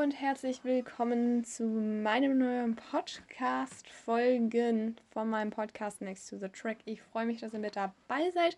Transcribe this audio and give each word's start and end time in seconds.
und 0.00 0.12
herzlich 0.12 0.64
willkommen 0.64 1.44
zu 1.44 1.64
meinem 1.64 2.38
neuen 2.38 2.74
Podcast-Folgen 2.74 4.96
von 5.10 5.28
meinem 5.28 5.50
Podcast 5.50 6.00
Next 6.00 6.30
to 6.30 6.38
the 6.38 6.48
Track. 6.48 6.78
Ich 6.86 7.02
freue 7.02 7.26
mich, 7.26 7.40
dass 7.40 7.52
ihr 7.52 7.58
mit 7.58 7.76
dabei 7.76 8.30
seid. 8.30 8.56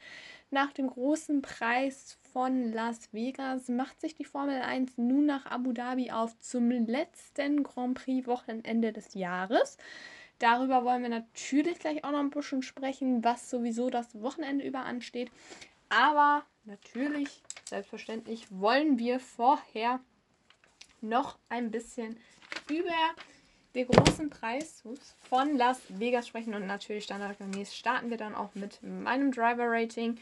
Nach 0.53 0.73
dem 0.73 0.87
großen 0.87 1.43
Preis 1.43 2.17
von 2.33 2.73
Las 2.73 3.13
Vegas 3.13 3.69
macht 3.69 4.01
sich 4.01 4.15
die 4.15 4.25
Formel 4.25 4.63
1 4.63 4.99
nun 4.99 5.27
nach 5.27 5.47
Abu 5.47 5.73
Dhabi 5.73 6.13
auf 6.13 6.39
zum 6.39 6.71
letzten 6.71 7.65
Grand 7.65 7.99
Prix-Wochenende 7.99 8.93
des 8.93 9.15
Jahres. 9.15 9.79
Darüber 10.39 10.85
wollen 10.85 11.03
wir 11.03 11.11
natürlich 11.11 11.81
gleich 11.81 12.05
auch 12.05 12.13
noch 12.13 12.21
ein 12.21 12.31
bisschen 12.31 12.63
sprechen, 12.63 13.25
was 13.25 13.51
sowieso 13.51 13.91
das 13.91 14.23
Wochenende 14.23 14.65
über 14.65 14.85
ansteht. 14.85 15.33
Aber 15.89 16.45
natürlich, 16.67 17.43
selbstverständlich, 17.69 18.47
wollen 18.53 19.01
wir 19.01 19.19
vorher 19.19 19.99
noch 21.03 21.39
ein 21.49 21.71
bisschen 21.71 22.17
über 22.69 22.95
den 23.75 23.89
großen 23.89 24.31
Preis 24.31 24.83
von 25.29 25.57
Las 25.57 25.81
Vegas 25.89 26.29
sprechen 26.29 26.55
und 26.55 26.67
natürlich 26.67 27.05
standardgemäß 27.05 27.75
starten 27.75 28.11
wir 28.11 28.19
dann 28.19 28.35
auch 28.35 28.55
mit 28.55 28.83
meinem 28.83 29.33
Driver 29.33 29.65
Rating. 29.67 30.19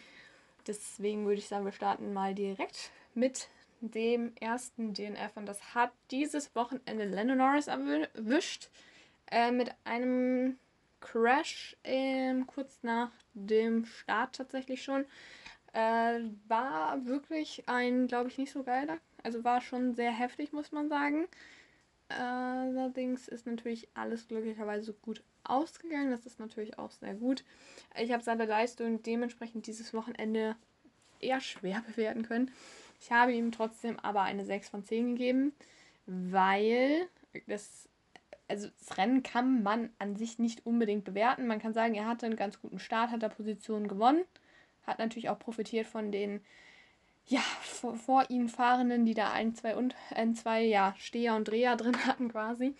Deswegen 0.67 1.27
würde 1.27 1.39
ich 1.41 1.49
sagen, 1.49 1.65
wir 1.65 1.73
starten 1.73 2.13
mal 2.13 2.35
direkt 2.35 2.91
mit 3.15 3.49
dem 3.81 4.33
ersten 4.41 4.95
DNF 4.95 5.37
und 5.37 5.47
das 5.47 5.75
hat 5.75 5.91
dieses 6.11 6.55
Wochenende 6.55 7.05
Lennon 7.05 7.39
Norris 7.39 7.67
erwischt 7.67 8.69
äh, 9.31 9.51
mit 9.51 9.73
einem 9.85 10.59
Crash 11.01 11.77
ähm, 11.83 12.47
kurz 12.47 12.79
nach 12.83 13.11
dem 13.33 13.87
Start 13.87 14.37
tatsächlich 14.37 14.83
schon. 14.83 15.07
Äh, 15.73 16.21
war 16.49 17.07
wirklich 17.07 17.65
ein, 17.67 18.07
glaube 18.07 18.29
ich, 18.29 18.39
nicht 18.39 18.53
so 18.53 18.63
geiler 18.65 18.99
also 19.23 19.45
war 19.45 19.61
schon 19.61 19.95
sehr 19.95 20.13
heftig, 20.13 20.53
muss 20.53 20.73
man 20.73 20.89
sagen. 20.89 21.27
Allerdings 22.09 23.29
ist 23.29 23.47
natürlich 23.47 23.89
alles 23.95 24.27
glücklicherweise 24.27 24.93
gut 24.95 25.23
ausgegangen. 25.45 26.11
Das 26.11 26.27
ist 26.27 26.41
natürlich 26.41 26.79
auch 26.79 26.91
sehr 26.91 27.15
gut. 27.15 27.45
Ich 27.97 28.13
habe 28.13 28.23
seine 28.23 28.47
Leistung 28.47 29.03
dementsprechend 29.03 29.67
dieses 29.67 29.95
Wochenende 29.95 30.57
eher 31.21 31.41
schwer 31.41 31.83
bewerten 31.87 32.23
können. 32.23 32.51
Ich 33.01 33.13
habe 33.13 33.33
ihm 33.33 33.53
trotzdem 33.53 33.99
aber 33.99 34.23
eine 34.23 34.45
6 34.45 34.69
von 34.69 34.85
10 34.85 35.15
gegeben, 35.17 35.53
weil 36.07 37.09
das, 37.47 37.89
also 38.49 38.69
das 38.69 38.99
Rennen 38.99 39.23
kann 39.23 39.63
man 39.63 39.91
an 39.99 40.17
sich 40.17 40.39
nicht 40.39 40.67
unbedingt 40.67 41.05
bewerten. 41.05 41.47
Man 41.47 41.61
kann 41.61 41.73
sagen, 41.73 41.95
er 41.95 42.07
hatte 42.07 42.27
einen 42.27 42.37
ganz 42.37 42.61
guten 42.61 42.79
Start, 42.79 43.11
hat 43.11 43.23
er 43.23 43.29
Positionen 43.29 43.89
gewonnen, 43.89 44.25
hat 44.87 44.99
natürlich 44.99 45.29
auch 45.31 45.39
profitiert 45.39 45.87
von 45.87 46.11
den 46.11 46.41
ja, 47.31 47.41
vor, 47.63 47.95
vor 47.95 48.25
ihm 48.29 48.49
Fahrenden, 48.49 49.07
die 49.07 49.15
da 49.15 49.31
ein, 49.31 49.55
zwei 49.55 49.77
und 49.77 49.95
ein, 50.11 50.35
zwei 50.35 50.65
ja, 50.65 50.95
Steher 50.99 51.37
und 51.37 51.47
Dreher 51.49 51.77
drin 51.77 52.05
hatten 52.05 52.29
quasi. 52.29 52.75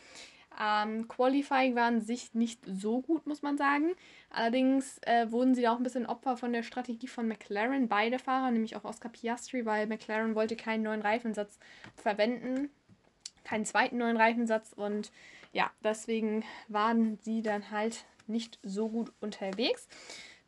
Ähm, 0.61 1.07
Qualifying 1.07 1.77
war 1.77 1.85
an 1.85 2.01
sich 2.01 2.35
nicht 2.35 2.61
so 2.67 3.01
gut, 3.01 3.27
muss 3.29 3.43
man 3.43 3.57
sagen. 3.57 3.93
Allerdings 4.29 4.99
äh, 5.03 5.31
wurden 5.31 5.55
sie 5.55 5.69
auch 5.69 5.77
ein 5.77 5.85
bisschen 5.85 6.05
Opfer 6.05 6.37
von 6.37 6.53
der 6.53 6.65
Strategie 6.65 7.07
von 7.07 7.29
McLaren, 7.29 7.89
beide 7.89 8.19
Fahrer, 8.19 8.51
nämlich 8.51 8.75
auch 8.75 8.85
Oscar 8.85 9.09
Piastri, 9.09 9.65
weil 9.65 9.87
McLaren 9.87 10.35
wollte 10.35 10.57
keinen 10.57 10.83
neuen 10.83 11.03
Reifensatz 11.03 11.61
verwenden, 11.95 12.71
keinen 13.45 13.65
zweiten 13.65 13.99
neuen 13.99 14.17
Reifensatz 14.17 14.73
und 14.73 15.13
ja, 15.53 15.71
deswegen 15.85 16.45
waren 16.67 17.19
sie 17.23 17.43
dann 17.43 17.71
halt 17.71 18.05
nicht 18.27 18.59
so 18.63 18.89
gut 18.89 19.13
unterwegs. 19.21 19.89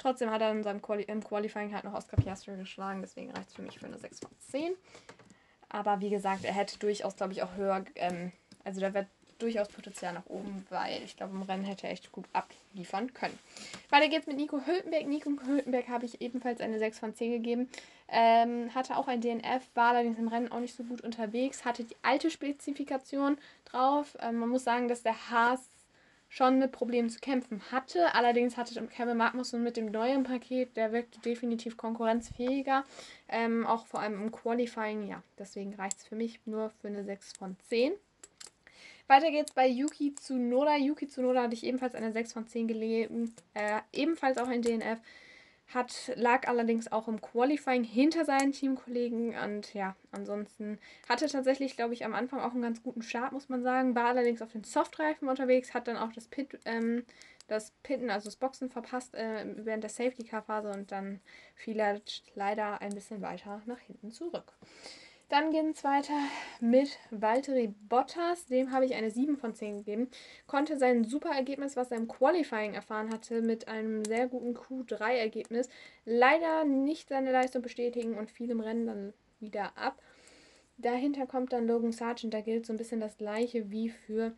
Trotzdem 0.02 0.30
hat 0.30 0.40
er 0.40 0.50
in 0.50 0.64
seinem 0.64 0.82
Quali 0.82 1.04
im 1.04 1.22
Qualifying 1.22 1.72
halt 1.72 1.84
noch 1.84 1.94
Oscar 1.94 2.16
Piastri 2.16 2.56
geschlagen, 2.56 3.02
deswegen 3.02 3.30
reicht 3.30 3.50
es 3.50 3.54
für 3.54 3.62
mich 3.62 3.78
für 3.78 3.86
eine 3.86 3.98
6 3.98 4.18
von 4.18 4.30
10. 4.50 4.72
Aber 5.68 6.00
wie 6.00 6.10
gesagt, 6.10 6.44
er 6.44 6.52
hätte 6.52 6.76
durchaus, 6.80 7.14
glaube 7.14 7.32
ich, 7.32 7.42
auch 7.44 7.54
höher, 7.54 7.84
ähm, 7.94 8.32
also 8.64 8.80
da 8.80 8.92
wird 8.94 9.06
durchaus 9.38 9.68
Potenzial 9.68 10.12
nach 10.12 10.26
oben, 10.26 10.66
weil 10.70 11.02
ich 11.04 11.16
glaube, 11.16 11.34
im 11.34 11.42
Rennen 11.42 11.64
hätte 11.64 11.86
er 11.86 11.92
echt 11.92 12.10
gut 12.10 12.26
abliefern 12.32 13.14
können. 13.14 13.38
Weiter 13.90 14.08
geht's 14.08 14.26
mit 14.26 14.36
Nico 14.36 14.60
Hülkenberg. 14.66 15.06
Nico 15.06 15.30
Hülkenberg 15.46 15.88
habe 15.88 16.04
ich 16.04 16.20
ebenfalls 16.20 16.60
eine 16.60 16.80
6 16.80 16.98
von 16.98 17.14
10 17.14 17.30
gegeben. 17.30 17.68
Ähm, 18.08 18.74
hatte 18.74 18.96
auch 18.96 19.06
ein 19.06 19.20
DNF, 19.20 19.62
war 19.74 19.90
allerdings 19.90 20.18
im 20.18 20.28
Rennen 20.28 20.50
auch 20.50 20.60
nicht 20.60 20.76
so 20.76 20.82
gut 20.82 21.00
unterwegs, 21.00 21.64
hatte 21.64 21.84
die 21.84 21.96
alte 22.02 22.30
Spezifikation 22.30 23.38
drauf. 23.64 24.16
Ähm, 24.20 24.36
man 24.36 24.48
muss 24.48 24.64
sagen, 24.64 24.88
dass 24.88 25.02
der 25.02 25.30
Haas 25.30 25.71
schon 26.32 26.58
mit 26.58 26.72
Problemen 26.72 27.10
zu 27.10 27.20
kämpfen 27.20 27.60
hatte. 27.70 28.14
Allerdings 28.14 28.56
hatte 28.56 28.86
Kevin 28.86 29.18
Magnussen 29.18 29.62
mit 29.62 29.76
dem 29.76 29.90
neuen 29.90 30.22
Paket, 30.22 30.78
der 30.78 30.90
wirkte 30.90 31.20
definitiv 31.20 31.76
konkurrenzfähiger. 31.76 32.84
Ähm, 33.28 33.66
auch 33.66 33.84
vor 33.84 34.00
allem 34.00 34.14
im 34.14 34.32
Qualifying, 34.32 35.06
ja. 35.06 35.22
Deswegen 35.38 35.74
reicht 35.74 35.98
es 35.98 36.06
für 36.06 36.16
mich 36.16 36.40
nur 36.46 36.70
für 36.70 36.88
eine 36.88 37.04
6 37.04 37.34
von 37.34 37.56
10. 37.68 37.92
Weiter 39.08 39.30
geht's 39.30 39.52
bei 39.52 39.68
Yuki 39.68 40.14
Tsunoda. 40.14 40.76
Yuki 40.78 41.06
Tsunoda 41.06 41.42
hatte 41.42 41.54
ich 41.54 41.64
ebenfalls 41.64 41.94
eine 41.94 42.12
6 42.12 42.32
von 42.32 42.46
10 42.46 42.66
gelegen. 42.66 43.34
Äh, 43.52 43.80
ebenfalls 43.92 44.38
auch 44.38 44.48
ein 44.48 44.62
DNF. 44.62 45.00
Hat, 45.68 46.12
lag 46.16 46.48
allerdings 46.48 46.92
auch 46.92 47.08
im 47.08 47.20
Qualifying 47.20 47.82
hinter 47.82 48.26
seinen 48.26 48.52
Teamkollegen 48.52 49.34
und 49.34 49.72
ja, 49.72 49.96
ansonsten 50.10 50.78
hatte 51.08 51.26
tatsächlich, 51.28 51.76
glaube 51.76 51.94
ich, 51.94 52.04
am 52.04 52.12
Anfang 52.12 52.40
auch 52.40 52.52
einen 52.52 52.60
ganz 52.60 52.82
guten 52.82 53.00
Start, 53.00 53.32
muss 53.32 53.48
man 53.48 53.62
sagen. 53.62 53.94
War 53.94 54.08
allerdings 54.08 54.42
auf 54.42 54.52
den 54.52 54.64
Softreifen 54.64 55.28
unterwegs, 55.28 55.72
hat 55.72 55.88
dann 55.88 55.96
auch 55.96 56.12
das 56.12 56.28
Pit, 56.28 56.60
ähm, 56.66 57.04
das 57.48 57.72
Pitten, 57.82 58.10
also 58.10 58.26
das 58.26 58.36
Boxen 58.36 58.70
verpasst 58.70 59.14
äh, 59.14 59.46
während 59.56 59.82
der 59.82 59.90
Safety-Car-Phase 59.90 60.70
und 60.70 60.92
dann 60.92 61.20
fiel 61.54 61.78
er 61.80 62.00
leider 62.34 62.80
ein 62.82 62.94
bisschen 62.94 63.22
weiter 63.22 63.62
nach 63.66 63.80
hinten 63.80 64.10
zurück. 64.10 64.52
Dann 65.32 65.50
geht 65.50 65.64
es 65.74 65.82
weiter 65.82 66.12
mit 66.60 66.98
Valtteri 67.10 67.74
Bottas. 67.88 68.44
Dem 68.44 68.70
habe 68.70 68.84
ich 68.84 68.94
eine 68.94 69.10
7 69.10 69.38
von 69.38 69.54
10 69.54 69.78
gegeben. 69.78 70.10
Konnte 70.46 70.76
sein 70.76 71.04
super 71.04 71.30
Ergebnis, 71.30 71.74
was 71.74 71.90
er 71.90 71.96
im 71.96 72.06
Qualifying 72.06 72.74
erfahren 72.74 73.10
hatte, 73.10 73.40
mit 73.40 73.66
einem 73.66 74.04
sehr 74.04 74.28
guten 74.28 74.54
Q3-Ergebnis, 74.54 75.70
leider 76.04 76.64
nicht 76.64 77.08
seine 77.08 77.32
Leistung 77.32 77.62
bestätigen 77.62 78.18
und 78.18 78.30
fiel 78.30 78.50
im 78.50 78.60
Rennen 78.60 78.86
dann 78.86 79.14
wieder 79.40 79.74
ab. 79.78 80.02
Dahinter 80.76 81.26
kommt 81.26 81.54
dann 81.54 81.66
Logan 81.66 81.92
Sargent. 81.92 82.34
Da 82.34 82.42
gilt 82.42 82.66
so 82.66 82.74
ein 82.74 82.76
bisschen 82.76 83.00
das 83.00 83.16
gleiche 83.16 83.70
wie 83.70 83.88
für 83.88 84.34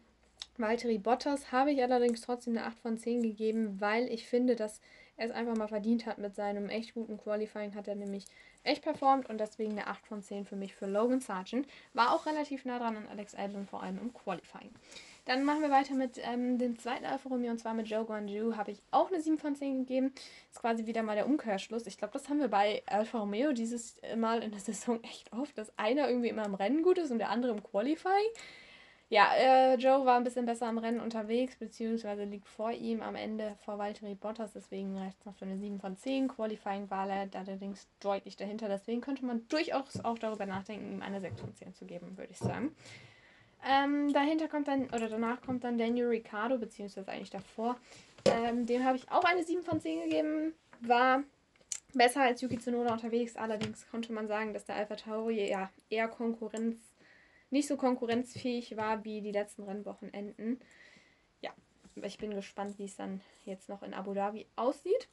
Valtteri 0.59 0.99
Bottas. 0.99 1.51
Habe 1.51 1.73
ich 1.73 1.83
allerdings 1.83 2.21
trotzdem 2.21 2.57
eine 2.57 2.67
8 2.67 2.79
von 2.79 2.99
10 2.99 3.21
gegeben, 3.21 3.81
weil 3.81 4.07
ich 4.13 4.29
finde, 4.29 4.55
dass 4.55 4.81
es 5.17 5.31
einfach 5.31 5.57
mal 5.57 5.69
verdient 5.69 6.07
hat 6.07 6.19
mit 6.19 6.35
seinem 6.35 6.69
echt 6.69 6.95
guten 6.95 7.19
Qualifying. 7.19 7.75
Hat 7.75 7.89
er 7.89 7.95
nämlich 7.95 8.25
echt 8.63 8.83
performt 8.83 9.29
und 9.29 9.39
deswegen 9.39 9.73
eine 9.73 9.87
8 9.87 10.07
von 10.07 10.23
10 10.23 10.45
für 10.45 10.57
mich 10.57 10.75
für 10.75 10.87
Logan 10.87 11.21
Sargent. 11.21 11.67
War 11.93 12.13
auch 12.15 12.27
relativ 12.27 12.65
nah 12.65 12.79
dran 12.79 12.97
an 12.97 13.07
Alex 13.09 13.35
Albon, 13.35 13.67
vor 13.67 13.83
allem 13.83 13.99
im 13.99 14.13
Qualifying. 14.13 14.71
Dann 15.27 15.45
machen 15.45 15.63
wir 15.63 15.71
weiter 15.71 15.95
mit 15.95 16.21
ähm, 16.23 16.59
dem 16.59 16.79
zweiten 16.79 17.07
Alfa 17.07 17.31
Romeo 17.31 17.51
und 17.51 17.59
zwar 17.59 17.73
mit 17.73 17.89
Joe 17.89 18.05
Guanju. 18.05 18.57
Habe 18.57 18.73
ich 18.73 18.83
auch 18.91 19.09
eine 19.11 19.21
7 19.21 19.39
von 19.39 19.57
10 19.57 19.79
gegeben. 19.87 20.13
Ist 20.51 20.61
quasi 20.61 20.85
wieder 20.85 21.03
mal 21.03 21.17
der 21.17 21.27
Umkehrschluss. 21.27 21.87
Ich 21.87 21.97
glaube, 21.97 22.13
das 22.13 22.29
haben 22.29 22.41
wir 22.41 22.49
bei 22.49 22.83
Alfa 22.87 23.21
Romeo 23.21 23.53
dieses 23.53 24.01
Mal 24.17 24.43
in 24.43 24.51
der 24.51 24.61
Saison 24.61 25.03
echt 25.03 25.33
oft, 25.33 25.57
dass 25.57 25.79
einer 25.79 26.09
irgendwie 26.09 26.29
immer 26.29 26.45
im 26.45 26.55
Rennen 26.55 26.83
gut 26.83 26.99
ist 26.99 27.11
und 27.11 27.19
der 27.19 27.31
andere 27.31 27.53
im 27.53 27.63
Qualifying. 27.63 28.13
Ja, 29.11 29.33
äh, 29.37 29.75
Joe 29.75 30.07
war 30.07 30.17
ein 30.17 30.25
bisschen 30.25 30.47
besser 30.47 30.67
am 30.67 30.79
Rennen 30.79 31.01
unterwegs, 31.01 31.57
beziehungsweise 31.57 32.25
liegt 32.25 32.49
vor 32.49 32.73
ihm 32.73 33.03
am 33.03 33.15
Ende 33.15 33.55
vor 33.65 33.79
Valtteri 33.79 34.15
Bottas, 34.15 34.53
deswegen 34.55 34.97
reicht 34.97 35.19
es 35.21 35.27
noch 35.27 35.35
für 35.35 35.45
eine 35.45 35.59
7 35.59 35.79
von 35.79 35.97
10. 35.97 36.29
Qualifying 36.29 36.91
war 36.91 37.09
er 37.09 37.29
allerdings 37.35 37.87
deutlich 38.01 38.37
dahinter, 38.37 38.69
deswegen 38.69 39.03
könnte 39.03 39.25
man 39.25 39.47
durchaus 39.49 40.03
auch 40.03 40.19
darüber 40.19 40.47
nachdenken, 40.47 40.91
ihm 40.91 41.03
eine 41.03 41.21
6 41.21 41.41
von 41.41 41.55
10 41.55 41.75
zu 41.75 41.85
geben, 41.85 42.17
würde 42.17 42.33
ich 42.33 42.39
sagen. 42.39 42.75
Ähm, 43.67 44.13
dahinter 44.13 44.49
kommt 44.49 44.69
dann, 44.69 44.87
oder 44.87 45.09
danach 45.09 45.41
kommt 45.43 45.65
dann 45.65 45.79
Daniel 45.79 46.09
Ricciardo, 46.09 46.59
beziehungsweise 46.59 47.11
eigentlich 47.11 47.31
davor. 47.31 47.77
Ähm, 48.25 48.67
dem 48.67 48.85
habe 48.85 48.97
ich 48.97 49.11
auch 49.11 49.25
eine 49.25 49.45
7 49.45 49.63
von 49.63 49.81
10 49.81 50.03
gegeben. 50.03 50.55
War 50.81 51.23
besser 51.95 52.23
als 52.23 52.41
Yuki 52.41 52.59
Tsunoda 52.59 52.93
unterwegs, 52.93 53.37
allerdings 53.37 53.87
konnte 53.91 54.13
man 54.13 54.27
sagen, 54.29 54.53
dass 54.53 54.65
der 54.65 54.77
Alpha 54.77 54.97
Tauri 54.97 55.49
ja 55.49 55.71
eher 55.89 56.09
Konkurrenz 56.09 56.79
nicht 57.55 57.69
so 57.69 57.77
konkurrenzfähig 57.77 58.77
war 58.77 59.05
wie 59.05 59.23
die 59.23 59.33
letzten 59.33 59.63
Rennwochenenden. 59.63 60.61
Ja, 61.41 61.53
ich 61.95 62.19
bin 62.19 62.35
gespannt, 62.35 62.79
wie 62.79 62.85
es 62.85 62.97
dann 62.97 63.21
jetzt 63.47 63.69
noch 63.69 63.83
in 63.83 63.95
Abu 63.95 64.13
Dhabi 64.13 64.47
aussieht. 64.57 65.09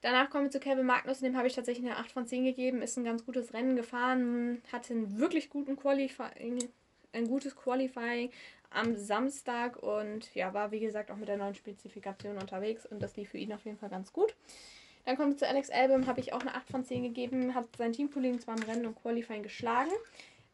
Danach 0.00 0.30
kommen 0.30 0.44
wir 0.44 0.50
zu 0.50 0.60
Kevin 0.60 0.86
Magnussen, 0.86 1.24
dem 1.24 1.36
habe 1.36 1.48
ich 1.48 1.54
tatsächlich 1.54 1.84
eine 1.84 1.96
8 1.96 2.12
von 2.12 2.26
10 2.26 2.44
gegeben, 2.44 2.82
ist 2.82 2.96
ein 2.96 3.04
ganz 3.04 3.24
gutes 3.24 3.54
Rennen 3.54 3.74
gefahren, 3.74 4.62
hatte 4.70 4.92
einen 4.92 5.18
wirklich 5.18 5.50
guten 5.50 5.76
Qualifying, 5.76 6.68
ein 7.12 7.26
gutes 7.26 7.56
Qualifying 7.56 8.30
am 8.70 8.96
Samstag. 8.96 9.82
Und 9.82 10.32
ja, 10.34 10.54
war 10.54 10.70
wie 10.70 10.80
gesagt 10.80 11.10
auch 11.10 11.16
mit 11.16 11.28
der 11.28 11.38
neuen 11.38 11.54
Spezifikation 11.54 12.38
unterwegs. 12.38 12.86
Und 12.86 13.02
das 13.02 13.16
lief 13.16 13.30
für 13.30 13.38
ihn 13.38 13.52
auf 13.52 13.64
jeden 13.64 13.78
Fall 13.78 13.88
ganz 13.88 14.12
gut. 14.12 14.36
Dann 15.06 15.16
kommt 15.16 15.34
es 15.34 15.38
zu 15.38 15.48
Alex 15.48 15.70
Album, 15.70 16.06
habe 16.06 16.20
ich 16.20 16.32
auch 16.32 16.40
eine 16.40 16.54
8 16.54 16.70
von 16.70 16.84
10 16.84 17.02
gegeben, 17.02 17.54
hat 17.54 17.64
seinen 17.76 17.92
Teamkollegen 17.92 18.40
zwar 18.40 18.56
im 18.56 18.62
Rennen 18.62 18.86
und 18.86 19.00
Qualifying 19.00 19.42
geschlagen, 19.42 19.90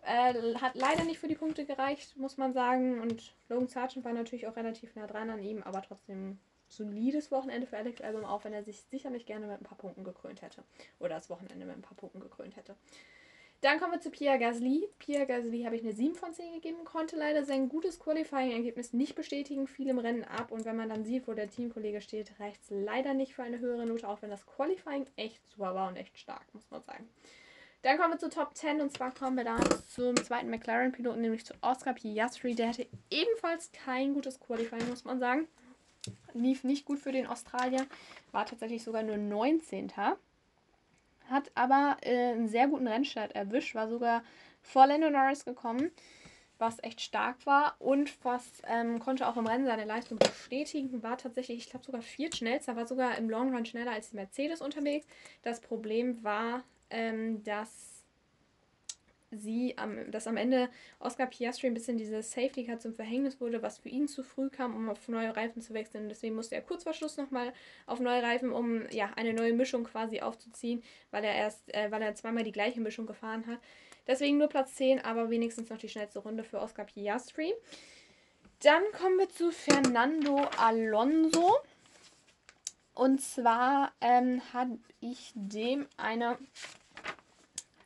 äh, 0.03 0.55
hat 0.57 0.75
leider 0.75 1.05
nicht 1.05 1.19
für 1.19 1.29
die 1.29 1.35
Punkte 1.35 1.65
gereicht, 1.65 2.17
muss 2.17 2.37
man 2.37 2.53
sagen. 2.53 3.01
Und 3.01 3.35
Logan 3.49 3.69
Sargent 3.69 4.05
war 4.05 4.13
natürlich 4.13 4.47
auch 4.47 4.57
relativ 4.57 4.95
nah 4.95 5.07
dran 5.07 5.31
an 5.31 5.43
ihm, 5.43 5.63
aber 5.63 5.83
trotzdem 5.83 6.39
solides 6.69 7.31
Wochenende 7.31 7.67
für 7.67 7.77
Alex 7.77 8.01
Album, 8.01 8.25
auch 8.25 8.45
wenn 8.45 8.53
er 8.53 8.63
sich 8.63 8.81
sicherlich 8.83 9.27
gerne 9.27 9.47
mit 9.47 9.61
ein 9.61 9.65
paar 9.65 9.79
Punkten 9.79 10.05
gekrönt 10.05 10.43
hätte. 10.43 10.63
Oder 10.99 11.17
das 11.17 11.29
Wochenende 11.29 11.67
mit 11.67 11.77
ein 11.77 11.83
paar 11.83 11.97
Punkten 11.97 12.21
gekrönt 12.21 12.57
hätte. 12.57 12.77
Dann 13.61 13.79
kommen 13.79 13.93
wir 13.93 14.01
zu 14.01 14.11
Pierre 14.11 14.39
Gasly. 14.39 14.89
Pierre 14.99 15.27
Gasly 15.27 15.65
habe 15.65 15.77
ich 15.77 15.83
eine 15.83 15.93
7 15.93 16.15
von 16.15 16.33
10 16.33 16.55
gegeben, 16.55 16.85
konnte 16.85 17.17
leider 17.17 17.45
sein 17.45 17.69
gutes 17.69 18.01
Qualifying-Ergebnis 18.01 18.95
nicht 18.95 19.15
bestätigen, 19.15 19.67
fiel 19.67 19.89
im 19.89 19.99
Rennen 19.99 20.25
ab 20.25 20.51
und 20.51 20.65
wenn 20.65 20.77
man 20.77 20.89
dann 20.89 21.05
sieht, 21.05 21.29
wo 21.29 21.35
der 21.35 21.51
Teamkollege 21.51 22.01
steht, 22.01 22.41
reicht 22.41 22.63
es 22.63 22.71
leider 22.71 23.13
nicht 23.13 23.35
für 23.35 23.43
eine 23.43 23.59
höhere 23.59 23.85
Note, 23.85 24.09
auch 24.09 24.23
wenn 24.23 24.31
das 24.31 24.47
Qualifying 24.47 25.05
echt 25.17 25.47
super 25.51 25.75
war 25.75 25.89
und 25.89 25.97
echt 25.97 26.19
stark, 26.19 26.47
muss 26.55 26.71
man 26.71 26.83
sagen. 26.85 27.07
Dann 27.83 27.97
kommen 27.97 28.13
wir 28.13 28.19
zur 28.19 28.31
Top 28.31 28.55
10 28.55 28.81
und 28.81 28.93
zwar 28.93 29.15
kommen 29.15 29.37
wir 29.37 29.45
da 29.45 29.57
zum 29.89 30.17
zweiten 30.17 30.51
McLaren-Piloten, 30.51 31.21
nämlich 31.21 31.47
zu 31.47 31.55
Oscar 31.63 31.95
Piastri. 31.95 32.55
Der 32.55 32.69
hatte 32.69 32.87
ebenfalls 33.11 33.73
kein 33.73 34.13
gutes 34.13 34.39
Qualifying, 34.39 34.89
muss 34.89 35.05
man 35.05 35.19
sagen. 35.19 35.49
Lief 36.35 36.65
nicht 36.65 36.85
gut 36.85 36.99
für 36.99 37.13
den 37.13 37.27
Australier, 37.27 37.87
war 38.33 38.47
tatsächlich 38.47 38.83
sogar 38.83 39.03
nur 39.03 39.17
19 39.17 39.93
hat 41.31 41.51
aber 41.55 41.97
äh, 42.03 42.33
einen 42.33 42.49
sehr 42.49 42.69
guten 42.69 42.89
Rennstart 42.89 43.33
erwischt, 43.33 43.75
war 43.75 43.89
sogar 43.89 44.23
vor 44.61 44.87
Lando 44.87 45.11
Norris 45.11 45.45
gekommen, 45.45 45.91
was 46.59 46.83
echt 46.83 47.01
stark 47.01 47.47
war 47.47 47.77
und 47.79 48.13
was 48.25 48.45
ähm, 48.67 48.99
konnte 48.99 49.27
auch 49.27 49.37
im 49.37 49.47
Rennen 49.47 49.65
seine 49.65 49.85
Leistung 49.85 50.19
bestätigen, 50.19 51.03
war 51.03 51.17
tatsächlich, 51.17 51.59
ich 51.59 51.71
glaube 51.71 51.85
sogar 51.85 52.03
viert 52.03 52.37
schnellster, 52.37 52.77
war 52.77 52.87
sogar 52.87 53.17
im 53.17 53.31
Long 53.31 53.55
Run 53.55 53.65
schneller 53.65 53.93
als 53.93 54.11
die 54.11 54.17
Mercedes 54.17 54.61
unterwegs. 54.61 55.07
Das 55.43 55.61
Problem 55.61 56.23
war, 56.23 56.65
ähm, 56.91 57.43
dass 57.45 57.91
sie 59.31 59.79
am, 59.79 60.11
dass 60.11 60.27
am 60.27 60.37
Ende 60.37 60.69
Oscar 60.99 61.27
Piastri 61.27 61.69
ein 61.69 61.75
bisschen 61.75 61.99
dieses 61.99 62.33
Safety 62.33 62.65
Car 62.65 62.79
zum 62.79 62.95
Verhängnis 62.95 63.41
wurde, 63.41 63.63
was 63.63 63.79
für 63.79 63.89
ihn 63.89 64.09
zu 64.09 64.25
früh 64.25 64.51
kam, 64.51 64.75
um 64.75 64.89
auf 64.89 65.09
neue 65.09 65.35
Reifen 65.37 65.63
zu 65.63 65.73
wechseln. 65.73 66.09
Deswegen 66.09 66.35
musste 66.35 66.57
er 66.57 66.63
kurz 66.63 66.83
vor 66.83 66.95
Schluss 66.95 67.17
nochmal 67.17 67.53
auf 67.87 68.01
neue 68.01 68.23
Reifen, 68.23 68.51
um 68.51 68.89
ja 68.91 69.13
eine 69.17 69.33
neue 69.33 69.53
Mischung 69.53 69.85
quasi 69.85 70.21
aufzuziehen, 70.21 70.83
weil 71.11 71.25
er 71.25 71.35
erst, 71.35 71.73
äh, 71.75 71.91
weil 71.91 72.03
er 72.03 72.15
zweimal 72.15 72.43
die 72.43 72.53
gleiche 72.53 72.81
Mischung 72.81 73.07
gefahren 73.07 73.47
hat. 73.47 73.61
Deswegen 74.07 74.39
nur 74.39 74.49
Platz 74.49 74.75
10, 74.75 75.05
aber 75.05 75.31
wenigstens 75.31 75.71
noch 75.71 75.79
die 75.79 75.89
schnellste 75.89 76.19
Runde 76.19 76.43
für 76.43 76.61
Oscar 76.61 76.85
Piastri. 76.85 77.55
Dann 78.63 78.83
kommen 78.93 79.19
wir 79.19 79.29
zu 79.29 79.53
Fernando 79.53 80.49
Alonso. 80.59 81.59
Und 82.95 83.23
zwar 83.23 83.93
ähm, 84.01 84.43
habe 84.53 84.79
ich 85.01 85.33
dem 85.35 85.87
eine 85.97 86.37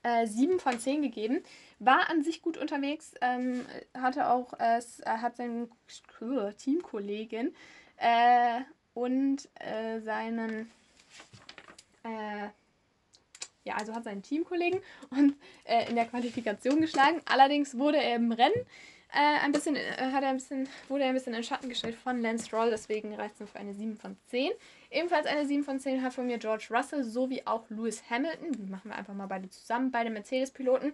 äh, 0.04 0.26
7 0.26 0.60
von 0.60 0.78
10 0.78 1.02
gegeben. 1.02 1.42
War 1.80 2.08
an 2.08 2.22
sich 2.22 2.40
gut 2.40 2.56
unterwegs, 2.56 3.14
ähm, 3.20 3.66
hatte 3.94 4.28
auch, 4.30 4.52
äh, 4.60 4.80
hat 5.04 5.36
seinen 5.36 5.68
Teamkollegen 6.58 7.54
äh, 7.96 8.60
und 8.94 9.48
äh, 9.54 10.00
seinen, 10.00 10.70
äh, 12.04 12.48
ja, 13.64 13.74
also 13.76 13.94
hat 13.94 14.04
seinen 14.04 14.22
Teamkollegen 14.22 14.80
und 15.10 15.34
äh, 15.64 15.88
in 15.88 15.96
der 15.96 16.06
Qualifikation 16.06 16.80
geschlagen. 16.80 17.20
Allerdings 17.24 17.76
wurde 17.76 17.98
er 17.98 18.16
im 18.16 18.32
Rennen 18.32 18.54
äh, 19.14 19.44
ein 19.44 19.52
bisschen, 19.52 19.76
äh, 19.76 19.80
hat 20.12 20.22
er 20.22 20.30
ein 20.30 20.36
bisschen, 20.36 20.68
wurde 20.88 21.04
er 21.04 21.08
ein 21.08 21.14
bisschen 21.14 21.34
in 21.34 21.42
Schatten 21.42 21.68
gestellt 21.68 21.94
von 21.94 22.20
Lance 22.20 22.46
Stroll, 22.46 22.70
deswegen 22.70 23.14
reicht 23.14 23.34
es 23.34 23.40
nur 23.40 23.48
für 23.48 23.58
eine 23.58 23.72
7 23.72 23.96
von 23.96 24.16
10. 24.26 24.50
Ebenfalls 24.90 25.26
eine 25.26 25.46
7 25.46 25.62
von 25.62 25.78
10 25.78 26.02
hat 26.02 26.12
von 26.12 26.26
mir 26.26 26.38
George 26.38 26.66
Russell 26.70 27.04
sowie 27.04 27.42
auch 27.44 27.68
Lewis 27.70 28.02
Hamilton. 28.10 28.52
Die 28.52 28.66
machen 28.66 28.90
wir 28.90 28.96
einfach 28.96 29.14
mal 29.14 29.26
beide 29.26 29.48
zusammen, 29.48 29.90
beide 29.90 30.10
Mercedes-Piloten. 30.10 30.92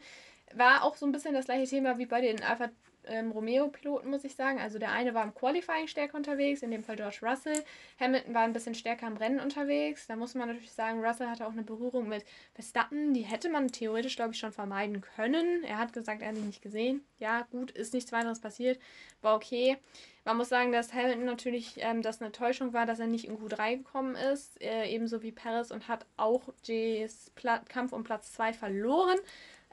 War 0.55 0.84
auch 0.84 0.96
so 0.96 1.06
ein 1.06 1.12
bisschen 1.12 1.34
das 1.34 1.46
gleiche 1.46 1.69
Thema 1.69 1.99
wie 1.99 2.06
bei 2.06 2.20
den 2.20 2.43
Alpha 2.43 2.70
ähm, 3.11 3.33
Romeo-Piloten, 3.33 4.09
muss 4.09 4.25
ich 4.25 4.35
sagen. 4.35 4.59
Also 4.59 4.79
der 4.79 4.93
eine 4.93 5.15
war 5.15 5.25
im 5.25 5.35
Qualifying 5.35 5.87
stärker 5.89 6.17
unterwegs, 6.17 6.62
in 6.62 6.71
dem 6.71 6.83
Fall 6.83 6.97
George 6.97 7.19
Russell. 7.23 7.62
Hamilton 7.99 8.35
war 8.35 8.43
ein 8.43 8.53
bisschen 8.53 8.75
stärker 8.75 9.07
im 9.07 9.17
Rennen 9.17 9.41
unterwegs. 9.41 10.07
Da 10.07 10.17
muss 10.17 10.35
man 10.35 10.49
natürlich 10.49 10.73
sagen, 10.73 11.05
Russell 11.05 11.29
hatte 11.29 11.47
auch 11.47 11.53
eine 11.53 11.62
Berührung 11.62 12.09
mit 12.09 12.25
Verstappen. 12.55 13.12
Die 13.12 13.23
hätte 13.23 13.51
man 13.51 13.69
theoretisch, 13.69 14.17
glaube 14.17 14.33
ich, 14.33 14.39
schon 14.39 14.53
vermeiden 14.53 15.01
können. 15.01 15.65
Er 15.65 15.79
hat 15.79 15.93
gesagt, 15.93 16.23
er 16.23 16.29
hat 16.29 16.37
sie 16.37 16.43
nicht 16.43 16.62
gesehen. 16.62 17.05
Ja, 17.19 17.47
gut, 17.51 17.71
ist 17.73 17.93
nichts 17.93 18.12
weiteres 18.12 18.41
passiert. 18.41 18.79
War 19.21 19.37
okay. 19.37 19.77
Man 20.25 20.37
muss 20.37 20.49
sagen, 20.49 20.71
dass 20.71 20.93
Hamilton 20.93 21.25
natürlich 21.25 21.75
ähm, 21.79 22.03
das 22.03 22.21
eine 22.21 22.31
Täuschung 22.31 22.73
war, 22.73 22.87
dass 22.87 23.01
er 23.01 23.06
nicht 23.06 23.25
in 23.25 23.39
Q3 23.39 23.79
gekommen 23.79 24.15
ist, 24.15 24.61
äh, 24.63 24.87
ebenso 24.87 25.23
wie 25.23 25.33
Paris 25.33 25.71
und 25.73 25.89
hat 25.89 26.06
auch 26.17 26.43
Gs 26.67 27.33
Kampf 27.69 27.93
um 27.93 28.05
Platz 28.05 28.33
2 28.35 28.53
verloren 28.53 29.19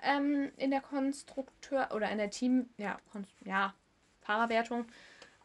ähm, 0.02 0.52
in 0.58 0.72
der 0.72 0.82
Konstrukteur 0.82 1.90
oder 1.94 2.10
in 2.10 2.18
der 2.18 2.30
Team, 2.30 2.70
ja, 2.78 2.98
ja 3.46 3.74
Fahrerwertung. 4.22 4.86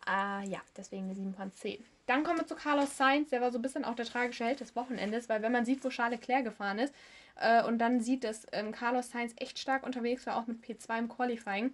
Äh, 0.06 0.48
ja, 0.48 0.60
deswegen 0.76 1.04
eine 1.04 1.14
7 1.14 1.34
von 1.34 1.52
10. 1.52 1.84
Dann 2.06 2.24
kommen 2.24 2.38
wir 2.38 2.46
zu 2.46 2.56
Carlos 2.56 2.96
Sainz, 2.96 3.30
der 3.30 3.40
war 3.40 3.52
so 3.52 3.58
ein 3.58 3.62
bisschen 3.62 3.84
auch 3.84 3.94
der 3.94 4.06
tragische 4.06 4.44
Held 4.44 4.60
des 4.60 4.74
Wochenendes, 4.74 5.28
weil 5.28 5.42
wenn 5.42 5.52
man 5.52 5.64
sieht, 5.64 5.84
wo 5.84 5.88
Charles 5.88 6.18
Leclerc 6.18 6.44
gefahren 6.44 6.80
ist 6.80 6.92
äh, 7.36 7.62
und 7.62 7.78
dann 7.78 8.00
sieht, 8.00 8.24
dass 8.24 8.46
ähm, 8.52 8.72
Carlos 8.72 9.10
Sainz 9.10 9.32
echt 9.36 9.58
stark 9.58 9.86
unterwegs 9.86 10.26
war, 10.26 10.36
auch 10.36 10.46
mit 10.48 10.64
P2 10.64 10.98
im 10.98 11.08
Qualifying. 11.08 11.72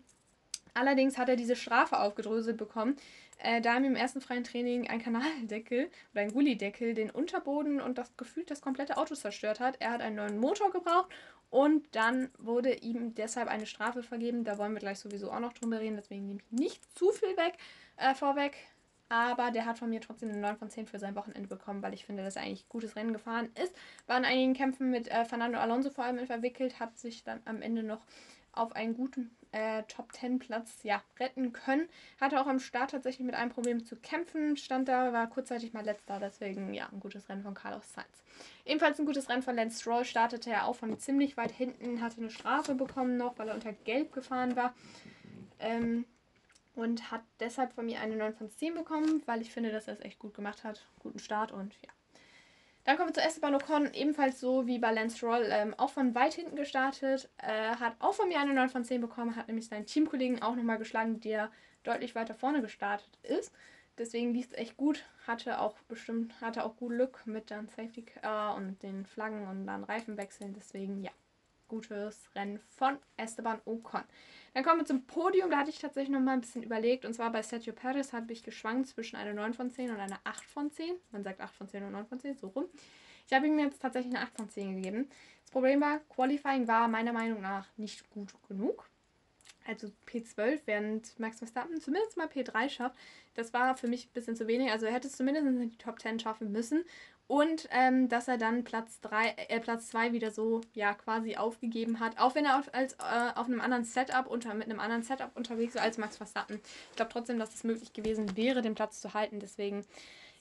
Allerdings 0.75 1.17
hat 1.17 1.31
er 1.31 1.37
diese 1.37 1.57
Strafe 1.57 1.99
aufgedröselt 1.99 2.59
bekommen, 2.59 2.97
äh, 3.39 3.61
da 3.63 3.77
ihm 3.77 3.85
im 3.85 3.97
ersten 3.97 4.21
freien 4.21 4.45
Training 4.45 4.89
ein 4.89 5.03
Kanaldeckel 5.03 5.91
oder 6.13 6.23
ein 6.23 6.33
Gullideckel 6.33 6.95
den 6.95 7.11
Unterboden 7.11 7.81
und 7.81 7.97
das 7.97 8.17
Gefühl 8.17 8.45
das 8.45 8.61
komplette 8.61 8.99
Auto 8.99 9.15
zerstört 9.15 9.61
hat. 9.61 9.81
Er 9.81 9.93
hat 9.93 10.03
einen 10.03 10.17
neuen 10.17 10.39
Motor 10.39 10.71
gebraucht 10.71 11.09
und 11.51 11.95
dann 11.95 12.31
wurde 12.39 12.75
ihm 12.75 13.15
deshalb 13.15 13.49
eine 13.49 13.67
Strafe 13.67 14.03
vergeben. 14.03 14.45
Da 14.45 14.59
wollen 14.59 14.73
wir 14.73 14.81
gleich 14.81 14.99
sowieso 14.99 15.31
auch 15.31 15.41
noch 15.41 15.53
drüber 15.53 15.81
reden, 15.81 15.97
deswegen 15.97 16.27
nehme 16.27 16.41
ich 16.41 16.51
nicht 16.53 16.99
zu 16.99 17.11
viel 17.13 17.37
weg, 17.37 17.55
äh, 17.97 18.15
vorweg. 18.15 18.57
Aber 19.11 19.51
der 19.51 19.65
hat 19.65 19.79
von 19.79 19.89
mir 19.89 20.03
trotzdem 20.03 20.29
eine 20.29 20.39
9 20.39 20.59
von 20.59 20.69
10 20.69 20.87
für 20.87 20.99
sein 20.99 21.15
Wochenende 21.15 21.49
bekommen, 21.49 21.83
weil 21.83 21.95
ich 21.95 22.05
finde, 22.05 22.23
dass 22.23 22.37
er 22.37 22.43
eigentlich 22.43 22.69
gutes 22.69 22.95
Rennen 22.95 23.15
gefahren 23.15 23.49
ist. 23.63 23.75
War 24.07 24.19
in 24.19 24.27
einigen 24.27 24.53
Kämpfen 24.53 24.91
mit 24.91 25.09
äh, 25.09 25.25
Fernando 25.25 25.59
Alonso 25.59 25.91
vor 25.91 26.05
allem 26.05 26.27
verwickelt, 26.27 26.79
hat 26.79 26.99
sich 26.99 27.25
dann 27.25 27.41
am 27.47 27.63
Ende 27.63 27.83
noch 27.83 28.03
auf 28.53 28.77
einen 28.77 28.95
guten 28.95 29.31
äh, 29.53 29.83
Top 29.85 30.13
10 30.13 30.39
Platz 30.39 30.83
ja, 30.83 31.03
retten 31.19 31.53
können. 31.53 31.89
Hatte 32.21 32.41
auch 32.41 32.47
am 32.47 32.59
Start 32.59 32.91
tatsächlich 32.91 33.27
mit 33.27 33.35
einem 33.35 33.51
Problem 33.51 33.85
zu 33.85 33.97
kämpfen, 33.97 34.57
stand 34.57 34.89
da, 34.89 35.13
war 35.13 35.27
kurzzeitig 35.29 35.73
mal 35.73 35.85
letzter, 35.85 36.19
deswegen 36.19 36.75
ja, 36.75 36.89
ein 36.93 37.01
gutes 37.01 37.29
Rennen 37.29 37.43
von 37.43 37.55
Carlos 37.55 37.93
Sainz. 37.93 38.09
Ebenfalls 38.65 38.99
ein 38.99 39.07
gutes 39.07 39.29
Rennen 39.29 39.43
von 39.43 39.57
Lance 39.57 39.81
Stroll, 39.81 40.05
startete 40.05 40.51
er 40.51 40.67
auch 40.67 40.77
von 40.77 40.99
ziemlich 40.99 41.37
weit 41.37 41.53
hinten, 41.53 42.03
hatte 42.03 42.19
eine 42.19 42.31
Strafe 42.31 42.75
bekommen 42.75 43.17
noch, 43.17 43.39
weil 43.39 43.49
er 43.49 43.55
unter 43.55 43.73
Gelb 43.73 44.13
gefahren 44.13 44.57
war. 44.57 44.75
Ähm, 45.59 46.05
und 46.75 47.11
hat 47.11 47.23
deshalb 47.41 47.73
von 47.73 47.87
mir 47.87 48.01
eine 48.01 48.15
9 48.15 48.35
von 48.35 48.49
10 48.49 48.75
bekommen, 48.75 49.23
weil 49.27 49.43
ich 49.43 49.51
finde, 49.51 49.73
dass 49.73 49.89
er 49.89 49.95
es 49.95 50.01
echt 50.01 50.21
gut 50.21 50.33
gemacht 50.35 50.63
hat. 50.63 50.87
Guten 51.01 51.19
Start 51.19 51.51
und 51.51 51.75
ja, 51.85 51.91
dann 52.89 52.97
kommen 52.97 53.11
wir 53.11 53.15
zu 53.15 53.21
Esteban 53.21 53.55
Ocon, 53.55 53.93
ebenfalls 53.93 54.41
so 54.41 54.67
wie 54.67 54.79
bei 54.79 54.91
Lance 54.91 55.27
Roll, 55.27 55.47
ähm, 55.51 55.75
auch 55.77 55.91
von 55.91 56.15
weit 56.15 56.33
hinten 56.33 56.57
gestartet. 56.57 57.29
Äh, 57.37 57.77
hat 57.77 57.95
auch 57.99 58.15
von 58.15 58.29
mir 58.29 58.41
eine 58.41 58.55
9 58.55 58.71
von 58.71 58.83
10 58.83 59.03
bekommen, 59.03 59.37
hat 59.37 59.47
nämlich 59.47 59.67
seinen 59.67 59.85
Teamkollegen 59.85 60.41
auch 60.41 60.57
nochmal 60.57 60.79
geschlagen, 60.79 61.21
der 61.21 61.51
deutlich 61.83 62.15
weiter 62.15 62.33
vorne 62.33 62.63
gestartet 62.63 63.19
ist. 63.23 63.53
Deswegen 63.99 64.33
lief 64.33 64.47
es 64.47 64.57
echt 64.57 64.79
gut. 64.79 65.05
Hatte 65.27 65.61
auch 65.61 65.77
bestimmt, 65.81 66.41
hatte 66.41 66.65
auch 66.65 66.79
gut 66.79 66.93
Glück 66.93 67.27
mit 67.27 67.51
dann 67.51 67.69
Safety 67.69 68.07
Car 68.07 68.55
und 68.55 68.83
den 68.83 69.05
Flaggen 69.05 69.47
und 69.49 69.67
dann 69.67 69.85
Reifenwechseln. 69.85 70.55
Deswegen 70.55 71.03
ja, 71.03 71.11
gutes 71.69 72.29
Rennen 72.35 72.59
von 72.77 72.99
Esteban 73.17 73.61
Ocon. 73.65 74.03
Dann 74.55 74.65
kommen 74.65 74.81
wir 74.81 74.87
zum 74.87 75.05
Podium. 75.05 75.51
Da 75.51 75.59
hatte 75.59 75.71
ich 75.71 75.79
tatsächlich 75.79 76.11
noch 76.11 76.21
mal 76.21 76.33
ein 76.33 76.41
bisschen 76.41 76.63
überlegt. 76.63 77.05
Und 77.05 77.15
zwar 77.15 77.31
bei 77.31 77.43
Sergio 77.43 77.73
Perez 77.73 78.13
habe 78.13 78.33
ich 78.33 78.43
geschwankt 78.43 78.89
zwischen 78.89 79.17
einer 79.17 79.35
9 79.35 79.55
von 79.55 79.71
10 79.71 79.91
und 79.91 80.01
einer 80.01 80.19
8 80.25 80.45
von 80.45 80.71
10. 80.71 80.95
Man 81.13 81.23
sagt 81.23 81.41
8 81.41 81.55
von 81.55 81.69
10 81.69 81.85
und 81.85 81.93
9 81.93 82.07
von 82.07 82.19
10, 82.19 82.37
so 82.37 82.49
rum. 82.49 82.65
Ich 83.27 83.33
habe 83.33 83.47
ihm 83.47 83.59
jetzt 83.59 83.81
tatsächlich 83.81 84.15
eine 84.15 84.25
8 84.25 84.37
von 84.37 84.49
10 84.49 84.77
gegeben. 84.77 85.09
Das 85.43 85.51
Problem 85.51 85.81
war, 85.81 85.99
Qualifying 86.09 86.67
war 86.67 86.89
meiner 86.89 87.13
Meinung 87.13 87.41
nach 87.43 87.69
nicht 87.77 88.09
gut 88.11 88.33
genug. 88.49 88.88
Also 89.69 89.93
P12, 90.07 90.61
während 90.65 91.19
Max 91.21 91.39
Verstappen 91.39 91.79
zumindest 91.79 92.17
mal 92.17 92.27
P3 92.27 92.71
schafft. 92.71 92.97
Das 93.35 93.53
war 93.53 93.77
für 93.77 93.87
mich 93.87 94.07
ein 94.07 94.13
bisschen 94.15 94.35
zu 94.35 94.47
wenig. 94.47 94.73
Also 94.73 94.87
er 94.87 94.93
hätte 94.93 95.09
es 95.09 95.17
zumindest 95.17 95.47
in 95.47 95.69
die 95.69 95.77
Top 95.77 96.01
10 96.01 96.19
schaffen 96.21 96.51
müssen. 96.51 96.85
Und 97.27 97.69
ähm, 97.73 98.09
dass 98.09 98.27
er 98.27 98.39
dann 98.39 98.65
Platz 98.65 99.01
3, 99.03 99.35
äh, 99.49 99.61
Platz 99.61 99.89
2 99.89 100.15
wieder 100.15 100.31
so 100.31 100.63
ja 100.73 100.95
quasi 100.95 101.37
aufgegeben 101.37 102.01
hat. 102.01 102.19
Auch 102.19 102.35
wenn 102.35 102.47
er 102.47 102.59
auf, 102.59 102.73
als, 102.73 102.95
äh, 102.95 103.33
auf 103.35 103.47
einem 103.47 103.61
anderen 103.61 103.85
Setup 103.85 104.27
unter, 104.27 104.55
mit 104.55 104.71
einem 104.71 104.81
anderen 104.81 105.03
Setup 105.03 105.37
unterwegs 105.37 105.75
war 105.75 105.83
als 105.83 105.99
Max 105.99 106.17
Verstappen. 106.17 106.61
Ich 106.91 106.97
glaube 106.97 107.13
trotzdem, 107.13 107.39
dass 107.39 107.55
es 107.55 107.65
möglich 107.65 107.93
gewesen 107.93 108.35
wäre, 108.39 108.63
den 108.63 108.75
Platz 108.75 109.03
zu 109.03 109.13
halten. 109.13 109.39
Deswegen, 109.39 109.85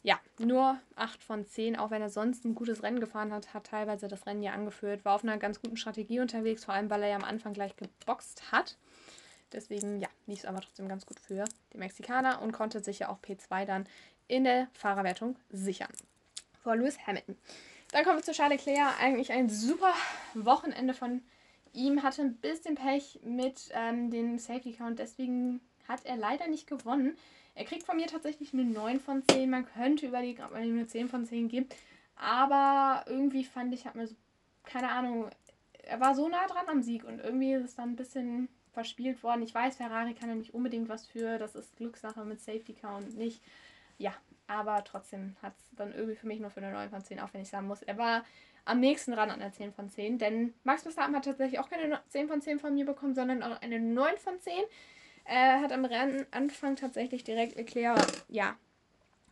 ja, 0.03 0.17
nur 0.39 0.79
8 0.95 1.21
von 1.21 1.45
10, 1.45 1.75
auch 1.75 1.91
wenn 1.91 2.01
er 2.01 2.09
sonst 2.09 2.45
ein 2.45 2.55
gutes 2.55 2.81
Rennen 2.81 3.01
gefahren 3.01 3.33
hat, 3.33 3.53
hat 3.53 3.65
teilweise 3.65 4.07
das 4.07 4.25
Rennen 4.25 4.41
ja 4.41 4.53
angeführt, 4.53 5.03
war 5.03 5.15
auf 5.15 5.23
einer 5.23 5.37
ganz 5.37 5.61
guten 5.61 5.75
Strategie 5.75 6.21
unterwegs, 6.21 6.63
vor 6.63 6.73
allem 6.73 6.89
weil 6.89 7.03
er 7.03 7.09
ja 7.09 7.15
am 7.17 7.25
Anfang 7.25 7.51
gleich 7.51 7.75
geboxt 7.75 8.53
hat. 8.53 8.77
Deswegen, 9.53 9.99
ja, 9.99 10.09
lief 10.25 10.39
es 10.39 10.45
aber 10.45 10.61
trotzdem 10.61 10.87
ganz 10.87 11.05
gut 11.05 11.19
für 11.19 11.45
die 11.73 11.77
Mexikaner 11.77 12.41
und 12.41 12.51
konnte 12.51 12.83
sich 12.83 12.99
ja 12.99 13.09
auch 13.09 13.19
P2 13.19 13.65
dann 13.65 13.85
in 14.27 14.43
der 14.43 14.67
Fahrerwertung 14.73 15.37
sichern 15.49 15.91
vor 16.61 16.75
Lewis 16.75 16.97
Hamilton. 17.07 17.37
Dann 17.91 18.03
kommen 18.03 18.17
wir 18.17 18.23
zu 18.23 18.33
Charles 18.33 18.65
Leclerc. 18.65 19.01
Eigentlich 19.01 19.31
ein 19.31 19.49
super 19.49 19.93
Wochenende 20.33 20.93
von 20.93 21.21
ihm. 21.71 22.03
Hatte 22.03 22.23
ein 22.23 22.35
bisschen 22.35 22.75
Pech 22.75 23.21
mit 23.23 23.69
ähm, 23.73 24.11
dem 24.11 24.37
Safety 24.37 24.73
Count, 24.73 24.99
deswegen 24.99 25.61
hat 25.87 26.05
er 26.05 26.17
leider 26.17 26.47
nicht 26.47 26.67
gewonnen. 26.67 27.17
Er 27.55 27.63
kriegt 27.63 27.83
von 27.83 27.95
mir 27.95 28.07
tatsächlich 28.07 28.53
eine 28.53 28.65
9 28.65 28.99
von 28.99 29.23
10. 29.31 29.49
Man 29.49 29.65
könnte 29.65 30.05
überlegen, 30.05 30.43
ob 30.43 30.51
man 30.51 30.63
ihm 30.63 30.77
eine 30.77 30.87
10 30.87 31.07
von 31.07 31.25
10 31.25 31.47
gibt. 31.47 31.75
Aber 32.17 33.05
irgendwie 33.07 33.45
fand 33.45 33.73
ich, 33.73 33.85
hat 33.85 33.95
mir 33.95 34.07
so, 34.07 34.15
keine 34.65 34.89
Ahnung, 34.91 35.29
er 35.83 35.99
war 36.01 36.15
so 36.15 36.27
nah 36.27 36.45
dran 36.47 36.67
am 36.67 36.83
Sieg 36.83 37.05
und 37.05 37.19
irgendwie 37.19 37.53
ist 37.53 37.63
es 37.63 37.75
dann 37.75 37.91
ein 37.91 37.95
bisschen 37.95 38.49
verspielt 38.77 39.23
worden. 39.23 39.41
Ich 39.41 39.55
weiß, 39.55 39.77
Ferrari 39.77 40.13
kann 40.13 40.37
nicht 40.37 40.53
unbedingt 40.53 40.87
was 40.87 41.07
für, 41.07 41.39
das 41.39 41.55
ist 41.55 41.75
Glückssache 41.77 42.23
mit 42.23 42.39
Safety 42.39 42.73
Car 42.73 42.97
und 42.97 43.17
nicht. 43.17 43.41
Ja, 43.97 44.13
aber 44.45 44.83
trotzdem 44.83 45.35
hat 45.41 45.53
es 45.57 45.75
dann 45.75 45.95
irgendwie 45.95 46.15
für 46.15 46.27
mich 46.27 46.39
nur 46.39 46.51
für 46.51 46.61
eine 46.61 46.71
9 46.71 46.91
von 46.91 47.03
10, 47.03 47.19
auch 47.19 47.33
wenn 47.33 47.41
ich 47.41 47.49
sagen 47.49 47.65
muss, 47.65 47.81
er 47.81 47.97
war 47.97 48.23
am 48.65 48.79
nächsten 48.79 49.13
ran 49.13 49.31
an 49.31 49.39
der 49.39 49.51
10 49.51 49.73
von 49.73 49.89
10, 49.89 50.19
denn 50.19 50.53
Max 50.63 50.83
Verstappen 50.83 51.15
hat 51.15 51.25
tatsächlich 51.25 51.59
auch 51.59 51.71
keine 51.71 51.99
10 52.09 52.27
von 52.27 52.39
10 52.39 52.59
von 52.59 52.75
mir 52.75 52.85
bekommen, 52.85 53.15
sondern 53.15 53.41
auch 53.41 53.59
eine 53.63 53.79
9 53.79 54.15
von 54.19 54.39
10. 54.39 54.53
Er 55.25 55.59
hat 55.59 55.71
am 55.71 55.83
Rennanfang 55.83 56.75
tatsächlich 56.75 57.23
direkt 57.23 57.55
Leclerc, 57.55 57.97
ja, 58.29 58.57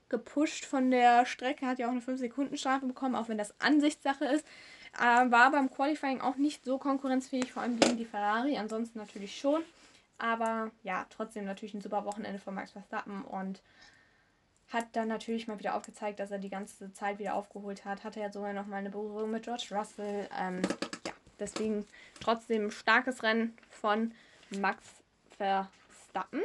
gepusht 0.10 0.66
von 0.66 0.90
der 0.90 1.28
Strecke, 1.28 1.68
hat 1.68 1.78
ja 1.78 1.86
auch 1.86 1.92
eine 1.92 2.02
5-Sekunden-Strafe 2.02 2.88
bekommen, 2.88 3.14
auch 3.14 3.30
wenn 3.30 3.38
das 3.38 3.54
Ansichtssache 3.62 4.26
ist. 4.26 4.48
Äh, 5.00 5.30
war 5.32 5.52
beim 5.52 5.70
Qualifying 5.70 6.22
auch 6.22 6.38
nicht 6.38 6.64
so 6.64 6.78
konkurrenzfähig, 6.78 7.52
vor 7.52 7.64
allem 7.64 7.80
gegen 7.80 7.98
die 7.98 8.06
Ferrari, 8.06 8.58
ansonsten 8.58 9.00
natürlich 9.00 9.38
schon. 9.38 9.62
Aber 10.18 10.72
ja, 10.84 11.06
trotzdem 11.10 11.46
natürlich 11.46 11.74
ein 11.74 11.82
super 11.82 12.06
Wochenende 12.06 12.40
von 12.40 12.56
Max 12.56 12.72
Verstappen 12.72 13.24
und 13.26 13.62
hat 14.72 14.88
dann 14.94 15.08
natürlich 15.08 15.48
mal 15.48 15.60
wieder 15.60 15.76
aufgezeigt, 15.76 16.20
dass 16.20 16.32
er 16.32 16.40
die 16.40 16.50
ganze 16.50 16.92
Zeit 16.94 17.20
wieder 17.20 17.36
aufgeholt 17.36 17.86
hat. 17.86 18.04
Hatte 18.04 18.20
ja 18.20 18.32
sogar 18.32 18.54
noch 18.54 18.66
mal 18.66 18.78
eine 18.78 18.90
Berührung 18.90 19.32
mit 19.32 19.44
George 19.44 19.68
Russell. 19.72 20.30
Ähm, 20.40 20.62
ja, 21.06 21.14
deswegen 21.40 21.86
trotzdem 22.20 22.72
starkes 22.72 23.22
Rennen 23.24 23.58
von 23.70 24.14
Max 24.60 24.84
Verstappen. 25.38 26.42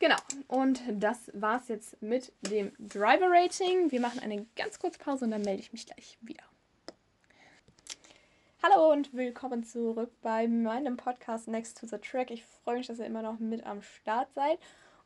Genau, 0.00 0.16
und 0.46 0.80
das 0.92 1.28
war's 1.34 1.66
jetzt 1.66 2.00
mit 2.00 2.32
dem 2.42 2.70
Driver 2.78 3.26
Rating. 3.28 3.90
Wir 3.90 4.00
machen 4.00 4.20
eine 4.20 4.46
ganz 4.54 4.78
kurze 4.78 5.00
Pause 5.00 5.24
und 5.24 5.32
dann 5.32 5.42
melde 5.42 5.60
ich 5.60 5.72
mich 5.72 5.86
gleich 5.86 6.16
wieder. 6.20 6.44
Hallo 8.62 8.92
und 8.92 9.12
willkommen 9.12 9.64
zurück 9.64 10.12
bei 10.22 10.46
meinem 10.46 10.96
Podcast 10.96 11.48
Next 11.48 11.80
to 11.80 11.88
the 11.88 11.98
Track. 11.98 12.30
Ich 12.30 12.44
freue 12.44 12.76
mich, 12.76 12.86
dass 12.86 13.00
ihr 13.00 13.06
immer 13.06 13.22
noch 13.22 13.40
mit 13.40 13.66
am 13.66 13.82
Start 13.82 14.32
seid. 14.36 14.60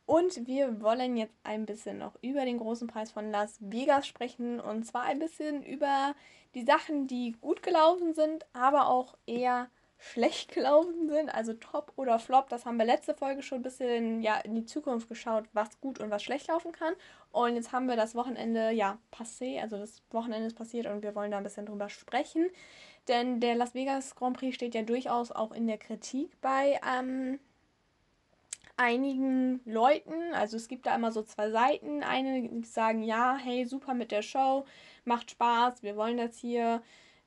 Und 0.05 0.45
wir 0.45 0.79
wollen 0.83 1.17
jetzt 1.17 1.33
ein 1.43 1.65
bisschen 1.65 1.97
noch 1.97 2.13
über 2.21 2.45
den 2.45 2.59
großen 2.59 2.87
Preis 2.87 3.09
von 3.09 3.31
Las 3.31 3.57
Vegas 3.61 4.05
sprechen. 4.05 4.59
Und 4.59 4.83
zwar 4.83 5.05
ein 5.05 5.17
bisschen 5.17 5.63
über 5.63 6.13
die 6.53 6.65
Sachen, 6.65 7.07
die 7.07 7.31
gut 7.41 7.63
gelaufen 7.63 8.13
sind, 8.13 8.45
aber 8.53 8.89
auch 8.89 9.17
eher 9.25 9.71
schlecht 10.03 10.53
gelaufen 10.53 11.07
sind, 11.07 11.29
also 11.29 11.53
Top 11.53 11.93
oder 11.95 12.19
Flop. 12.19 12.49
Das 12.49 12.65
haben 12.65 12.77
wir 12.77 12.85
letzte 12.85 13.13
Folge 13.13 13.41
schon 13.41 13.59
ein 13.59 13.63
bisschen 13.63 14.21
ja, 14.21 14.37
in 14.39 14.53
die 14.53 14.65
Zukunft 14.65 15.07
geschaut, 15.07 15.45
was 15.53 15.79
gut 15.79 15.99
und 15.99 16.11
was 16.11 16.21
schlecht 16.21 16.47
laufen 16.47 16.73
kann. 16.73 16.93
Und 17.31 17.55
jetzt 17.55 17.71
haben 17.71 17.87
wir 17.87 17.95
das 17.95 18.13
Wochenende 18.13 18.71
ja 18.71 18.97
passé, 19.13 19.61
also 19.61 19.77
das 19.77 20.01
Wochenende 20.11 20.47
ist 20.47 20.57
passiert 20.57 20.87
und 20.87 21.03
wir 21.03 21.15
wollen 21.15 21.31
da 21.31 21.37
ein 21.37 21.43
bisschen 21.43 21.65
drüber 21.65 21.87
sprechen. 21.87 22.49
Denn 23.07 23.39
der 23.39 23.55
Las 23.55 23.75
Vegas 23.75 24.15
Grand 24.15 24.37
Prix 24.37 24.55
steht 24.55 24.75
ja 24.75 24.81
durchaus 24.81 25.31
auch 25.31 25.53
in 25.53 25.67
der 25.67 25.77
Kritik 25.77 26.29
bei 26.41 26.79
ähm, 26.85 27.39
einigen 28.75 29.61
Leuten. 29.65 30.33
Also 30.33 30.57
es 30.57 30.67
gibt 30.67 30.85
da 30.85 30.95
immer 30.95 31.13
so 31.13 31.23
zwei 31.23 31.49
Seiten. 31.49 32.03
Eine 32.03 32.49
die 32.49 32.67
sagen, 32.67 33.03
ja, 33.03 33.37
hey, 33.37 33.65
super 33.65 33.93
mit 33.93 34.11
der 34.11 34.21
Show, 34.21 34.65
macht 35.05 35.31
Spaß, 35.31 35.81
wir 35.81 35.95
wollen 35.95 36.17
das 36.17 36.37
hier 36.37 36.81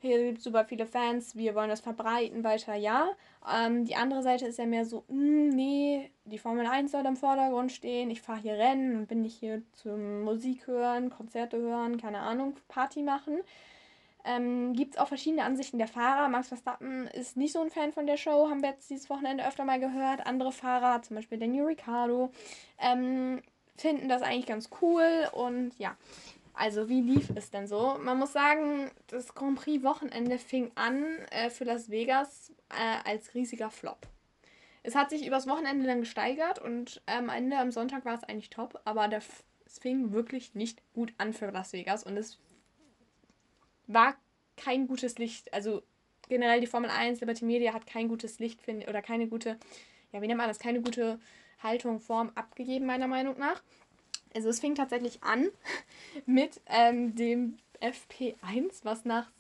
hier 0.07 0.25
gibt 0.25 0.39
es 0.39 0.45
super 0.45 0.65
viele 0.65 0.87
Fans, 0.87 1.37
wir 1.37 1.55
wollen 1.55 1.69
das 1.69 1.81
verbreiten, 1.81 2.45
weiter 2.45 2.75
ja. 2.75 3.11
Ähm, 3.53 3.85
die 3.85 3.97
andere 3.97 4.23
Seite 4.23 4.47
ist 4.47 4.59
ja 4.59 4.67
mehr 4.67 4.85
so, 4.85 5.05
mh, 5.09 5.15
hm, 5.15 5.49
nee, 5.51 6.11
die 6.25 6.39
Formel 6.39 6.67
1 6.67 6.93
soll 6.93 7.05
im 7.07 7.17
Vordergrund 7.17 7.73
stehen, 7.73 8.11
ich 8.11 8.23
fahre 8.23 8.41
hier 8.41 8.55
Rennen 8.55 8.97
und 8.97 9.09
bin 9.09 9.23
nicht 9.23 9.39
hier 9.39 9.63
zum 9.73 10.23
Musik 10.23 10.67
hören, 10.67 11.11
Konzerte 11.11 11.59
hören, 11.59 12.01
keine 12.01 12.19
Ahnung, 12.21 12.57
Party 12.69 13.03
machen. 13.03 13.41
Ähm, 14.25 14.73
Gibt 14.73 14.95
es 14.95 15.01
auch 15.01 15.07
verschiedene 15.07 15.45
Ansichten 15.45 15.79
der 15.79 15.87
Fahrer. 15.87 16.29
Max 16.29 16.49
Verstappen 16.49 17.07
ist 17.09 17.37
nicht 17.37 17.53
so 17.53 17.61
ein 17.61 17.71
Fan 17.71 17.93
von 17.93 18.07
der 18.07 18.17
Show, 18.17 18.49
haben 18.51 18.61
wir 18.61 18.71
jetzt 18.71 18.91
dieses 18.91 19.09
Wochenende 19.09 19.47
öfter 19.47 19.65
mal 19.65 19.79
gehört. 19.79 20.27
Andere 20.27 20.51
Fahrer, 20.51 21.01
zum 21.03 21.15
Beispiel 21.15 21.39
Daniel 21.39 21.67
Ricciardo, 21.67 22.31
ähm, 22.81 23.41
finden 23.77 24.09
das 24.09 24.23
eigentlich 24.23 24.47
ganz 24.47 24.71
cool 24.81 25.29
und 25.33 25.79
ja. 25.79 25.97
Also, 26.59 26.89
wie 26.89 27.03
lief 27.03 27.31
es 27.35 27.51
denn 27.51 27.67
so? 27.67 27.99
Man 28.01 28.19
muss 28.19 28.33
sagen, 28.33 28.91
das 29.09 29.35
Grand 29.35 29.61
Prix-Wochenende 29.61 30.39
fing 30.39 30.73
an 30.75 31.05
äh, 31.31 31.51
für 31.51 31.65
Las 31.65 31.91
Vegas 31.91 32.51
äh, 32.71 33.09
als 33.09 33.35
riesiger 33.35 33.71
Flop. 33.71 34.07
Es 34.83 34.95
hat 34.95 35.11
sich 35.11 35.27
übers 35.27 35.47
Wochenende 35.47 35.87
dann 35.87 36.01
gesteigert 36.01 36.59
und 36.59 37.03
am 37.05 37.29
Ende 37.29 37.59
am 37.59 37.73
Sonntag 37.73 38.07
war 38.07 38.15
es 38.15 38.25
eigentlich 38.25 38.49
top, 38.49 38.81
aber 38.87 39.07
der, 39.09 39.21
es 39.67 39.79
fing 39.79 40.13
wirklich 40.13 40.55
nicht 40.55 40.81
gut 40.95 41.13
an 41.19 41.35
für 41.35 41.51
Las 41.51 41.75
Vegas 41.75 42.05
und 42.05 42.17
es 42.17 42.39
war 43.87 44.17
kein 44.57 44.87
gutes 44.87 45.19
Licht. 45.19 45.53
Also 45.53 45.83
generell 46.27 46.61
die 46.61 46.67
Formel 46.67 46.89
1, 46.89 47.21
Liberty 47.21 47.45
Media 47.45 47.75
hat 47.75 47.87
kein 47.87 48.09
gutes 48.09 48.39
Licht 48.39 48.63
find, 48.63 48.89
oder 48.89 49.03
keine 49.03 49.29
gute, 49.29 49.59
ja, 50.11 50.23
wie 50.23 50.27
nennt 50.27 50.39
man 50.39 50.49
das, 50.49 50.59
keine 50.59 50.81
gute 50.81 51.21
Haltung, 51.63 52.01
Form 52.01 52.31
abgegeben, 52.35 52.87
meiner 52.87 53.09
Meinung 53.09 53.39
nach. 53.39 53.63
Also 54.37 54.50
es 54.50 54.61
fing 54.61 54.75
tatsächlich 54.75 55.23
an 55.23 55.49
mit 56.26 56.61
ähm, 56.66 57.14
dem 57.14 57.57
FP1, 57.81 58.85
was 58.85 59.07
nach 59.07 59.31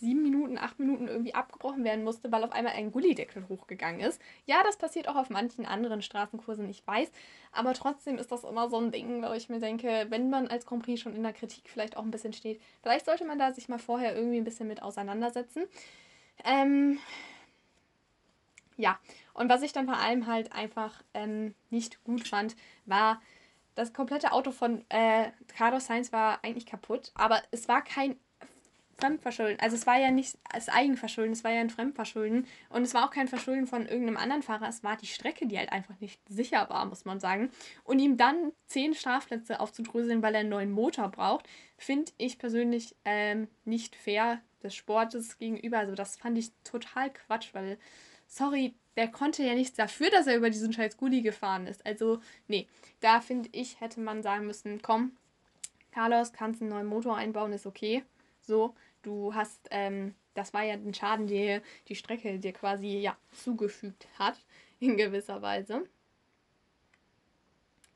sieben 0.00 0.24
Minuten, 0.24 0.58
acht 0.58 0.80
Minuten 0.80 1.06
irgendwie 1.06 1.32
abgebrochen 1.32 1.84
werden 1.84 2.02
musste, 2.02 2.32
weil 2.32 2.42
auf 2.42 2.50
einmal 2.50 2.72
ein 2.72 2.90
Gullideckel 2.90 3.48
hochgegangen 3.48 4.00
ist. 4.00 4.20
Ja, 4.46 4.64
das 4.64 4.76
passiert 4.76 5.06
auch 5.06 5.14
auf 5.14 5.30
manchen 5.30 5.64
anderen 5.64 6.02
Straßenkursen, 6.02 6.68
ich 6.68 6.84
weiß. 6.84 7.12
Aber 7.52 7.72
trotzdem 7.72 8.18
ist 8.18 8.32
das 8.32 8.42
immer 8.42 8.68
so 8.68 8.78
ein 8.78 8.90
Ding, 8.90 9.22
wo 9.22 9.32
ich 9.32 9.48
mir 9.48 9.60
denke, 9.60 10.06
wenn 10.08 10.28
man 10.28 10.48
als 10.48 10.66
Grand 10.66 10.82
Prix 10.82 11.00
schon 11.00 11.14
in 11.14 11.22
der 11.22 11.32
Kritik 11.32 11.68
vielleicht 11.68 11.96
auch 11.96 12.02
ein 12.02 12.10
bisschen 12.10 12.32
steht, 12.32 12.60
vielleicht 12.82 13.06
sollte 13.06 13.24
man 13.24 13.38
da 13.38 13.52
sich 13.52 13.68
mal 13.68 13.78
vorher 13.78 14.16
irgendwie 14.16 14.38
ein 14.38 14.44
bisschen 14.44 14.66
mit 14.66 14.82
auseinandersetzen. 14.82 15.62
Ähm, 16.44 16.98
ja, 18.76 18.98
und 19.34 19.48
was 19.48 19.62
ich 19.62 19.72
dann 19.72 19.86
vor 19.86 19.98
allem 19.98 20.26
halt 20.26 20.52
einfach 20.52 21.00
ähm, 21.14 21.54
nicht 21.70 22.02
gut 22.02 22.26
fand, 22.26 22.56
war, 22.86 23.22
das 23.74 23.92
komplette 23.92 24.32
Auto 24.32 24.50
von 24.50 24.84
äh, 24.88 25.30
Carlos 25.56 25.86
Sainz 25.86 26.12
war 26.12 26.42
eigentlich 26.44 26.66
kaputt, 26.66 27.12
aber 27.14 27.42
es 27.50 27.68
war 27.68 27.82
kein 27.82 28.16
Fremdverschulden. 29.02 29.58
Also 29.60 29.74
es 29.74 29.86
war 29.86 29.98
ja 29.98 30.10
nicht 30.10 30.38
das 30.52 30.68
Eigenverschulden, 30.68 31.32
es 31.32 31.42
war 31.42 31.50
ja 31.50 31.60
ein 31.60 31.70
Fremdverschulden. 31.70 32.46
Und 32.68 32.82
es 32.82 32.94
war 32.94 33.04
auch 33.04 33.10
kein 33.10 33.26
Verschulden 33.26 33.66
von 33.66 33.86
irgendeinem 33.86 34.16
anderen 34.16 34.42
Fahrer. 34.42 34.68
Es 34.68 34.84
war 34.84 34.96
die 34.96 35.06
Strecke, 35.06 35.46
die 35.46 35.58
halt 35.58 35.72
einfach 35.72 35.98
nicht 35.98 36.20
sicher 36.28 36.68
war, 36.70 36.84
muss 36.86 37.04
man 37.04 37.18
sagen. 37.18 37.50
Und 37.82 37.98
ihm 37.98 38.16
dann 38.16 38.52
zehn 38.66 38.94
Strafplätze 38.94 39.58
aufzudröseln, 39.58 40.22
weil 40.22 40.34
er 40.34 40.40
einen 40.40 40.50
neuen 40.50 40.70
Motor 40.70 41.08
braucht, 41.08 41.48
finde 41.76 42.12
ich 42.16 42.38
persönlich 42.38 42.94
ähm, 43.04 43.48
nicht 43.64 43.96
fair 43.96 44.40
des 44.62 44.74
Sportes 44.74 45.38
gegenüber. 45.38 45.78
Also 45.78 45.96
das 45.96 46.16
fand 46.16 46.38
ich 46.38 46.52
total 46.62 47.12
Quatsch, 47.12 47.52
weil, 47.54 47.78
sorry, 48.28 48.74
der 48.96 49.08
konnte 49.08 49.42
ja 49.42 49.54
nichts 49.54 49.76
dafür, 49.76 50.10
dass 50.10 50.26
er 50.26 50.36
über 50.36 50.50
diesen 50.50 50.72
scheiß 50.72 50.96
Gully 50.96 51.22
gefahren 51.22 51.66
ist. 51.66 51.84
Also, 51.86 52.20
nee, 52.48 52.68
da 53.00 53.20
finde 53.20 53.48
ich, 53.52 53.80
hätte 53.80 54.00
man 54.00 54.22
sagen 54.22 54.46
müssen, 54.46 54.82
komm, 54.82 55.16
Carlos, 55.92 56.32
kannst 56.32 56.60
einen 56.60 56.70
neuen 56.70 56.86
Motor 56.86 57.16
einbauen, 57.16 57.52
ist 57.52 57.66
okay. 57.66 58.02
So, 58.40 58.74
du 59.02 59.34
hast, 59.34 59.68
ähm, 59.70 60.14
das 60.34 60.54
war 60.54 60.62
ja 60.62 60.74
ein 60.74 60.94
Schaden, 60.94 61.26
der 61.26 61.62
die 61.88 61.94
Strecke 61.94 62.38
dir 62.38 62.52
quasi, 62.52 62.98
ja, 62.98 63.16
zugefügt 63.32 64.06
hat, 64.18 64.38
in 64.80 64.96
gewisser 64.96 65.42
Weise. 65.42 65.84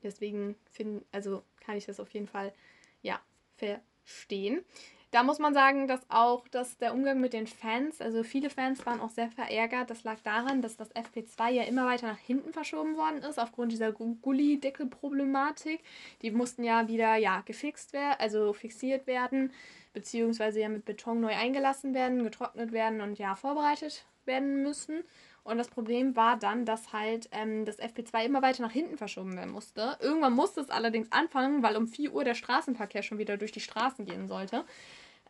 Deswegen 0.03 0.55
find, 0.71 1.03
also 1.11 1.43
kann 1.59 1.75
ich 1.75 1.85
das 1.85 1.99
auf 1.99 2.09
jeden 2.11 2.27
Fall, 2.27 2.53
ja, 3.01 3.19
verstehen. 3.57 4.63
Da 5.11 5.23
muss 5.23 5.39
man 5.39 5.53
sagen, 5.53 5.87
dass 5.87 6.01
auch 6.09 6.49
dass 6.49 6.77
der 6.77 6.93
Umgang 6.93 7.21
mit 7.21 7.31
den 7.31 7.47
Fans, 7.47 8.01
also 8.01 8.23
viele 8.23 8.49
Fans 8.49 8.85
waren 8.85 8.99
auch 8.99 9.09
sehr 9.09 9.29
verärgert. 9.31 9.89
Das 9.89 10.03
lag 10.03 10.19
daran, 10.21 10.61
dass 10.61 10.75
das 10.75 10.93
FP2 10.93 11.49
ja 11.49 11.63
immer 11.63 11.85
weiter 11.85 12.07
nach 12.07 12.17
hinten 12.17 12.51
verschoben 12.51 12.97
worden 12.97 13.19
ist, 13.19 13.39
aufgrund 13.39 13.71
dieser 13.71 13.93
Gullideckel-Problematik. 13.93 15.81
Die 16.21 16.31
mussten 16.31 16.63
ja 16.63 16.89
wieder 16.89 17.15
ja, 17.15 17.41
gefixt 17.41 17.93
werden, 17.93 18.17
also 18.19 18.51
fixiert 18.51 19.07
werden, 19.07 19.53
beziehungsweise 19.93 20.59
ja 20.59 20.67
mit 20.67 20.83
Beton 20.83 21.21
neu 21.21 21.33
eingelassen 21.33 21.93
werden, 21.93 22.23
getrocknet 22.23 22.73
werden 22.73 22.99
und 22.99 23.17
ja 23.17 23.35
vorbereitet 23.35 24.05
werden 24.25 24.61
müssen. 24.61 25.03
Und 25.47 25.57
das 25.57 25.69
Problem 25.69 26.17
war 26.17 26.35
dann, 26.35 26.65
dass 26.65 26.91
halt 26.91 27.29
ähm, 27.31 27.63
das 27.63 27.79
FP2 27.79 28.25
immer 28.25 28.41
weiter 28.41 28.63
nach 28.63 28.71
hinten 28.71 28.97
verschoben 28.97 29.37
werden 29.37 29.53
musste. 29.53 29.97
Irgendwann 30.01 30.33
musste 30.33 30.59
es 30.59 30.69
allerdings 30.69 31.09
anfangen, 31.13 31.63
weil 31.63 31.77
um 31.77 31.87
4 31.87 32.13
Uhr 32.13 32.25
der 32.25 32.33
Straßenverkehr 32.33 33.01
schon 33.01 33.17
wieder 33.17 33.37
durch 33.37 33.53
die 33.53 33.61
Straßen 33.61 34.05
gehen 34.05 34.27
sollte. 34.27 34.65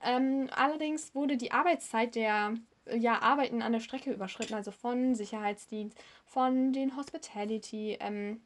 Ähm, 0.01 0.49
allerdings 0.55 1.13
wurde 1.13 1.37
die 1.37 1.51
Arbeitszeit 1.51 2.15
der 2.15 2.55
ja, 2.91 3.21
Arbeiten 3.21 3.61
an 3.61 3.73
der 3.73 3.79
Strecke 3.79 4.11
überschritten, 4.11 4.55
also 4.55 4.71
von 4.71 5.13
Sicherheitsdienst, 5.13 5.95
von 6.25 6.73
den 6.73 6.97
Hospitality, 6.97 7.97
ähm, 7.99 8.41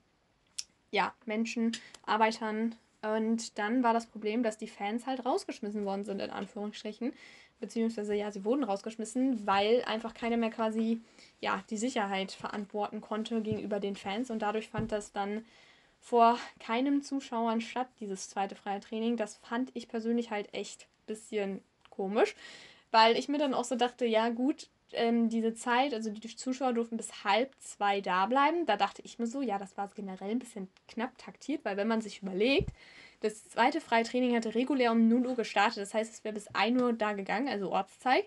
ja, 0.90 1.14
Menschen, 1.26 1.72
Arbeitern. 2.06 2.76
Und 3.02 3.58
dann 3.58 3.82
war 3.82 3.94
das 3.94 4.08
Problem, 4.08 4.44
dass 4.44 4.58
die 4.58 4.68
Fans 4.68 5.06
halt 5.06 5.26
rausgeschmissen 5.26 5.86
worden 5.86 6.04
sind, 6.04 6.20
in 6.20 6.32
Anführungsstrichen. 6.32 7.14
Beziehungsweise, 7.62 8.14
ja, 8.16 8.32
sie 8.32 8.44
wurden 8.44 8.66
rausgeschmissen, 8.66 9.48
weil 9.48 9.84
einfach 9.86 10.14
keiner 10.14 10.36
mehr 10.36 10.50
quasi, 10.50 11.02
ja, 11.40 11.64
die 11.70 11.78
Sicherheit 11.78 12.34
verantworten 12.34 13.00
konnte 13.00 13.42
gegenüber 13.42 13.80
den 13.80 13.96
Fans. 13.96 14.30
Und 14.30 14.42
dadurch 14.42 14.68
fand 14.68 14.92
das 14.92 15.14
dann 15.14 15.46
vor 16.00 16.38
keinem 16.60 17.04
Zuschauern 17.04 17.62
statt, 17.62 17.88
dieses 18.00 18.30
zweite 18.30 18.56
freie 18.56 18.80
Training. 18.82 19.16
Das 19.16 19.38
fand 19.38 19.72
ich 19.76 19.88
persönlich 19.88 20.32
halt 20.32 20.54
echt 20.54 20.88
bisschen 21.06 21.62
komisch. 21.90 22.36
weil 22.92 23.18
ich 23.18 23.30
mir 23.30 23.38
dann 23.38 23.54
auch 23.54 23.64
so 23.64 23.76
dachte, 23.76 24.06
ja 24.06 24.30
gut, 24.30 24.70
ähm, 24.94 25.30
diese 25.30 25.54
Zeit, 25.54 25.94
also 25.94 26.10
die 26.10 26.36
Zuschauer 26.36 26.74
durften 26.74 26.98
bis 26.98 27.24
halb 27.24 27.56
zwei 27.60 28.02
da 28.02 28.26
bleiben. 28.26 28.66
Da 28.66 28.78
dachte 28.78 29.02
ich 29.04 29.20
mir 29.20 29.28
so, 29.28 29.42
ja, 29.42 29.58
das 29.58 29.78
war 29.78 29.90
generell 29.96 30.32
ein 30.32 30.40
bisschen 30.40 30.68
knapp 30.88 31.18
taktiert, 31.18 31.64
weil 31.64 31.78
wenn 31.78 31.88
man 31.88 32.02
sich 32.02 32.22
überlegt, 32.22 32.72
das 33.22 33.48
zweite 33.50 33.82
Freitraining 33.82 34.36
hatte 34.36 34.56
regulär 34.56 34.92
um 34.92 35.08
0 35.08 35.28
Uhr 35.28 35.36
gestartet. 35.36 35.78
Das 35.78 35.94
heißt, 35.94 36.14
es 36.14 36.24
wäre 36.24 36.34
bis 36.34 36.48
1 36.54 36.82
Uhr 36.82 36.94
da 36.94 37.14
gegangen, 37.14 37.48
also 37.48 37.72
Ortszeit. 37.72 38.26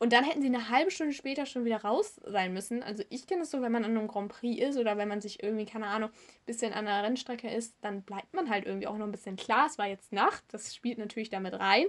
Und 0.00 0.12
dann 0.12 0.22
hätten 0.24 0.40
sie 0.40 0.46
eine 0.46 0.68
halbe 0.68 0.92
Stunde 0.92 1.12
später 1.12 1.44
schon 1.44 1.64
wieder 1.64 1.82
raus 1.82 2.20
sein 2.24 2.54
müssen. 2.54 2.84
Also 2.84 3.02
ich 3.10 3.26
kenne 3.26 3.42
es 3.42 3.50
so, 3.50 3.62
wenn 3.62 3.72
man 3.72 3.84
an 3.84 3.96
einem 3.96 4.06
Grand 4.06 4.30
Prix 4.30 4.62
ist 4.62 4.78
oder 4.78 4.96
wenn 4.96 5.08
man 5.08 5.20
sich 5.20 5.42
irgendwie, 5.42 5.66
keine 5.66 5.88
Ahnung, 5.88 6.10
ein 6.10 6.46
bisschen 6.46 6.72
an 6.72 6.86
einer 6.86 7.02
Rennstrecke 7.02 7.50
ist, 7.50 7.74
dann 7.80 8.02
bleibt 8.02 8.32
man 8.32 8.48
halt 8.48 8.64
irgendwie 8.64 8.86
auch 8.86 8.96
noch 8.96 9.06
ein 9.06 9.12
bisschen 9.12 9.34
klar. 9.34 9.66
Es 9.66 9.76
war 9.76 9.88
jetzt 9.88 10.12
Nacht, 10.12 10.44
das 10.52 10.74
spielt 10.74 10.98
natürlich 10.98 11.30
damit 11.30 11.54
rein. 11.54 11.86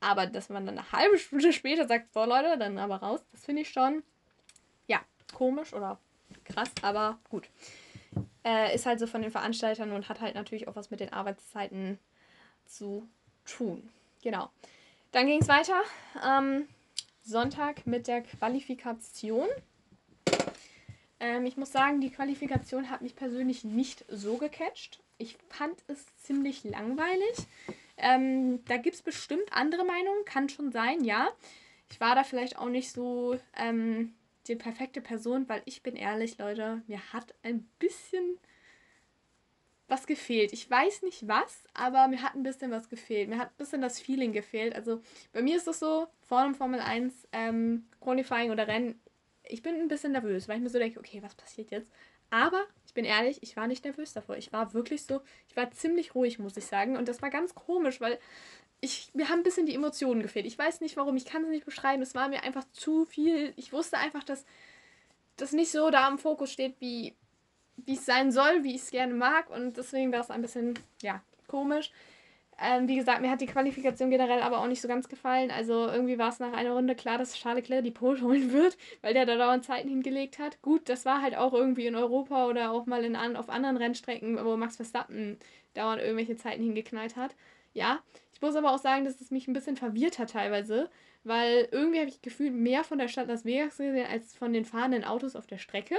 Aber 0.00 0.26
dass 0.26 0.48
man 0.48 0.64
dann 0.64 0.78
eine 0.78 0.92
halbe 0.92 1.18
Stunde 1.18 1.52
später 1.52 1.86
sagt, 1.86 2.14
so 2.14 2.24
Leute, 2.24 2.56
dann 2.58 2.78
aber 2.78 2.96
raus, 2.96 3.20
das 3.32 3.44
finde 3.44 3.62
ich 3.62 3.68
schon, 3.68 4.02
ja, 4.86 5.00
komisch 5.34 5.74
oder 5.74 5.98
krass, 6.44 6.70
aber 6.80 7.18
gut. 7.28 7.48
Äh, 8.44 8.74
ist 8.74 8.86
halt 8.86 8.98
so 8.98 9.06
von 9.06 9.22
den 9.22 9.30
Veranstaltern 9.30 9.92
und 9.92 10.08
hat 10.08 10.20
halt 10.20 10.34
natürlich 10.34 10.66
auch 10.66 10.74
was 10.74 10.90
mit 10.90 11.00
den 11.00 11.12
Arbeitszeiten 11.12 11.98
zu 12.66 13.08
tun. 13.44 13.88
Genau. 14.22 14.50
Dann 15.12 15.26
ging 15.26 15.40
es 15.40 15.48
weiter. 15.48 15.80
Ähm, 16.26 16.68
Sonntag 17.22 17.86
mit 17.86 18.08
der 18.08 18.22
Qualifikation. 18.22 19.46
Ähm, 21.20 21.46
ich 21.46 21.56
muss 21.56 21.70
sagen, 21.70 22.00
die 22.00 22.10
Qualifikation 22.10 22.90
hat 22.90 23.02
mich 23.02 23.14
persönlich 23.14 23.62
nicht 23.62 24.04
so 24.08 24.38
gecatcht. 24.38 25.00
Ich 25.18 25.36
fand 25.48 25.78
es 25.86 26.04
ziemlich 26.16 26.64
langweilig. 26.64 27.46
Ähm, 27.96 28.64
da 28.64 28.76
gibt 28.76 28.96
es 28.96 29.02
bestimmt 29.02 29.52
andere 29.52 29.84
Meinungen, 29.84 30.24
kann 30.24 30.48
schon 30.48 30.72
sein, 30.72 31.04
ja. 31.04 31.28
Ich 31.90 32.00
war 32.00 32.16
da 32.16 32.24
vielleicht 32.24 32.58
auch 32.58 32.68
nicht 32.68 32.90
so 32.90 33.38
ähm, 33.56 34.14
die 34.48 34.56
perfekte 34.56 35.00
Person, 35.00 35.48
weil 35.48 35.62
ich 35.64 35.82
bin 35.82 35.96
ehrlich, 35.96 36.38
Leute, 36.38 36.82
mir 36.86 37.12
hat 37.12 37.34
ein 37.42 37.64
bisschen 37.78 38.38
was 39.88 40.06
gefehlt. 40.06 40.52
Ich 40.52 40.70
weiß 40.70 41.02
nicht 41.02 41.28
was, 41.28 41.64
aber 41.74 42.08
mir 42.08 42.22
hat 42.22 42.34
ein 42.34 42.42
bisschen 42.42 42.70
was 42.70 42.88
gefehlt. 42.88 43.28
Mir 43.28 43.38
hat 43.38 43.50
ein 43.50 43.56
bisschen 43.58 43.82
das 43.82 44.00
Feeling 44.00 44.32
gefehlt. 44.32 44.74
Also 44.74 45.02
bei 45.32 45.42
mir 45.42 45.56
ist 45.56 45.68
es 45.68 45.78
so, 45.78 46.06
vor 46.20 46.42
dem 46.44 46.54
Formel 46.54 46.80
1 46.80 47.28
ähm, 47.32 47.86
Qualifying 48.00 48.50
oder 48.50 48.66
Rennen, 48.66 49.00
ich 49.44 49.62
bin 49.62 49.74
ein 49.74 49.88
bisschen 49.88 50.12
nervös, 50.12 50.48
weil 50.48 50.56
ich 50.56 50.62
mir 50.62 50.70
so 50.70 50.78
denke, 50.78 50.98
okay, 50.98 51.22
was 51.22 51.34
passiert 51.34 51.70
jetzt? 51.70 51.92
Aber 52.30 52.64
ich 52.86 52.94
bin 52.94 53.04
ehrlich, 53.04 53.42
ich 53.42 53.56
war 53.56 53.66
nicht 53.66 53.84
nervös 53.84 54.14
davor. 54.14 54.36
Ich 54.38 54.52
war 54.52 54.72
wirklich 54.72 55.04
so, 55.04 55.20
ich 55.48 55.56
war 55.56 55.70
ziemlich 55.72 56.14
ruhig, 56.14 56.38
muss 56.38 56.56
ich 56.56 56.64
sagen. 56.64 56.96
Und 56.96 57.08
das 57.08 57.20
war 57.20 57.28
ganz 57.28 57.54
komisch, 57.54 58.00
weil 58.00 58.18
ich, 58.82 59.10
mir 59.14 59.28
haben 59.28 59.40
ein 59.40 59.44
bisschen 59.44 59.64
die 59.64 59.74
Emotionen 59.74 60.22
gefehlt. 60.22 60.44
Ich 60.44 60.58
weiß 60.58 60.80
nicht 60.80 60.96
warum, 60.96 61.16
ich 61.16 61.24
kann 61.24 61.44
es 61.44 61.48
nicht 61.48 61.64
beschreiben. 61.64 62.02
Es 62.02 62.14
war 62.14 62.28
mir 62.28 62.42
einfach 62.42 62.64
zu 62.72 63.06
viel. 63.06 63.54
Ich 63.56 63.72
wusste 63.72 63.96
einfach, 63.96 64.24
dass 64.24 64.44
das 65.36 65.52
nicht 65.52 65.70
so 65.70 65.88
da 65.88 66.08
im 66.08 66.18
Fokus 66.18 66.52
steht, 66.52 66.74
wie 66.80 67.14
wie 67.76 67.94
es 67.94 68.06
sein 68.06 68.30
soll, 68.32 68.64
wie 68.64 68.74
ich 68.74 68.82
es 68.82 68.90
gerne 68.90 69.14
mag. 69.14 69.50
Und 69.50 69.76
deswegen 69.76 70.12
war 70.12 70.20
es 70.20 70.30
ein 70.30 70.42
bisschen, 70.42 70.78
ja, 71.00 71.22
komisch. 71.46 71.90
Ähm, 72.60 72.86
wie 72.86 72.96
gesagt, 72.96 73.22
mir 73.22 73.30
hat 73.30 73.40
die 73.40 73.46
Qualifikation 73.46 74.10
generell 74.10 74.42
aber 74.42 74.58
auch 74.58 74.66
nicht 74.66 74.80
so 74.80 74.88
ganz 74.88 75.08
gefallen. 75.08 75.50
Also 75.50 75.88
irgendwie 75.88 76.18
war 76.18 76.28
es 76.28 76.38
nach 76.38 76.52
einer 76.52 76.72
Runde 76.72 76.94
klar, 76.94 77.18
dass 77.18 77.34
Charles 77.34 77.62
Leclerc 77.62 77.84
die 77.84 77.90
Pole 77.90 78.20
holen 78.20 78.52
wird, 78.52 78.76
weil 79.00 79.14
der 79.14 79.26
da 79.26 79.36
dauernd 79.36 79.64
Zeiten 79.64 79.88
hingelegt 79.88 80.38
hat. 80.38 80.60
Gut, 80.62 80.88
das 80.88 81.04
war 81.04 81.22
halt 81.22 81.36
auch 81.36 81.54
irgendwie 81.54 81.86
in 81.86 81.96
Europa 81.96 82.46
oder 82.46 82.70
auch 82.70 82.86
mal 82.86 83.04
in, 83.04 83.16
auf 83.16 83.48
anderen 83.48 83.76
Rennstrecken, 83.76 84.44
wo 84.44 84.56
Max 84.56 84.76
Verstappen 84.76 85.38
dauernd 85.74 86.02
irgendwelche 86.02 86.36
Zeiten 86.36 86.62
hingeknallt 86.62 87.16
hat. 87.16 87.34
Ja, 87.74 88.00
ich 88.42 88.44
muss 88.44 88.56
aber 88.56 88.72
auch 88.74 88.78
sagen, 88.80 89.04
dass 89.04 89.20
es 89.20 89.30
mich 89.30 89.46
ein 89.46 89.52
bisschen 89.52 89.76
verwirrt 89.76 90.18
hat 90.18 90.30
teilweise, 90.30 90.90
weil 91.22 91.68
irgendwie 91.70 92.00
habe 92.00 92.08
ich 92.08 92.22
gefühlt 92.22 92.52
mehr 92.52 92.82
von 92.82 92.98
der 92.98 93.06
Stadt 93.06 93.28
Las 93.28 93.44
Vegas 93.44 93.76
gesehen 93.76 94.04
als 94.10 94.34
von 94.34 94.52
den 94.52 94.64
fahrenden 94.64 95.04
Autos 95.04 95.36
auf 95.36 95.46
der 95.46 95.58
Strecke. 95.58 95.94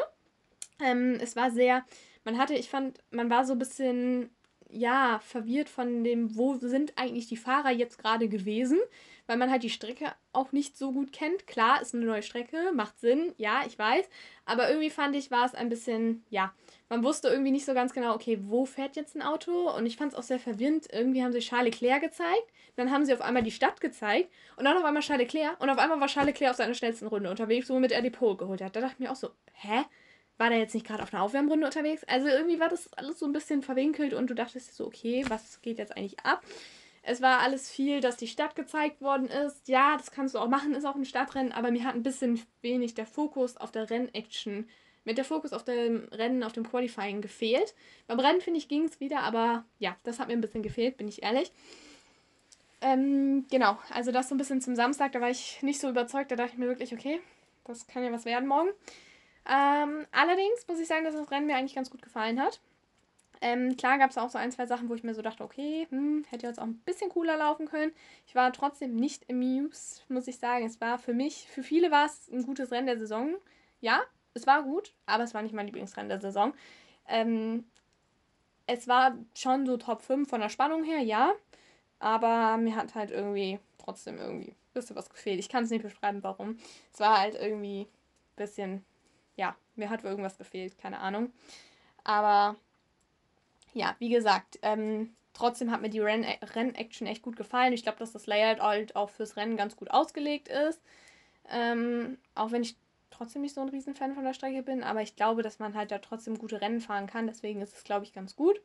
Ähm, 0.82 1.18
es 1.22 1.38
war 1.38 1.52
sehr, 1.52 1.86
man 2.26 2.38
hatte, 2.38 2.54
ich 2.54 2.70
fand, 2.70 3.00
man 3.12 3.30
war 3.30 3.46
so 3.46 3.54
ein 3.54 3.60
bisschen, 3.60 4.30
ja, 4.74 5.20
verwirrt 5.24 5.70
von 5.70 6.04
dem, 6.04 6.36
wo 6.36 6.56
sind 6.56 6.94
eigentlich 6.98 7.28
die 7.28 7.38
Fahrer 7.38 7.72
jetzt 7.72 7.98
gerade 7.98 8.28
gewesen, 8.28 8.80
weil 9.28 9.38
man 9.38 9.52
halt 9.52 9.64
die 9.64 9.70
Strecke 9.70 10.12
auch 10.34 10.52
nicht 10.52 10.78
so 10.78 10.92
gut 10.92 11.14
kennt. 11.14 11.48
Klar, 11.48 11.82
ist 11.82 11.94
eine 11.94 12.06
neue 12.06 12.24
Strecke, 12.24 12.72
macht 12.74 13.00
Sinn, 13.00 13.34
ja, 13.38 13.62
ich 13.66 13.78
weiß, 13.78 14.10
aber 14.46 14.70
irgendwie 14.70 14.90
fand 14.90 15.16
ich, 15.16 15.32
war 15.32 15.46
es 15.46 15.56
ein 15.56 15.70
bisschen, 15.70 16.24
ja, 16.30 16.54
man 16.90 17.04
wusste 17.04 17.30
irgendwie 17.30 17.52
nicht 17.52 17.66
so 17.66 17.74
ganz 17.74 17.94
genau, 17.94 18.14
okay, 18.14 18.38
wo 18.42 18.66
fährt 18.66 18.96
jetzt 18.96 19.16
ein 19.16 19.22
Auto? 19.22 19.72
Und 19.76 19.86
ich 19.86 19.98
fand 19.98 20.12
es 20.14 20.18
auch 20.18 20.24
sehr 20.24 20.40
verwirrend. 20.40 20.88
Irgendwie 20.92 21.24
haben 21.24 21.32
sie 21.32 21.40
Charles 21.40 21.80
Leclerc 21.80 22.02
gezeigt, 22.02 22.52
dann 22.76 22.92
haben 22.92 23.06
sie 23.06 23.14
auf 23.14 23.22
einmal 23.22 23.44
die 23.44 23.52
Stadt 23.52 23.82
gezeigt 23.82 24.30
und 24.58 24.66
dann 24.66 24.78
auf 24.78 24.84
einmal 24.84 25.02
Charles 25.02 25.34
Leclerc 25.34 25.60
und 25.62 25.70
auf 25.70 25.78
einmal 25.78 26.00
war 26.00 26.08
Charles 26.08 26.34
Leclerc 26.34 26.52
auf 26.52 26.58
seiner 26.58 26.74
schnellsten 26.74 27.08
Runde 27.08 27.30
unterwegs, 27.30 27.70
womit 27.70 27.92
er 27.92 28.02
die 28.02 28.10
Pole 28.10 28.38
geholt 28.38 28.62
hat. 28.62 28.76
Da 28.76 28.82
dachte 28.82 28.96
ich 28.96 29.00
mir 29.00 29.12
auch 29.12 29.16
so, 29.16 29.30
hä? 29.54 29.86
War 30.38 30.50
der 30.50 30.60
jetzt 30.60 30.74
nicht 30.74 30.86
gerade 30.86 31.04
auf 31.04 31.14
einer 31.14 31.24
Aufwärmrunde 31.24 31.66
unterwegs? 31.66 32.04
Also 32.06 32.28
irgendwie 32.28 32.60
war 32.60 32.70
das 32.70 32.92
alles 32.94 33.20
so 33.20 33.26
ein 33.26 33.34
bisschen 33.34 33.62
verwinkelt 33.62 34.14
und 34.14 34.30
du 34.30 34.34
dachtest 34.34 34.76
so, 34.76 34.86
okay, 34.86 35.26
was 35.28 35.62
geht 35.62 35.78
jetzt 35.78 35.96
eigentlich 35.96 36.20
ab? 36.22 36.44
Es 37.04 37.22
war 37.22 37.40
alles 37.40 37.70
viel, 37.70 38.00
dass 38.00 38.16
die 38.16 38.28
Stadt 38.28 38.56
gezeigt 38.56 39.02
worden 39.02 39.28
ist. 39.28 39.68
Ja, 39.68 39.98
das 39.98 40.12
kannst 40.12 40.36
du 40.36 40.40
auch 40.40 40.48
machen, 40.48 40.74
ist 40.74 40.86
auch 40.86 40.96
ein 40.96 41.06
Stadtrennen, 41.06 41.52
aber 41.52 41.70
mir 41.70 41.84
hat 41.84 41.96
ein 41.96 42.04
bisschen 42.04 42.42
wenig 42.62 42.94
der 42.94 43.06
Fokus 43.06 43.58
auf 43.58 43.72
der 43.72 43.90
Rennaction, 43.90 44.70
mit 45.04 45.18
der 45.18 45.26
Fokus 45.26 45.52
auf 45.52 45.66
dem 45.66 46.08
Rennen, 46.14 46.44
auf 46.44 46.54
dem 46.54 46.68
Qualifying 46.68 47.22
gefehlt. 47.22 47.76
Beim 48.08 48.22
Rennen, 48.22 48.40
finde 48.40 48.58
ich, 48.60 48.70
ging 48.70 48.86
es 48.86 49.02
wieder, 49.02 49.20
aber 49.20 49.66
ja, 49.80 49.98
das 50.04 50.20
hat 50.20 50.30
mir 50.30 50.34
ein 50.34 50.42
bisschen 50.42 50.64
gefehlt, 50.64 50.96
bin 50.96 51.10
ich 51.10 51.24
ehrlich. 51.24 51.52
Ähm, 52.80 53.46
genau, 53.52 53.78
also 53.92 54.14
das 54.14 54.30
so 54.30 54.36
ein 54.36 54.38
bisschen 54.38 54.62
zum 54.62 54.76
Samstag, 54.76 55.12
da 55.12 55.20
war 55.20 55.30
ich 55.30 55.62
nicht 55.62 55.82
so 55.82 55.90
überzeugt, 55.90 56.32
da 56.32 56.38
dachte 56.38 56.54
ich 56.54 56.58
mir 56.58 56.68
wirklich, 56.68 56.94
okay, 56.94 57.20
das 57.66 57.86
kann 57.88 58.04
ja 58.04 58.12
was 58.14 58.26
werden 58.26 58.48
morgen. 58.48 58.70
Ähm, 59.46 60.06
allerdings 60.12 60.68
muss 60.68 60.80
ich 60.80 60.88
sagen, 60.88 61.04
dass 61.04 61.16
das 61.16 61.32
Rennen 61.32 61.48
mir 61.48 61.56
eigentlich 61.56 61.76
ganz 61.76 61.90
gut 61.90 62.02
gefallen 62.02 62.40
hat. 62.40 62.62
Ähm, 63.42 63.76
klar 63.76 63.98
gab 63.98 64.10
es 64.10 64.18
auch 64.18 64.30
so 64.30 64.38
ein, 64.38 64.54
zwei 64.54 64.66
Sachen, 64.66 64.88
wo 64.88 64.96
ich 64.96 65.04
mir 65.04 65.14
so 65.14 65.22
dachte, 65.22 65.44
okay, 65.44 65.86
hm, 65.90 66.24
hätte 66.30 66.48
jetzt 66.48 66.60
auch 66.60 66.64
ein 66.64 66.80
bisschen 66.86 67.10
cooler 67.10 67.36
laufen 67.36 67.68
können. 67.68 67.92
Ich 68.26 68.36
war 68.36 68.54
trotzdem 68.54 68.96
nicht 68.96 69.30
amused, 69.30 70.06
muss 70.10 70.28
ich 70.28 70.38
sagen. 70.38 70.66
Es 70.66 70.80
war 70.80 70.98
für 70.98 71.14
mich, 71.14 71.48
für 71.50 71.62
viele 71.62 71.92
war 71.92 72.06
es 72.06 72.30
ein 72.32 72.46
gutes 72.46 72.72
Rennen 72.72 72.88
der 72.88 72.98
Saison. 72.98 73.36
Ja, 73.82 74.02
es 74.34 74.48
war 74.48 74.64
gut, 74.64 74.94
aber 75.06 75.26
es 75.26 75.34
war 75.34 75.42
nicht 75.42 75.54
mein 75.54 75.66
Lieblingsrennen 75.66 76.08
der 76.08 76.22
Saison. 76.22 76.54
Ähm, 77.08 77.66
es 78.66 78.88
war 78.88 79.18
schon 79.36 79.66
so 79.66 79.76
Top 79.76 80.02
5 80.02 80.30
von 80.30 80.40
der 80.40 80.50
Spannung 80.50 80.86
her, 80.86 81.00
ja. 81.00 81.34
Aber 82.00 82.56
mir 82.58 82.76
hat 82.78 82.96
halt 82.96 83.12
irgendwie 83.12 83.60
trotzdem 83.78 84.20
irgendwie 84.20 84.52
ein 84.52 84.74
bisschen 84.74 84.96
was 84.96 85.10
gefehlt. 85.10 85.40
Ich 85.40 85.50
kann 85.50 85.66
es 85.66 85.70
nicht 85.70 85.84
beschreiben, 85.84 86.24
warum. 86.24 86.58
Es 86.94 87.00
war 87.02 87.20
halt 87.20 87.36
irgendwie 87.36 87.82
ein 87.82 88.36
bisschen 88.38 88.86
ja, 89.36 89.56
mir 89.76 89.90
hat 89.90 90.04
irgendwas 90.04 90.38
gefehlt, 90.38 90.78
keine 90.78 91.00
Ahnung. 91.00 91.32
Aber 92.04 92.56
ja, 93.74 93.96
wie 94.00 94.10
gesagt, 94.10 94.60
ähm, 94.62 95.16
trotzdem 95.34 95.72
hat 95.72 95.82
mir 95.82 95.90
die 95.90 96.00
Renn-Action 96.00 97.08
echt 97.08 97.22
gut 97.24 97.36
gefallen. 97.36 97.74
Ich 97.74 97.84
glaube, 97.84 98.00
dass 98.00 98.12
das 98.12 98.28
Layout 98.28 98.62
halt 98.62 98.96
auch 98.96 99.10
fürs 99.10 99.36
Rennen 99.36 99.58
ganz 99.58 99.76
gut 99.76 99.92
ausgelegt 99.92 100.48
ist. 100.48 100.82
Ähm, 101.50 102.18
auch 102.36 102.52
wenn 102.52 102.62
ich 102.62 102.78
trotzdem 103.10 103.42
nicht 103.42 103.56
so 103.56 103.62
ein 103.62 103.70
Riesenfan 103.70 104.16
von 104.16 104.24
der 104.24 104.34
Strecke 104.34 104.64
bin, 104.64 104.84
aber 104.84 105.02
ich 105.02 105.16
glaube, 105.16 105.44
dass 105.44 105.60
man 105.60 105.76
halt 105.76 105.92
da 105.92 106.00
trotzdem 106.00 106.38
gute 106.38 106.62
Rennen 106.62 106.82
fahren 106.82 107.08
kann. 107.08 107.28
Deswegen 107.28 107.62
ist 107.62 107.76
es, 107.76 107.84
glaube 107.84 108.06
ich, 108.06 108.14
ganz 108.14 108.36
gut. 108.36 108.62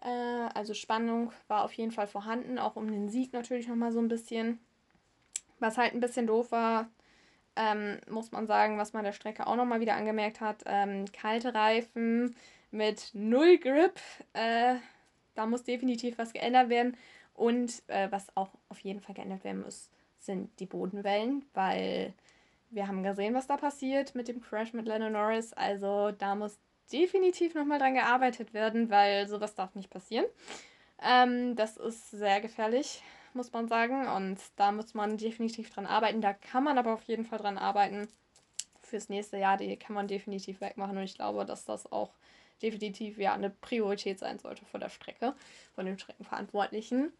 Äh, 0.00 0.08
also 0.54 0.74
Spannung 0.74 1.32
war 1.48 1.64
auf 1.64 1.72
jeden 1.72 1.92
Fall 1.92 2.06
vorhanden, 2.06 2.58
auch 2.58 2.76
um 2.76 2.90
den 2.90 3.08
Sieg 3.08 3.32
natürlich 3.32 3.68
nochmal 3.68 3.92
so 3.92 4.00
ein 4.00 4.08
bisschen. 4.08 4.58
Was 5.58 5.78
halt 5.78 5.94
ein 5.94 6.00
bisschen 6.00 6.26
doof 6.26 6.50
war, 6.50 6.88
ähm, 7.56 7.98
muss 8.08 8.32
man 8.32 8.46
sagen, 8.46 8.78
was 8.78 8.92
man 8.92 9.04
der 9.04 9.12
Strecke 9.12 9.46
auch 9.46 9.56
nochmal 9.56 9.80
wieder 9.80 9.94
angemerkt 9.96 10.40
hat. 10.40 10.62
Ähm, 10.66 11.04
kalte 11.12 11.54
Reifen 11.54 12.34
mit 12.70 13.10
null 13.12 13.58
Grip. 13.58 13.98
Äh, 14.32 14.76
da 15.34 15.46
muss 15.46 15.64
definitiv 15.64 16.18
was 16.18 16.32
geändert 16.32 16.68
werden. 16.68 16.96
Und 17.34 17.82
äh, 17.88 18.10
was 18.10 18.36
auch 18.36 18.50
auf 18.68 18.78
jeden 18.80 19.00
Fall 19.00 19.14
geändert 19.14 19.44
werden 19.44 19.62
muss, 19.62 19.90
sind 20.18 20.50
die 20.60 20.66
Bodenwellen, 20.66 21.44
weil 21.54 22.12
wir 22.70 22.86
haben 22.88 23.02
gesehen, 23.02 23.34
was 23.34 23.46
da 23.46 23.56
passiert 23.56 24.14
mit 24.14 24.28
dem 24.28 24.40
Crash 24.40 24.72
mit 24.72 24.86
Lennon 24.86 25.12
Norris. 25.12 25.52
Also 25.52 26.12
da 26.12 26.34
muss 26.34 26.58
definitiv 26.92 27.54
nochmal 27.54 27.78
dran 27.78 27.94
gearbeitet 27.94 28.54
werden, 28.54 28.90
weil 28.90 29.28
sowas 29.28 29.54
darf 29.54 29.74
nicht 29.74 29.90
passieren. 29.90 30.26
Ähm, 31.02 31.56
das 31.56 31.76
ist 31.76 32.10
sehr 32.10 32.40
gefährlich 32.40 33.02
muss 33.34 33.52
man 33.52 33.68
sagen. 33.68 34.08
Und 34.08 34.38
da 34.56 34.72
muss 34.72 34.94
man 34.94 35.16
definitiv 35.16 35.70
dran 35.70 35.86
arbeiten. 35.86 36.20
Da 36.20 36.32
kann 36.32 36.64
man 36.64 36.78
aber 36.78 36.94
auf 36.94 37.04
jeden 37.04 37.24
Fall 37.24 37.38
dran 37.38 37.58
arbeiten. 37.58 38.08
Fürs 38.82 39.08
nächste 39.08 39.38
Jahr, 39.38 39.56
die 39.56 39.76
kann 39.76 39.94
man 39.94 40.08
definitiv 40.08 40.60
wegmachen. 40.60 40.96
Und 40.96 41.04
ich 41.04 41.14
glaube, 41.14 41.44
dass 41.44 41.64
das 41.64 41.90
auch 41.90 42.10
definitiv 42.62 43.18
ja 43.18 43.34
eine 43.34 43.50
Priorität 43.50 44.18
sein 44.18 44.38
sollte 44.38 44.64
von 44.66 44.80
der 44.80 44.88
Strecke, 44.88 45.34
von 45.74 45.86
den 45.86 45.98
Streckenverantwortlichen. 45.98 47.12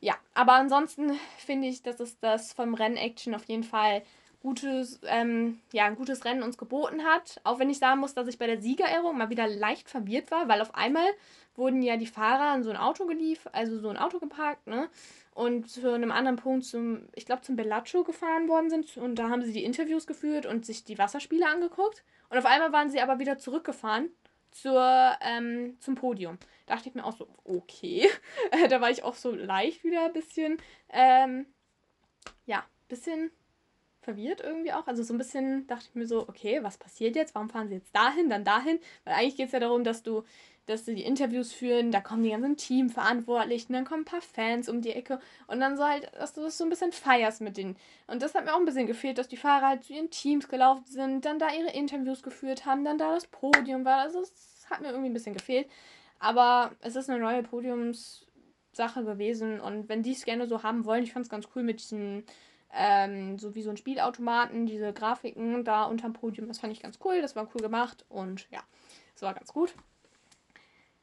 Ja, 0.00 0.14
aber 0.34 0.54
ansonsten 0.54 1.12
finde 1.38 1.68
ich, 1.68 1.82
dass 1.82 2.00
es 2.00 2.18
das 2.18 2.52
vom 2.52 2.74
Rennaction 2.74 3.34
auf 3.34 3.44
jeden 3.46 3.64
Fall 3.64 4.02
gutes, 4.42 5.00
ähm, 5.06 5.60
ja, 5.72 5.86
ein 5.86 5.96
gutes 5.96 6.26
Rennen 6.26 6.42
uns 6.42 6.58
geboten 6.58 7.04
hat. 7.04 7.40
Auch 7.44 7.58
wenn 7.58 7.70
ich 7.70 7.78
sagen 7.78 8.00
muss, 8.00 8.12
dass 8.12 8.28
ich 8.28 8.38
bei 8.38 8.46
der 8.46 8.60
Siegerehrung 8.60 9.16
mal 9.16 9.30
wieder 9.30 9.48
leicht 9.48 9.88
verwirrt 9.88 10.30
war, 10.30 10.48
weil 10.48 10.60
auf 10.60 10.74
einmal 10.74 11.06
wurden 11.56 11.80
ja 11.80 11.96
die 11.96 12.06
Fahrer 12.06 12.54
in 12.54 12.62
so 12.62 12.68
ein 12.68 12.76
Auto 12.76 13.06
geliefert, 13.06 13.54
also 13.54 13.78
so 13.78 13.88
ein 13.88 13.96
Auto 13.96 14.18
geparkt, 14.18 14.66
ne? 14.66 14.90
Und 15.34 15.68
zu 15.68 15.92
einem 15.92 16.12
anderen 16.12 16.36
Punkt 16.36 16.64
zum, 16.64 17.08
ich 17.12 17.26
glaube, 17.26 17.42
zum 17.42 17.56
Bellaccio 17.56 18.04
gefahren 18.04 18.48
worden 18.48 18.70
sind. 18.70 18.96
Und 18.96 19.16
da 19.16 19.28
haben 19.28 19.42
sie 19.42 19.52
die 19.52 19.64
Interviews 19.64 20.06
geführt 20.06 20.46
und 20.46 20.64
sich 20.64 20.84
die 20.84 20.96
Wasserspiele 20.96 21.46
angeguckt. 21.46 22.04
Und 22.30 22.38
auf 22.38 22.46
einmal 22.46 22.72
waren 22.72 22.88
sie 22.88 23.00
aber 23.00 23.18
wieder 23.18 23.36
zurückgefahren 23.36 24.10
zur, 24.52 25.16
ähm, 25.20 25.76
zum 25.80 25.96
Podium. 25.96 26.38
Da 26.66 26.76
dachte 26.76 26.88
ich 26.88 26.94
mir 26.94 27.04
auch 27.04 27.16
so, 27.16 27.26
okay. 27.42 28.08
da 28.68 28.80
war 28.80 28.90
ich 28.90 29.02
auch 29.02 29.16
so 29.16 29.32
leicht 29.32 29.82
wieder 29.82 30.06
ein 30.06 30.12
bisschen, 30.12 30.58
ähm, 30.90 31.46
ja, 32.46 32.64
bisschen 32.88 33.32
verwirrt 34.04 34.40
irgendwie 34.40 34.72
auch. 34.72 34.86
Also 34.86 35.02
so 35.02 35.14
ein 35.14 35.18
bisschen 35.18 35.66
dachte 35.66 35.86
ich 35.88 35.94
mir 35.96 36.06
so, 36.06 36.28
okay, 36.28 36.62
was 36.62 36.78
passiert 36.78 37.16
jetzt? 37.16 37.34
Warum 37.34 37.48
fahren 37.48 37.68
sie 37.68 37.74
jetzt 37.74 37.94
dahin, 37.96 38.28
dann 38.28 38.44
dahin? 38.44 38.78
Weil 39.04 39.14
eigentlich 39.14 39.36
geht 39.36 39.46
es 39.46 39.52
ja 39.52 39.60
darum, 39.60 39.82
dass 39.82 40.02
du, 40.02 40.22
dass 40.66 40.84
sie 40.84 40.94
die 40.94 41.04
Interviews 41.04 41.52
führen, 41.52 41.90
da 41.90 42.00
kommen 42.00 42.22
die 42.22 42.30
ganzen 42.30 42.56
Teamverantwortlichen, 42.56 43.72
dann 43.72 43.84
kommen 43.84 44.02
ein 44.02 44.06
paar 44.06 44.22
Fans 44.22 44.68
um 44.68 44.80
die 44.80 44.92
Ecke 44.92 45.20
und 45.46 45.60
dann 45.60 45.76
so 45.76 45.84
halt, 45.84 46.10
dass 46.14 46.32
du 46.32 46.42
das 46.42 46.56
so 46.56 46.64
ein 46.64 46.70
bisschen 46.70 46.92
feierst 46.92 47.40
mit 47.40 47.56
denen. 47.56 47.76
Und 48.06 48.22
das 48.22 48.34
hat 48.34 48.44
mir 48.44 48.54
auch 48.54 48.58
ein 48.58 48.64
bisschen 48.64 48.86
gefehlt, 48.86 49.18
dass 49.18 49.28
die 49.28 49.36
Fahrer 49.36 49.68
halt 49.68 49.84
zu 49.84 49.92
ihren 49.92 50.10
Teams 50.10 50.48
gelaufen 50.48 50.86
sind, 50.86 51.24
dann 51.24 51.38
da 51.38 51.48
ihre 51.50 51.72
Interviews 51.72 52.22
geführt 52.22 52.66
haben, 52.66 52.84
dann 52.84 52.98
da 52.98 53.14
das 53.14 53.26
Podium 53.26 53.84
war. 53.84 53.98
Also 53.98 54.20
es 54.20 54.66
hat 54.70 54.80
mir 54.80 54.88
irgendwie 54.88 55.10
ein 55.10 55.14
bisschen 55.14 55.34
gefehlt. 55.34 55.68
Aber 56.18 56.72
es 56.80 56.96
ist 56.96 57.10
eine 57.10 57.20
neue 57.20 57.42
Podiumssache 57.42 59.04
gewesen 59.04 59.60
und 59.60 59.88
wenn 59.88 60.02
die 60.02 60.12
es 60.12 60.24
gerne 60.24 60.46
so 60.46 60.62
haben 60.62 60.84
wollen, 60.86 61.04
ich 61.04 61.12
fand 61.12 61.26
es 61.26 61.30
ganz 61.30 61.48
cool 61.54 61.62
mit 61.62 61.80
diesen 61.80 62.24
ähm, 62.74 63.38
so 63.38 63.54
wie 63.54 63.62
so 63.62 63.70
ein 63.70 63.76
Spielautomaten, 63.76 64.66
diese 64.66 64.92
Grafiken 64.92 65.64
da 65.64 65.84
unterm 65.84 66.12
Podium. 66.12 66.48
Das 66.48 66.58
fand 66.58 66.72
ich 66.72 66.82
ganz 66.82 66.98
cool, 67.04 67.22
das 67.22 67.36
war 67.36 67.48
cool 67.54 67.60
gemacht 67.60 68.04
und 68.08 68.48
ja, 68.50 68.60
das 69.14 69.22
war 69.22 69.34
ganz 69.34 69.52
gut. 69.52 69.74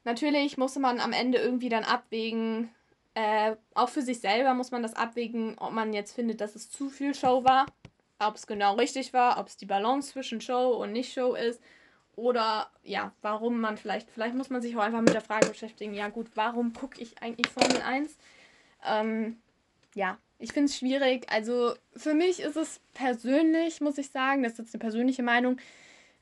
Natürlich 0.03 0.57
musste 0.57 0.79
man 0.79 0.99
am 0.99 1.13
Ende 1.13 1.37
irgendwie 1.37 1.69
dann 1.69 1.83
abwägen, 1.83 2.69
äh, 3.13 3.55
auch 3.73 3.89
für 3.89 4.01
sich 4.01 4.19
selber 4.19 4.53
muss 4.53 4.71
man 4.71 4.83
das 4.83 4.95
abwägen, 4.95 5.57
ob 5.59 5.71
man 5.71 5.93
jetzt 5.93 6.13
findet, 6.13 6.41
dass 6.41 6.55
es 6.55 6.69
zu 6.69 6.89
viel 6.89 7.13
Show 7.13 7.43
war, 7.43 7.65
ob 8.19 8.35
es 8.35 8.47
genau 8.47 8.75
richtig 8.75 9.13
war, 9.13 9.39
ob 9.39 9.47
es 9.47 9.57
die 9.57 9.65
Balance 9.65 10.11
zwischen 10.11 10.41
Show 10.41 10.71
und 10.81 10.93
Nicht-Show 10.93 11.35
ist 11.35 11.61
oder 12.15 12.69
ja, 12.83 13.13
warum 13.21 13.59
man 13.59 13.77
vielleicht, 13.77 14.09
vielleicht 14.09 14.35
muss 14.35 14.49
man 14.49 14.61
sich 14.61 14.75
auch 14.75 14.81
einfach 14.81 15.01
mit 15.01 15.13
der 15.13 15.21
Frage 15.21 15.47
beschäftigen, 15.47 15.93
ja 15.93 16.09
gut, 16.09 16.31
warum 16.35 16.73
gucke 16.73 17.01
ich 17.01 17.21
eigentlich 17.21 17.47
Formel 17.47 17.81
1? 17.81 18.17
Ähm, 18.85 19.37
ja, 19.95 20.17
ich 20.39 20.53
finde 20.53 20.69
es 20.69 20.77
schwierig. 20.77 21.29
Also 21.31 21.73
für 21.95 22.13
mich 22.13 22.39
ist 22.39 22.57
es 22.57 22.79
persönlich, 22.93 23.81
muss 23.81 23.97
ich 23.97 24.09
sagen, 24.09 24.43
das 24.43 24.53
ist 24.53 24.59
jetzt 24.59 24.75
eine 24.75 24.81
persönliche 24.81 25.23
Meinung, 25.23 25.57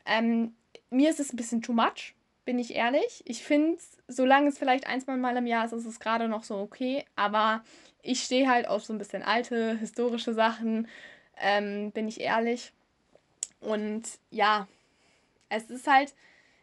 ähm, 0.05 0.55
mir 0.89 1.09
ist 1.09 1.19
es 1.19 1.33
ein 1.33 1.37
bisschen 1.37 1.61
too 1.61 1.73
much, 1.73 2.15
bin 2.49 2.57
ich 2.57 2.73
ehrlich. 2.73 3.21
Ich 3.25 3.43
finde 3.43 3.77
solange 4.07 4.49
es 4.49 4.57
vielleicht 4.57 4.87
ein, 4.87 4.99
zwei 5.01 5.15
Mal 5.17 5.37
im 5.37 5.45
Jahr 5.45 5.65
ist, 5.65 5.71
ist 5.71 5.85
es 5.85 5.99
gerade 5.99 6.27
noch 6.27 6.43
so 6.43 6.57
okay. 6.57 7.05
Aber 7.15 7.63
ich 8.01 8.23
stehe 8.23 8.49
halt 8.49 8.67
auf 8.67 8.83
so 8.83 8.91
ein 8.91 8.97
bisschen 8.97 9.21
alte, 9.21 9.77
historische 9.77 10.33
Sachen, 10.33 10.87
ähm, 11.37 11.91
bin 11.91 12.07
ich 12.07 12.19
ehrlich. 12.19 12.73
Und 13.59 14.01
ja, 14.31 14.67
es 15.49 15.69
ist 15.69 15.85
halt, 15.85 16.15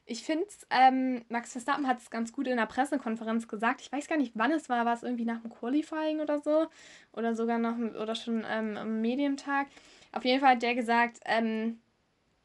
ich 0.06 0.24
finde, 0.24 0.48
ähm, 0.70 1.24
Max 1.28 1.52
Verstappen 1.52 1.86
hat 1.86 2.00
es 2.00 2.10
ganz 2.10 2.32
gut 2.32 2.48
in 2.48 2.56
der 2.56 2.66
Pressekonferenz 2.66 3.46
gesagt. 3.46 3.80
Ich 3.80 3.92
weiß 3.92 4.08
gar 4.08 4.18
nicht, 4.18 4.32
wann 4.34 4.50
es 4.50 4.68
war. 4.68 4.84
War 4.86 4.94
es 4.94 5.04
irgendwie 5.04 5.24
nach 5.24 5.40
dem 5.40 5.52
Qualifying 5.52 6.18
oder 6.18 6.40
so? 6.40 6.66
Oder 7.12 7.36
sogar 7.36 7.58
noch 7.58 7.78
oder 7.78 8.16
schon 8.16 8.44
ähm, 8.50 8.76
am 8.76 9.00
Medientag. 9.02 9.68
Auf 10.10 10.24
jeden 10.24 10.40
Fall 10.40 10.56
hat 10.56 10.62
der 10.62 10.74
gesagt, 10.74 11.20
ähm, 11.26 11.78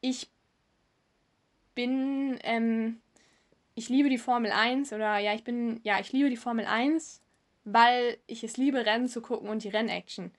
ich 0.00 0.30
bin, 1.74 2.38
ähm, 2.44 3.00
ich 3.74 3.88
liebe 3.88 4.08
die 4.08 4.18
Formel 4.18 4.52
1 4.52 4.92
oder 4.92 5.18
ja, 5.18 5.34
ich 5.34 5.44
bin, 5.44 5.80
ja, 5.82 6.00
ich 6.00 6.12
liebe 6.12 6.30
die 6.30 6.36
Formel 6.36 6.66
1, 6.66 7.20
weil 7.64 8.18
ich 8.26 8.44
es 8.44 8.56
liebe, 8.56 8.84
Rennen 8.84 9.08
zu 9.08 9.20
gucken 9.20 9.48
und 9.48 9.64
die 9.64 9.68
Rennaction 9.68 10.32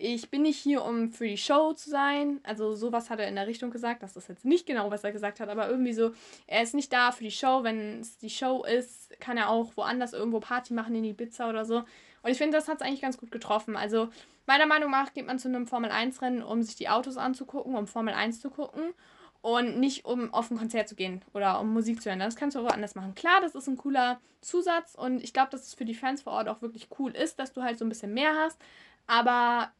ich 0.00 0.30
bin 0.30 0.42
nicht 0.42 0.58
hier, 0.58 0.82
um 0.82 1.10
für 1.10 1.28
die 1.28 1.36
Show 1.36 1.74
zu 1.74 1.90
sein. 1.90 2.40
Also 2.42 2.74
sowas 2.74 3.10
hat 3.10 3.20
er 3.20 3.28
in 3.28 3.34
der 3.34 3.46
Richtung 3.46 3.70
gesagt. 3.70 4.02
Das 4.02 4.16
ist 4.16 4.28
jetzt 4.28 4.46
nicht 4.46 4.66
genau, 4.66 4.90
was 4.90 5.04
er 5.04 5.12
gesagt 5.12 5.40
hat, 5.40 5.50
aber 5.50 5.68
irgendwie 5.68 5.92
so, 5.92 6.12
er 6.46 6.62
ist 6.62 6.74
nicht 6.74 6.92
da 6.92 7.12
für 7.12 7.22
die 7.22 7.30
Show. 7.30 7.62
Wenn 7.62 8.00
es 8.00 8.16
die 8.16 8.30
Show 8.30 8.64
ist, 8.64 9.10
kann 9.20 9.36
er 9.36 9.50
auch 9.50 9.76
woanders 9.76 10.14
irgendwo 10.14 10.40
Party 10.40 10.72
machen 10.72 10.94
in 10.94 11.02
die 11.02 11.12
Pizza 11.12 11.50
oder 11.50 11.66
so. 11.66 11.84
Und 12.22 12.30
ich 12.30 12.38
finde, 12.38 12.56
das 12.56 12.66
hat 12.66 12.76
es 12.76 12.82
eigentlich 12.82 13.02
ganz 13.02 13.18
gut 13.18 13.30
getroffen. 13.30 13.76
Also 13.76 14.08
meiner 14.46 14.66
Meinung 14.66 14.90
nach 14.90 15.12
geht 15.12 15.26
man 15.26 15.38
zu 15.38 15.48
einem 15.48 15.66
Formel-1-Rennen, 15.66 16.42
um 16.42 16.62
sich 16.62 16.76
die 16.76 16.88
Autos 16.88 17.18
anzugucken, 17.18 17.76
um 17.76 17.86
Formel 17.86 18.14
1 18.14 18.40
zu 18.40 18.48
gucken 18.48 18.94
und 19.42 19.78
nicht 19.78 20.04
um 20.04 20.32
auf 20.34 20.50
ein 20.50 20.58
Konzert 20.58 20.88
zu 20.88 20.94
gehen 20.94 21.22
oder 21.32 21.60
um 21.60 21.72
Musik 21.72 22.02
zu 22.02 22.10
hören. 22.10 22.18
Das 22.18 22.36
kannst 22.36 22.56
du 22.56 22.60
auch 22.60 22.64
woanders 22.64 22.94
machen. 22.94 23.14
Klar, 23.14 23.40
das 23.40 23.54
ist 23.54 23.68
ein 23.68 23.76
cooler 23.76 24.20
Zusatz 24.40 24.94
und 24.94 25.22
ich 25.22 25.32
glaube, 25.32 25.50
dass 25.50 25.66
es 25.66 25.74
für 25.74 25.84
die 25.84 25.94
Fans 25.94 26.22
vor 26.22 26.34
Ort 26.34 26.48
auch 26.48 26.62
wirklich 26.62 26.88
cool 26.98 27.12
ist, 27.12 27.38
dass 27.38 27.52
du 27.52 27.62
halt 27.62 27.78
so 27.78 27.84
ein 27.84 27.88
bisschen 27.88 28.12
mehr 28.12 28.34
hast. 28.36 28.60
Aber 29.06 29.72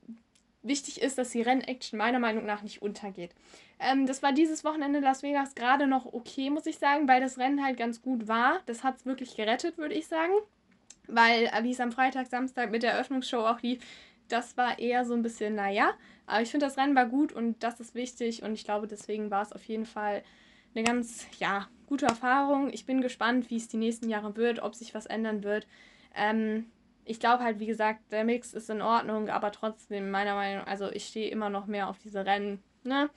wichtig 0.63 1.01
ist, 1.01 1.19
dass 1.19 1.31
die 1.31 1.43
Rennaction 1.43 1.99
meiner 1.99 2.19
Meinung 2.19 2.47
nach 2.47 2.63
nicht 2.63 2.83
untergeht. 2.83 3.31
Ähm, 3.79 4.07
das 4.07 4.23
war 4.23 4.33
dieses 4.33 4.65
Wochenende 4.65 4.99
in 4.99 5.05
Las 5.05 5.23
Vegas 5.23 5.55
gerade 5.55 5.87
noch 5.87 6.07
okay, 6.07 6.51
muss 6.51 6.67
ich 6.67 6.79
sagen, 6.79 7.09
weil 7.09 7.21
das 7.21 7.39
Rennen 7.39 7.65
halt 7.65 7.79
ganz 7.79 8.03
gut 8.03 8.29
war. 8.29 8.61
Das 8.67 8.85
hat 8.85 8.97
es 8.97 9.07
wirklich 9.07 9.37
gerettet, 9.37 9.79
würde 9.79 9.95
ich 9.95 10.07
sagen. 10.07 10.33
Weil, 11.07 11.45
äh, 11.47 11.63
wie 11.63 11.73
es 11.73 11.81
am 11.81 11.93
Freitag, 11.93 12.27
Samstag 12.29 12.71
mit 12.71 12.83
der 12.83 12.93
Eröffnungsshow 12.93 13.39
auch 13.39 13.61
lief, 13.63 13.83
das 14.33 14.57
war 14.57 14.79
eher 14.79 15.05
so 15.05 15.15
ein 15.15 15.23
bisschen, 15.23 15.55
naja. 15.55 15.93
Aber 16.27 16.43
ich 16.43 16.51
finde, 16.51 16.67
das 16.67 16.77
Rennen 16.77 16.95
war 16.95 17.07
gut 17.07 17.33
und 17.33 17.63
das 17.63 17.81
ist 17.81 17.95
wichtig 17.95 18.43
und 18.43 18.53
ich 18.55 18.65
glaube, 18.65 18.87
deswegen 18.87 19.31
war 19.31 19.43
es 19.43 19.53
auf 19.53 19.65
jeden 19.65 19.87
Fall 19.87 20.23
eine 20.75 20.85
ganz, 20.85 21.27
ja, 21.39 21.69
gute 21.87 22.07
Erfahrung. 22.07 22.73
Ich 22.73 22.87
bin 22.87 23.01
gespannt, 23.01 23.51
wie 23.51 23.57
es 23.57 23.69
die 23.69 23.77
nächsten 23.77 24.09
Jahre 24.09 24.37
wird, 24.37 24.61
ob 24.61 24.75
sich 24.75 24.95
was 24.95 25.07
ändern 25.07 25.43
wird. 25.43 25.67
Ähm, 26.15 26.67
ich 27.05 27.19
glaube 27.19 27.43
halt, 27.43 27.59
wie 27.59 27.67
gesagt, 27.67 28.01
der 28.13 28.25
Mix 28.25 28.53
ist 28.53 28.71
in 28.71 28.83
Ordnung, 28.83 29.29
aber 29.29 29.51
trotzdem, 29.51 30.11
meiner 30.11 30.35
Meinung 30.35 30.59
nach, 30.65 30.71
also 30.71 30.91
ich 30.93 31.07
stehe 31.07 31.31
immer 31.31 31.51
noch 31.51 31.67
mehr 31.67 31.89
auf 31.89 31.99
diese 31.99 32.25
Rennen, 32.25 32.63
ne? 32.85 33.11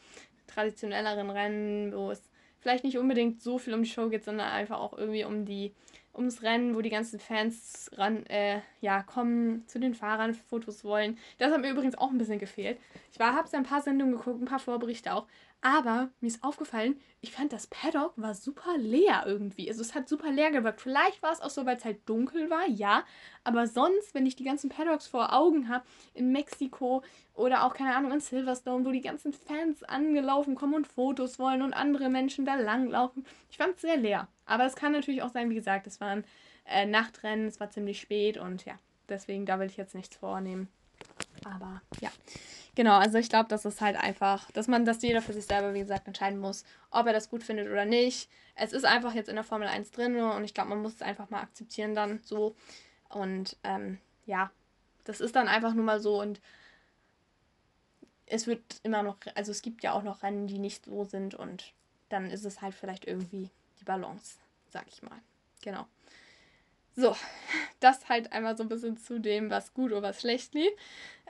Traditionelleren 0.48 1.30
Rennen, 1.30 1.94
wo 1.96 2.10
es 2.12 2.24
vielleicht 2.64 2.86
nicht 2.86 2.98
unbedingt 2.98 3.42
so 3.42 3.58
viel 3.58 3.74
um 3.74 3.84
die 3.84 3.90
Show 3.90 4.10
geht, 4.10 4.24
sondern 4.24 4.48
einfach 4.48 4.80
auch 4.80 4.98
irgendwie 4.98 5.26
um 5.26 5.46
die, 5.46 5.74
ums 6.16 6.42
Rennen, 6.44 6.76
wo 6.76 6.82
die 6.82 6.90
ganzen 6.90 7.20
Fans 7.20 7.92
ran, 7.96 8.26
äh, 8.28 8.62
ja, 8.80 9.04
kommen, 9.04 9.68
zu 9.68 9.80
den 9.80 9.94
Fahrern 9.94 10.34
Fotos 10.34 10.86
wollen. 10.86 11.18
Das 11.40 11.52
hat 11.52 11.62
mir 11.62 11.70
übrigens 11.70 11.98
auch 11.98 12.10
ein 12.10 12.18
bisschen 12.18 12.40
gefehlt. 12.40 12.80
Ich 13.12 13.20
war, 13.20 13.36
hab's 13.36 13.54
ein 13.54 13.64
paar 13.64 13.82
Sendungen 13.82 14.16
geguckt, 14.16 14.42
ein 14.42 14.46
paar 14.46 14.60
Vorberichte 14.60 15.14
auch, 15.14 15.28
aber 15.64 16.10
mir 16.20 16.28
ist 16.28 16.44
aufgefallen, 16.44 17.00
ich 17.22 17.32
fand 17.32 17.54
das 17.54 17.68
Paddock 17.68 18.12
war 18.18 18.36
super 18.36 18.78
leer 18.78 19.24
irgendwie. 19.26 19.70
Also 19.70 19.82
es 19.82 19.96
hat 19.96 20.10
super 20.10 20.30
leer 20.30 20.52
gewirkt. 20.52 20.82
Vielleicht 20.82 21.24
war 21.24 21.32
es 21.32 21.40
auch 21.40 21.50
so, 21.50 21.66
weil 21.66 21.78
es 21.78 21.86
halt 21.86 22.08
dunkel 22.08 22.50
war, 22.50 22.68
ja. 22.68 23.06
Aber 23.46 23.66
sonst, 23.66 24.14
wenn 24.14 24.26
ich 24.26 24.36
die 24.36 24.44
ganzen 24.44 24.70
Paddocks 24.70 25.08
vor 25.08 25.32
Augen 25.32 25.70
habe, 25.70 25.86
in 26.14 26.34
Mexiko 26.34 27.02
oder 27.34 27.64
auch, 27.64 27.74
keine 27.74 27.96
Ahnung, 27.96 28.12
in 28.12 28.20
Silverstone, 28.20 28.86
wo 28.86 28.92
die 28.92 29.00
ganzen 29.00 29.32
Fans 29.32 29.84
angelaufen 29.84 30.56
kommen 30.56 30.74
und 30.74 30.86
Fotos 30.86 31.40
wollen 31.40 31.62
und 31.62 31.74
andere 31.74 32.10
Menschen 32.10 32.44
da 32.44 32.56
langlaufen. 32.56 33.26
Ich 33.50 33.56
fand 33.56 33.76
es 33.76 33.82
sehr 33.82 33.96
leer. 33.96 34.28
Aber 34.46 34.66
es 34.66 34.76
kann 34.76 34.92
natürlich 34.92 35.24
auch 35.24 35.32
sein, 35.32 35.50
wie 35.50 35.56
gesagt, 35.56 35.88
es 35.88 36.02
waren 36.02 36.26
äh, 36.66 36.86
Nachtrennen, 36.86 37.48
es 37.48 37.62
war 37.62 37.70
ziemlich 37.70 38.02
spät 38.02 38.38
und 38.38 38.66
ja, 38.66 38.78
deswegen, 39.08 39.46
da 39.46 39.60
will 39.60 39.68
ich 39.68 39.78
jetzt 39.78 39.96
nichts 39.96 40.18
vornehmen. 40.18 40.68
Aber 41.46 41.82
ja. 42.02 42.10
Genau, 42.76 42.98
also 42.98 43.20
ich 43.20 43.30
glaube, 43.30 43.50
das 43.50 43.66
ist 43.66 43.82
halt 43.82 43.96
einfach, 43.98 44.50
dass 44.52 44.68
man, 44.68 44.84
dass 44.84 45.02
jeder 45.04 45.22
für 45.22 45.34
sich 45.34 45.46
selber, 45.46 45.74
wie 45.76 45.80
gesagt, 45.80 46.08
entscheiden 46.08 46.40
muss, 46.40 46.64
ob 46.90 47.06
er 47.06 47.14
das 47.14 47.30
gut 47.30 47.44
findet 47.44 47.70
oder 47.70 47.86
nicht. 47.86 48.30
Es 48.56 48.74
ist 48.74 48.86
einfach 48.86 49.14
jetzt 49.14 49.30
in 49.30 49.36
der 49.36 49.44
Formel 49.44 49.68
1 49.68 49.92
drin 49.92 50.20
und 50.20 50.44
ich 50.44 50.54
glaube, 50.54 50.70
man 50.70 50.82
muss 50.82 50.96
es 50.96 51.02
einfach 51.02 51.30
mal 51.30 51.42
akzeptieren 51.42 51.94
dann 51.94 52.22
so. 52.24 52.56
Und 53.10 53.58
ähm, 53.64 54.00
ja, 54.26 54.52
das 55.04 55.22
ist 55.22 55.36
dann 55.36 55.48
einfach 55.48 55.74
nur 55.74 55.86
mal 55.86 56.00
so 56.00 56.20
und 56.20 56.42
es 58.26 58.48
wird 58.48 58.80
immer 58.82 59.04
noch, 59.04 59.18
also 59.36 59.52
es 59.52 59.62
gibt 59.62 59.84
ja 59.84 59.92
auch 59.92 60.04
noch 60.04 60.24
Rennen, 60.24 60.48
die 60.48 60.58
nicht 60.58 60.86
so 60.86 61.04
sind 61.04 61.36
und 61.36 61.74
dann 62.10 62.32
ist 62.32 62.46
es 62.46 62.62
halt 62.62 62.74
vielleicht 62.74 63.06
irgendwie 63.06 63.52
die 63.80 63.84
Balance, 63.84 64.38
sag 64.70 64.88
ich 64.88 65.04
mal. 65.04 65.20
Genau. 65.62 65.86
So, 66.96 67.16
das 67.80 68.08
halt 68.10 68.32
einmal 68.32 68.58
so 68.58 68.64
ein 68.64 68.70
bisschen 68.70 68.98
zu 68.98 69.20
dem, 69.20 69.50
was 69.50 69.74
gut 69.74 69.92
oder 69.92 70.02
was 70.02 70.22
schlecht 70.22 70.54
lief. 70.54 70.72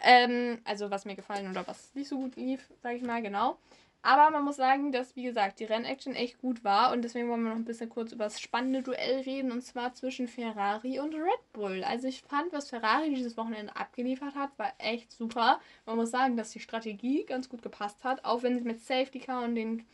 Ähm, 0.02 0.60
also 0.66 0.92
was 0.92 1.06
mir 1.06 1.16
gefallen 1.16 1.50
oder 1.50 1.66
was 1.68 1.94
nicht 1.96 2.10
so 2.10 2.18
gut 2.18 2.36
lief, 2.36 2.70
sag 2.82 2.96
ich 2.96 3.04
mal, 3.04 3.22
genau. 3.22 3.58
Aber 4.06 4.32
man 4.32 4.44
muss 4.44 4.58
sagen, 4.58 4.92
dass, 4.92 5.16
wie 5.16 5.24
gesagt, 5.24 5.62
die 5.62 5.64
Rennaction 5.64 6.14
echt 6.14 6.38
gut 6.42 6.66
war 6.66 6.92
und 6.92 7.04
deswegen 7.04 7.30
wollen 7.30 7.44
wir 7.44 7.52
noch 7.52 7.56
ein 7.56 7.64
bisschen 7.64 7.90
kurz 7.90 8.12
über 8.12 8.26
das 8.26 8.42
spannende 8.42 8.82
Duell 8.82 9.22
reden 9.22 9.50
und 9.50 9.62
zwar 9.62 9.94
zwischen 9.94 10.28
Ferrari 10.28 11.00
und 11.00 11.16
Red 11.16 11.54
Bull. 11.54 11.86
Also 11.86 12.10
ich 12.10 12.22
fand, 12.22 12.52
was 12.52 12.70
Ferrari 12.70 13.14
dieses 13.16 13.38
Wochenende 13.38 13.74
abgeliefert 13.78 14.36
hat, 14.36 14.52
war 14.60 14.74
echt 14.78 15.10
super. 15.14 15.62
Man 15.86 15.96
muss 15.96 16.12
sagen, 16.12 16.36
dass 16.36 16.52
die 16.52 16.60
Strategie 16.60 17.24
ganz 17.24 17.48
gut 17.48 17.62
gepasst 17.62 18.04
hat, 18.04 18.26
auch 18.26 18.44
wenn 18.44 18.58
sie 18.58 18.66
mit 18.66 18.82
Safety 18.82 19.20
Car 19.20 19.46
und 19.46 19.56
den, 19.56 19.86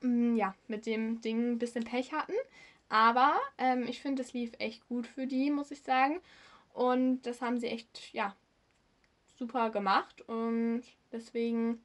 mm, 0.00 0.36
ja, 0.36 0.54
mit 0.68 0.86
dem 0.86 1.20
Ding 1.20 1.54
ein 1.54 1.58
bisschen 1.58 1.82
Pech 1.82 2.12
hatten. 2.12 2.34
Aber 2.88 3.38
ähm, 3.58 3.86
ich 3.86 4.00
finde, 4.00 4.22
es 4.22 4.32
lief 4.32 4.52
echt 4.58 4.88
gut 4.88 5.06
für 5.06 5.26
die, 5.26 5.50
muss 5.50 5.70
ich 5.70 5.82
sagen. 5.82 6.20
Und 6.72 7.22
das 7.22 7.42
haben 7.42 7.58
sie 7.58 7.66
echt, 7.68 8.12
ja, 8.12 8.34
super 9.36 9.70
gemacht. 9.70 10.22
Und 10.28 10.82
deswegen, 11.12 11.82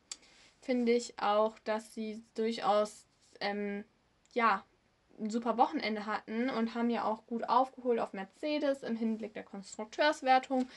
finde 0.64 0.94
ich 0.94 1.20
auch, 1.20 1.60
dass 1.60 1.94
sie 1.94 2.24
durchaus 2.36 3.06
ähm, 3.40 3.84
ja, 4.34 4.64
ein 5.20 5.30
super 5.30 5.58
Wochenende 5.58 6.06
hatten 6.06 6.50
und 6.50 6.74
haben 6.74 6.90
ja 6.90 7.04
auch 7.04 7.26
gut 7.28 7.48
aufgeholt 7.48 8.00
auf 8.00 8.14
Mercedes 8.14 8.82
im 8.82 8.96
Hinblick 8.96 9.34
der 9.34 9.44
Konstrukteurswertung. 9.44 10.68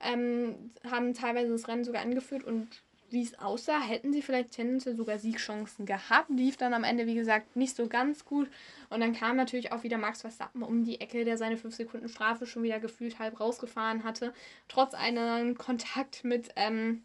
Ähm, 0.00 0.72
haben 0.88 1.14
teilweise 1.14 1.52
das 1.52 1.68
Rennen 1.68 1.84
sogar 1.84 2.02
angeführt 2.02 2.44
und 2.44 2.82
wie 3.12 3.22
es 3.22 3.38
aussah, 3.38 3.80
hätten 3.80 4.12
sie 4.12 4.22
vielleicht 4.22 4.52
tendenziell 4.52 4.96
sogar 4.96 5.18
Siegchancen 5.18 5.86
gehabt. 5.86 6.30
Lief 6.30 6.56
dann 6.56 6.74
am 6.74 6.84
Ende, 6.84 7.06
wie 7.06 7.14
gesagt, 7.14 7.56
nicht 7.56 7.76
so 7.76 7.88
ganz 7.88 8.24
gut. 8.24 8.50
Und 8.88 9.00
dann 9.00 9.12
kam 9.14 9.36
natürlich 9.36 9.72
auch 9.72 9.82
wieder 9.82 9.98
Max 9.98 10.20
Verstappen 10.20 10.62
um 10.62 10.84
die 10.84 11.00
Ecke, 11.00 11.24
der 11.24 11.36
seine 11.36 11.56
5 11.56 11.74
Sekunden 11.74 12.08
Strafe 12.08 12.46
schon 12.46 12.62
wieder 12.62 12.80
gefühlt 12.80 13.18
halb 13.18 13.40
rausgefahren 13.40 14.04
hatte. 14.04 14.32
Trotz 14.68 14.94
einem 14.94 15.56
Kontakt 15.56 16.24
mit 16.24 16.50
ähm, 16.56 17.02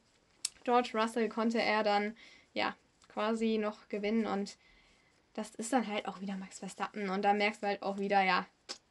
George 0.64 0.92
Russell 0.94 1.30
konnte 1.30 1.62
er 1.62 1.84
dann 1.84 2.16
ja 2.54 2.76
quasi 3.08 3.58
noch 3.58 3.88
gewinnen 3.88 4.26
und 4.26 4.58
das 5.36 5.54
ist 5.56 5.74
dann 5.74 5.88
halt 5.88 6.08
auch 6.08 6.22
wieder 6.22 6.38
Max 6.38 6.60
Verstappen. 6.60 7.10
Und 7.10 7.24
da 7.24 7.34
merkst 7.34 7.62
du 7.62 7.68
halt 7.68 7.84
auch 7.84 8.00
wieder, 8.00 8.24
ja, 8.24 8.46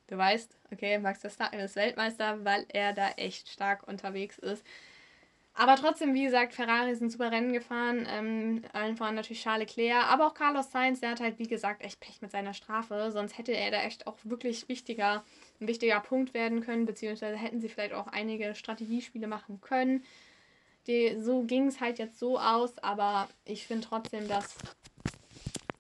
du 0.07 0.16
weißt, 0.16 0.57
okay, 0.72 0.98
Max 0.98 1.20
Verstappen 1.20 1.59
ist 1.59 1.77
Weltmeister, 1.77 2.44
weil 2.44 2.66
er 2.68 2.92
da 2.92 3.11
echt 3.12 3.48
stark 3.48 3.88
unterwegs 3.88 4.38
ist. 4.38 4.64
Aber 5.56 5.76
trotzdem, 5.76 6.14
wie 6.14 6.24
gesagt, 6.24 6.52
Ferrari 6.52 6.96
sind 6.96 7.12
super 7.12 7.30
Rennen 7.30 7.52
gefahren. 7.52 8.06
Ähm, 8.10 8.62
allen 8.72 8.96
voran 8.96 9.14
natürlich 9.14 9.42
Charles 9.42 9.76
Leclerc, 9.76 10.04
aber 10.10 10.26
auch 10.26 10.34
Carlos 10.34 10.72
Sainz, 10.72 10.98
der 10.98 11.10
hat 11.10 11.20
halt, 11.20 11.38
wie 11.38 11.46
gesagt, 11.46 11.84
echt 11.84 12.00
Pech 12.00 12.20
mit 12.20 12.32
seiner 12.32 12.54
Strafe. 12.54 13.10
Sonst 13.12 13.38
hätte 13.38 13.52
er 13.52 13.70
da 13.70 13.82
echt 13.82 14.08
auch 14.08 14.16
wirklich 14.24 14.68
wichtiger, 14.68 15.22
ein 15.60 15.68
wichtiger 15.68 16.00
Punkt 16.00 16.34
werden 16.34 16.60
können, 16.60 16.86
beziehungsweise 16.86 17.36
hätten 17.36 17.60
sie 17.60 17.68
vielleicht 17.68 17.94
auch 17.94 18.08
einige 18.08 18.56
Strategiespiele 18.56 19.28
machen 19.28 19.60
können. 19.60 20.02
Die, 20.88 21.16
so 21.20 21.44
ging 21.44 21.68
es 21.68 21.80
halt 21.80 22.00
jetzt 22.00 22.18
so 22.18 22.38
aus, 22.38 22.76
aber 22.78 23.28
ich 23.44 23.64
finde 23.66 23.86
trotzdem, 23.86 24.26
dass 24.26 24.56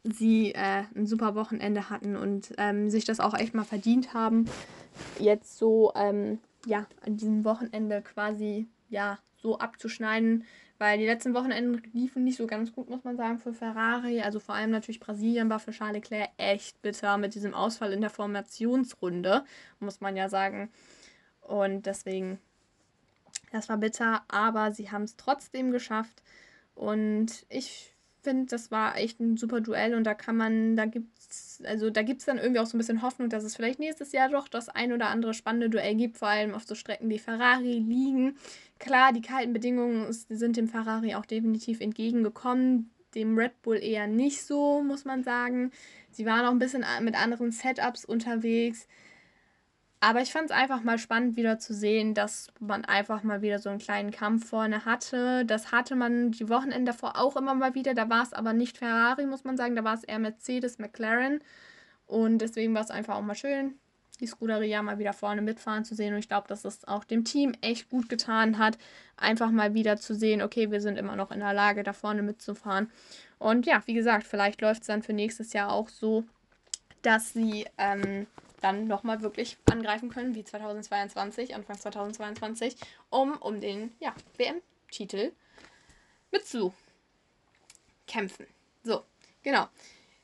sie 0.04 0.52
äh, 0.52 0.84
ein 0.94 1.06
super 1.06 1.34
Wochenende 1.34 1.90
hatten 1.90 2.16
und 2.16 2.54
ähm, 2.58 2.90
sich 2.90 3.04
das 3.04 3.18
auch 3.18 3.34
echt 3.34 3.54
mal 3.54 3.64
verdient 3.64 4.14
haben, 4.14 4.44
jetzt 5.18 5.58
so 5.58 5.92
ähm, 5.96 6.38
ja 6.64 6.86
an 7.04 7.16
diesem 7.16 7.44
Wochenende 7.44 8.02
quasi 8.02 8.68
ja 8.88 9.18
so 9.44 9.58
abzuschneiden, 9.58 10.44
weil 10.78 10.98
die 10.98 11.04
letzten 11.04 11.34
Wochenenden 11.34 11.82
liefen 11.92 12.24
nicht 12.24 12.38
so 12.38 12.46
ganz 12.46 12.72
gut, 12.72 12.88
muss 12.88 13.04
man 13.04 13.16
sagen, 13.16 13.38
für 13.38 13.52
Ferrari. 13.52 14.22
Also 14.22 14.40
vor 14.40 14.54
allem 14.54 14.70
natürlich 14.70 15.00
Brasilien 15.00 15.50
war 15.50 15.60
für 15.60 15.70
Charles 15.70 15.96
Leclerc 15.96 16.30
echt 16.38 16.80
bitter 16.80 17.18
mit 17.18 17.34
diesem 17.34 17.52
Ausfall 17.52 17.92
in 17.92 18.00
der 18.00 18.08
Formationsrunde, 18.08 19.44
muss 19.80 20.00
man 20.00 20.16
ja 20.16 20.30
sagen. 20.30 20.70
Und 21.42 21.84
deswegen, 21.84 22.38
das 23.52 23.68
war 23.68 23.76
bitter, 23.76 24.24
aber 24.28 24.72
sie 24.72 24.90
haben 24.90 25.04
es 25.04 25.16
trotzdem 25.16 25.72
geschafft. 25.72 26.22
Und 26.74 27.44
ich 27.50 27.93
finde, 28.24 28.46
das 28.46 28.70
war 28.70 28.96
echt 28.96 29.20
ein 29.20 29.36
super 29.36 29.60
Duell 29.60 29.94
und 29.94 30.04
da 30.04 30.14
kann 30.14 30.36
man, 30.36 30.74
da 30.74 30.86
gibt's, 30.86 31.62
also 31.64 31.90
da 31.90 32.02
gibt 32.02 32.20
es 32.20 32.26
dann 32.26 32.38
irgendwie 32.38 32.60
auch 32.60 32.66
so 32.66 32.76
ein 32.76 32.78
bisschen 32.78 33.02
Hoffnung, 33.02 33.28
dass 33.28 33.44
es 33.44 33.54
vielleicht 33.54 33.78
nächstes 33.78 34.12
Jahr 34.12 34.28
doch 34.28 34.48
das 34.48 34.68
ein 34.68 34.92
oder 34.92 35.08
andere 35.08 35.34
spannende 35.34 35.70
Duell 35.70 35.94
gibt, 35.94 36.18
vor 36.18 36.28
allem 36.28 36.54
auf 36.54 36.64
so 36.64 36.74
Strecken, 36.74 37.08
die 37.08 37.18
Ferrari 37.18 37.78
liegen. 37.78 38.36
Klar, 38.80 39.12
die 39.12 39.22
kalten 39.22 39.52
Bedingungen 39.52 40.12
sind 40.12 40.56
dem 40.56 40.68
Ferrari 40.68 41.14
auch 41.14 41.26
definitiv 41.26 41.80
entgegengekommen, 41.80 42.90
dem 43.14 43.38
Red 43.38 43.62
Bull 43.62 43.76
eher 43.76 44.08
nicht 44.08 44.44
so, 44.44 44.82
muss 44.82 45.04
man 45.04 45.22
sagen. 45.22 45.70
Sie 46.10 46.26
waren 46.26 46.44
auch 46.46 46.50
ein 46.50 46.58
bisschen 46.58 46.84
mit 47.02 47.14
anderen 47.14 47.52
Setups 47.52 48.04
unterwegs. 48.04 48.88
Aber 50.04 50.20
ich 50.20 50.32
fand 50.32 50.50
es 50.50 50.50
einfach 50.50 50.82
mal 50.82 50.98
spannend 50.98 51.34
wieder 51.34 51.58
zu 51.58 51.72
sehen, 51.72 52.12
dass 52.12 52.48
man 52.60 52.84
einfach 52.84 53.22
mal 53.22 53.40
wieder 53.40 53.58
so 53.58 53.70
einen 53.70 53.78
kleinen 53.78 54.10
Kampf 54.10 54.50
vorne 54.50 54.84
hatte. 54.84 55.46
Das 55.46 55.72
hatte 55.72 55.96
man 55.96 56.30
die 56.30 56.50
Wochenende 56.50 56.92
davor 56.92 57.18
auch 57.18 57.36
immer 57.36 57.54
mal 57.54 57.74
wieder. 57.74 57.94
Da 57.94 58.10
war 58.10 58.22
es 58.22 58.34
aber 58.34 58.52
nicht 58.52 58.76
Ferrari, 58.76 59.24
muss 59.24 59.44
man 59.44 59.56
sagen. 59.56 59.74
Da 59.74 59.82
war 59.82 59.94
es 59.94 60.04
eher 60.04 60.18
Mercedes, 60.18 60.78
McLaren. 60.78 61.40
Und 62.06 62.40
deswegen 62.40 62.74
war 62.74 62.82
es 62.82 62.90
einfach 62.90 63.14
auch 63.14 63.22
mal 63.22 63.34
schön, 63.34 63.78
die 64.20 64.26
Scuderia 64.26 64.82
mal 64.82 64.98
wieder 64.98 65.14
vorne 65.14 65.40
mitfahren 65.40 65.86
zu 65.86 65.94
sehen. 65.94 66.12
Und 66.12 66.18
ich 66.18 66.28
glaube, 66.28 66.48
dass 66.48 66.66
es 66.66 66.86
auch 66.86 67.04
dem 67.04 67.24
Team 67.24 67.54
echt 67.62 67.88
gut 67.88 68.10
getan 68.10 68.58
hat, 68.58 68.76
einfach 69.16 69.50
mal 69.50 69.72
wieder 69.72 69.96
zu 69.96 70.14
sehen, 70.14 70.42
okay, 70.42 70.70
wir 70.70 70.82
sind 70.82 70.98
immer 70.98 71.16
noch 71.16 71.30
in 71.30 71.40
der 71.40 71.54
Lage, 71.54 71.82
da 71.82 71.94
vorne 71.94 72.20
mitzufahren. 72.20 72.90
Und 73.38 73.64
ja, 73.64 73.82
wie 73.86 73.94
gesagt, 73.94 74.26
vielleicht 74.26 74.60
läuft 74.60 74.82
es 74.82 74.88
dann 74.88 75.02
für 75.02 75.14
nächstes 75.14 75.54
Jahr 75.54 75.72
auch 75.72 75.88
so, 75.88 76.24
dass 77.00 77.32
sie 77.32 77.64
ähm, 77.78 78.26
dann 78.64 78.86
nochmal 78.86 79.20
wirklich 79.20 79.58
angreifen 79.70 80.08
können, 80.08 80.34
wie 80.34 80.42
2022, 80.42 81.54
Anfang 81.54 81.78
2022, 81.78 82.76
um, 83.10 83.36
um 83.36 83.60
den 83.60 83.92
ja, 84.00 84.14
WM-Titel 84.38 85.32
mitzukämpfen. 86.32 88.46
So, 88.82 89.04
genau. 89.42 89.68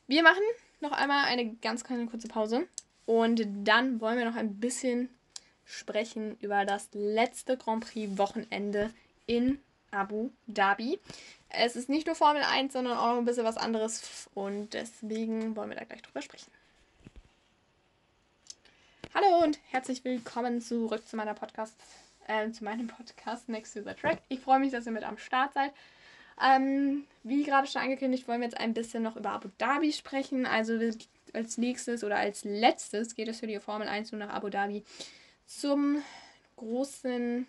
Wir 0.07 0.23
machen 0.23 0.43
noch 0.81 0.93
einmal 0.93 1.27
eine 1.27 1.55
ganz 1.57 1.85
kleine 1.85 2.07
kurze 2.07 2.29
Pause 2.29 2.67
und 3.05 3.47
dann 3.65 4.01
wollen 4.01 4.19
wir 4.19 4.25
noch 4.25 4.37
ein 4.37 4.59
bisschen 4.59 5.11
sprechen 5.67 6.37
über 6.41 6.65
das 6.65 6.89
letzte 6.93 7.59
Grand 7.59 7.85
Prix-Wochenende 7.85 8.91
in 9.27 9.61
Abu 9.91 10.31
Dhabi. 10.47 10.99
Es 11.51 11.77
ist 11.77 11.89
nicht 11.89 12.07
nur 12.07 12.17
Formel 12.17 12.43
1, 12.43 12.73
sondern 12.73 12.97
auch 12.97 13.19
ein 13.19 13.25
bisschen 13.25 13.45
was 13.45 13.59
anderes 13.59 14.31
und 14.35 14.73
deswegen 14.73 15.55
wollen 15.57 15.69
wir 15.69 15.77
da 15.77 15.85
gleich 15.85 16.03
drüber 16.03 16.23
sprechen. 16.23 16.51
Hallo 19.13 19.43
und 19.43 19.59
herzlich 19.73 20.05
willkommen 20.05 20.61
zurück 20.61 21.05
zu 21.05 21.17
meiner 21.17 21.35
Podcast, 21.35 21.75
äh, 22.29 22.49
zu 22.53 22.63
meinem 22.63 22.87
Podcast 22.87 23.49
Next 23.49 23.75
to 23.75 23.83
the 23.83 23.95
Track. 23.95 24.23
Ich 24.29 24.39
freue 24.39 24.61
mich, 24.61 24.71
dass 24.71 24.87
ihr 24.87 24.93
mit 24.93 25.03
am 25.03 25.19
Start 25.19 25.53
seid. 25.53 25.73
Ähm, 26.41 27.07
wie 27.25 27.43
gerade 27.43 27.67
schon 27.67 27.83
angekündigt, 27.83 28.29
wollen 28.29 28.41
wir 28.41 28.47
jetzt 28.47 28.61
ein 28.61 28.73
bisschen 28.73 29.03
noch 29.03 29.17
über 29.17 29.31
Abu 29.31 29.49
Dhabi 29.59 29.93
sprechen. 29.93 30.47
Also 30.47 30.79
als 31.33 31.59
nächstes 31.59 32.05
oder 32.05 32.19
als 32.19 32.45
letztes 32.45 33.17
geht 33.17 33.27
es 33.27 33.41
für 33.41 33.49
die 33.49 33.59
Formel 33.59 33.89
1 33.89 34.13
nur 34.13 34.21
nach 34.21 34.33
Abu 34.33 34.49
Dhabi 34.49 34.85
zum 35.45 36.01
großen 36.55 37.49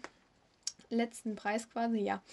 letzten 0.90 1.36
Preis 1.36 1.70
quasi, 1.70 2.00
ja. 2.00 2.24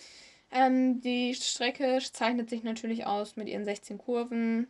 Ähm, 0.51 1.03
die 1.03 1.35
Strecke 1.35 1.99
zeichnet 2.01 2.49
sich 2.49 2.63
natürlich 2.63 3.05
aus 3.05 3.37
mit 3.37 3.47
ihren 3.47 3.67
16 3.67 3.99
Kurven. 3.99 4.69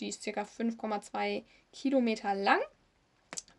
Die 0.00 0.08
ist 0.08 0.24
ca. 0.24 0.44
5,2 0.44 1.42
Kilometer 1.74 2.34
lang. 2.34 2.60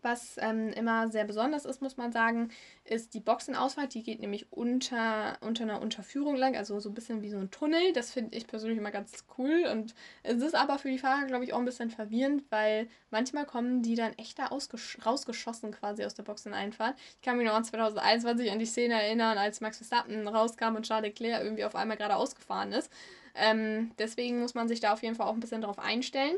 Was 0.04 0.36
ähm, 0.38 0.70
immer 0.74 1.10
sehr 1.10 1.24
besonders 1.24 1.64
ist, 1.64 1.82
muss 1.82 1.96
man 1.96 2.12
sagen, 2.12 2.50
ist 2.84 3.14
die 3.14 3.22
Boxenausfahrt. 3.22 3.94
Die 3.94 4.04
geht 4.04 4.20
nämlich 4.20 4.52
unter, 4.52 5.38
unter 5.40 5.64
einer 5.64 5.82
Unterführung 5.82 6.36
lang, 6.36 6.58
also 6.58 6.80
so 6.82 6.90
ein 6.90 6.94
bisschen 6.94 7.22
wie 7.22 7.30
so 7.30 7.38
ein 7.38 7.52
Tunnel. 7.52 7.94
Das 7.94 8.12
finde 8.12 8.36
ich 8.36 8.46
persönlich 8.46 8.78
immer 8.78 8.92
ganz 8.92 9.24
cool. 9.38 9.66
Und 9.72 9.96
es 10.22 10.42
ist 10.42 10.56
aber 10.56 10.78
für 10.78 10.90
die 10.90 10.98
Fahrer, 10.98 11.26
glaube 11.26 11.46
ich, 11.46 11.54
auch 11.54 11.60
ein 11.60 11.66
bisschen 11.66 11.90
verwirrend, 11.90 12.44
weil 12.50 12.90
manchmal 13.12 13.46
kommen 13.46 13.82
die 13.82 13.96
dann 13.96 14.12
echt 14.18 14.38
da 14.40 14.48
rausgeschossen 14.48 15.72
quasi 15.72 16.04
aus 16.04 16.16
der 16.16 16.24
Boxeneinfahrt. 16.24 17.00
Ich 17.16 17.22
kann 17.22 17.38
mich 17.38 17.48
noch 17.48 17.56
an 17.56 17.64
2021 17.64 18.52
an 18.52 18.60
die 18.60 18.66
Szene 18.66 19.02
erinnern, 19.02 19.38
als 19.38 19.62
Max 19.62 19.78
Verstappen 19.78 20.28
rauskam 20.28 20.76
und 20.76 20.86
Charles 20.86 21.08
Leclerc 21.08 21.44
irgendwie 21.44 21.64
auf 21.64 21.76
einmal 21.76 21.96
gerade 21.96 22.18
ausgefahren 22.18 22.74
ist. 22.74 22.92
Ähm, 23.36 23.92
deswegen 23.98 24.42
muss 24.42 24.54
man 24.54 24.68
sich 24.68 24.80
da 24.80 24.94
auf 24.94 25.02
jeden 25.02 25.16
Fall 25.16 25.28
auch 25.28 25.34
ein 25.34 25.40
bisschen 25.40 25.62
drauf 25.62 25.80
einstellen. 25.80 26.36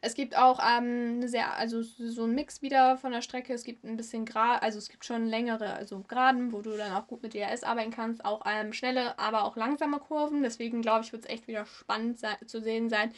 Es 0.00 0.14
gibt 0.14 0.36
auch 0.36 0.60
ähm, 0.62 1.26
sehr, 1.26 1.56
also 1.56 1.82
so 1.82 2.24
ein 2.24 2.34
Mix 2.34 2.62
wieder 2.62 2.96
von 2.98 3.12
der 3.12 3.22
Strecke. 3.22 3.52
Es 3.52 3.64
gibt 3.64 3.84
ein 3.84 3.96
bisschen 3.96 4.24
gerade, 4.24 4.62
also 4.62 4.78
es 4.78 4.88
gibt 4.88 5.04
schon 5.04 5.26
längere, 5.26 5.72
also 5.74 6.00
Geraden, 6.00 6.52
wo 6.52 6.60
du 6.60 6.76
dann 6.76 6.92
auch 6.92 7.06
gut 7.06 7.22
mit 7.22 7.34
DRS 7.34 7.62
arbeiten 7.62 7.90
kannst. 7.90 8.24
Auch 8.24 8.42
ähm, 8.46 8.72
schnelle, 8.72 9.18
aber 9.18 9.44
auch 9.44 9.56
langsame 9.56 9.98
Kurven. 9.98 10.42
Deswegen 10.42 10.82
glaube 10.82 11.04
ich, 11.04 11.12
wird 11.12 11.24
es 11.24 11.30
echt 11.30 11.48
wieder 11.48 11.66
spannend 11.66 12.20
zu 12.46 12.60
sehen 12.60 12.88
sein, 12.88 13.12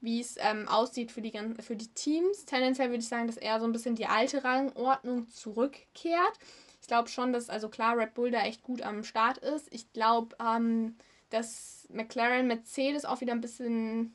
wie 0.00 0.20
es 0.20 0.36
ähm, 0.38 0.68
aussieht 0.68 1.12
für 1.12 1.22
die, 1.22 1.32
für 1.60 1.76
die 1.76 1.92
Teams. 1.94 2.44
Tendenziell 2.44 2.88
würde 2.88 3.02
ich 3.02 3.08
sagen, 3.08 3.26
dass 3.26 3.36
eher 3.36 3.60
so 3.60 3.66
ein 3.66 3.72
bisschen 3.72 3.94
die 3.94 4.06
alte 4.06 4.44
Rangordnung 4.44 5.28
zurückkehrt. 5.28 6.38
Ich 6.80 6.88
glaube 6.88 7.08
schon, 7.08 7.32
dass, 7.32 7.48
also 7.48 7.68
klar, 7.68 7.96
Red 7.96 8.14
Bull 8.14 8.30
da 8.30 8.40
echt 8.40 8.62
gut 8.62 8.82
am 8.82 9.04
Start 9.04 9.38
ist. 9.38 9.72
Ich 9.72 9.92
glaube, 9.92 10.36
ähm, 10.40 10.96
dass 11.30 11.88
McLaren, 11.90 12.46
Mercedes 12.46 13.04
auch 13.04 13.20
wieder 13.20 13.32
ein 13.32 13.40
bisschen 13.40 14.14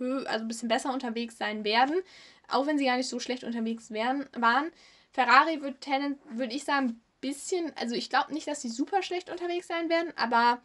also 0.00 0.44
ein 0.44 0.48
bisschen 0.48 0.68
besser 0.68 0.92
unterwegs 0.92 1.38
sein 1.38 1.64
werden, 1.64 1.96
auch 2.48 2.66
wenn 2.66 2.78
sie 2.78 2.86
gar 2.86 2.96
nicht 2.96 3.08
so 3.08 3.20
schlecht 3.20 3.44
unterwegs 3.44 3.90
wären, 3.90 4.26
waren. 4.36 4.70
Ferrari 5.12 5.60
wird 5.60 5.86
würde 6.30 6.54
ich 6.54 6.64
sagen, 6.64 6.86
ein 6.86 7.02
bisschen, 7.20 7.72
also 7.76 7.94
ich 7.94 8.10
glaube 8.10 8.32
nicht, 8.32 8.46
dass 8.46 8.62
sie 8.62 8.68
super 8.68 9.02
schlecht 9.02 9.30
unterwegs 9.30 9.66
sein 9.66 9.88
werden, 9.88 10.12
aber 10.16 10.60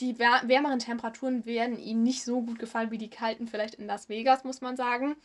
die 0.00 0.18
wärmeren 0.18 0.80
Temperaturen 0.80 1.46
werden 1.46 1.78
ihnen 1.78 2.02
nicht 2.02 2.24
so 2.24 2.42
gut 2.42 2.58
gefallen 2.58 2.90
wie 2.90 2.98
die 2.98 3.10
kalten 3.10 3.46
vielleicht 3.46 3.76
in 3.76 3.86
Las 3.86 4.08
Vegas, 4.08 4.44
muss 4.44 4.60
man 4.60 4.76
sagen. 4.76 5.16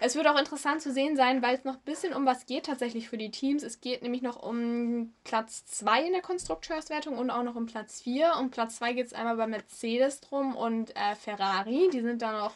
Es 0.00 0.14
wird 0.14 0.28
auch 0.28 0.38
interessant 0.38 0.80
zu 0.80 0.92
sehen 0.92 1.16
sein, 1.16 1.42
weil 1.42 1.56
es 1.56 1.64
noch 1.64 1.74
ein 1.74 1.84
bisschen 1.84 2.14
um 2.14 2.24
was 2.24 2.46
geht 2.46 2.66
tatsächlich 2.66 3.08
für 3.08 3.18
die 3.18 3.32
Teams. 3.32 3.64
Es 3.64 3.80
geht 3.80 4.02
nämlich 4.02 4.22
noch 4.22 4.40
um 4.40 5.12
Platz 5.24 5.66
2 5.66 6.06
in 6.06 6.12
der 6.12 6.22
Konstrukteurswertung 6.22 7.18
und 7.18 7.30
auch 7.30 7.42
noch 7.42 7.56
um 7.56 7.66
Platz 7.66 8.00
4. 8.02 8.34
Um 8.38 8.50
Platz 8.50 8.76
2 8.76 8.92
geht 8.92 9.06
es 9.06 9.12
einmal 9.12 9.36
bei 9.36 9.48
Mercedes 9.48 10.20
drum 10.20 10.54
und 10.54 10.94
äh, 10.94 11.16
Ferrari. 11.16 11.90
Die 11.92 12.00
sind 12.00 12.22
da 12.22 12.30
noch 12.30 12.54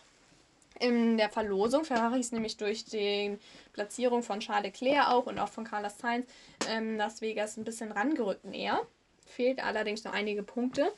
in 0.81 1.17
der 1.17 1.29
Verlosung. 1.29 1.85
Ferrari 1.85 2.21
ist 2.21 2.33
nämlich 2.33 2.57
durch 2.57 2.85
die 2.85 3.39
Platzierung 3.73 4.23
von 4.23 4.41
Charles 4.41 4.65
Leclerc 4.65 5.09
auch 5.09 5.27
und 5.27 5.39
auch 5.39 5.49
von 5.49 5.65
Carlos 5.65 5.99
Sainz 5.99 6.27
ähm, 6.69 6.97
Las 6.97 7.21
Vegas 7.21 7.57
ein 7.57 7.65
bisschen 7.65 7.93
rangerückt 7.93 8.45
näher. 8.45 8.81
Fehlt 9.27 9.63
allerdings 9.63 10.05
noch 10.05 10.13
einige 10.13 10.43
Punkte. 10.43 10.93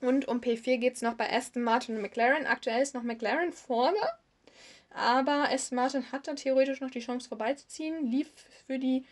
Und 0.00 0.28
um 0.28 0.40
P4 0.40 0.78
geht 0.78 0.94
es 0.94 1.02
noch 1.02 1.14
bei 1.14 1.32
Aston 1.32 1.62
Martin 1.62 1.96
und 1.96 2.02
McLaren. 2.02 2.46
Aktuell 2.46 2.82
ist 2.82 2.94
noch 2.94 3.02
McLaren 3.02 3.52
vorne. 3.52 3.98
Aber 4.90 5.50
Aston 5.50 5.76
Martin 5.76 6.10
hat 6.12 6.26
da 6.26 6.34
theoretisch 6.34 6.80
noch 6.80 6.90
die 6.90 7.00
Chance 7.00 7.28
vorbeizuziehen. 7.28 8.10
Lief 8.10 8.30
für 8.66 8.78
die 8.78 9.04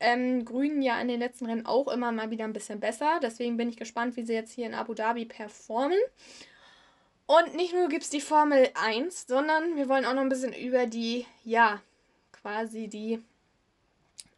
ähm, 0.00 0.44
Grünen 0.44 0.82
ja 0.82 1.00
in 1.00 1.08
den 1.08 1.20
letzten 1.20 1.46
Rennen 1.46 1.64
auch 1.64 1.88
immer 1.88 2.12
mal 2.12 2.30
wieder 2.30 2.44
ein 2.44 2.52
bisschen 2.52 2.80
besser. 2.80 3.20
Deswegen 3.22 3.56
bin 3.56 3.68
ich 3.68 3.76
gespannt, 3.76 4.16
wie 4.16 4.24
sie 4.24 4.34
jetzt 4.34 4.52
hier 4.52 4.66
in 4.66 4.74
Abu 4.74 4.94
Dhabi 4.94 5.24
performen. 5.24 5.98
Und 7.26 7.54
nicht 7.54 7.72
nur 7.72 7.88
gibt 7.88 8.04
es 8.04 8.10
die 8.10 8.20
Formel 8.20 8.68
1, 8.74 9.26
sondern 9.26 9.76
wir 9.76 9.88
wollen 9.88 10.04
auch 10.04 10.14
noch 10.14 10.22
ein 10.22 10.28
bisschen 10.28 10.52
über 10.52 10.86
die, 10.86 11.26
ja, 11.44 11.80
quasi 12.32 12.88
die 12.88 13.22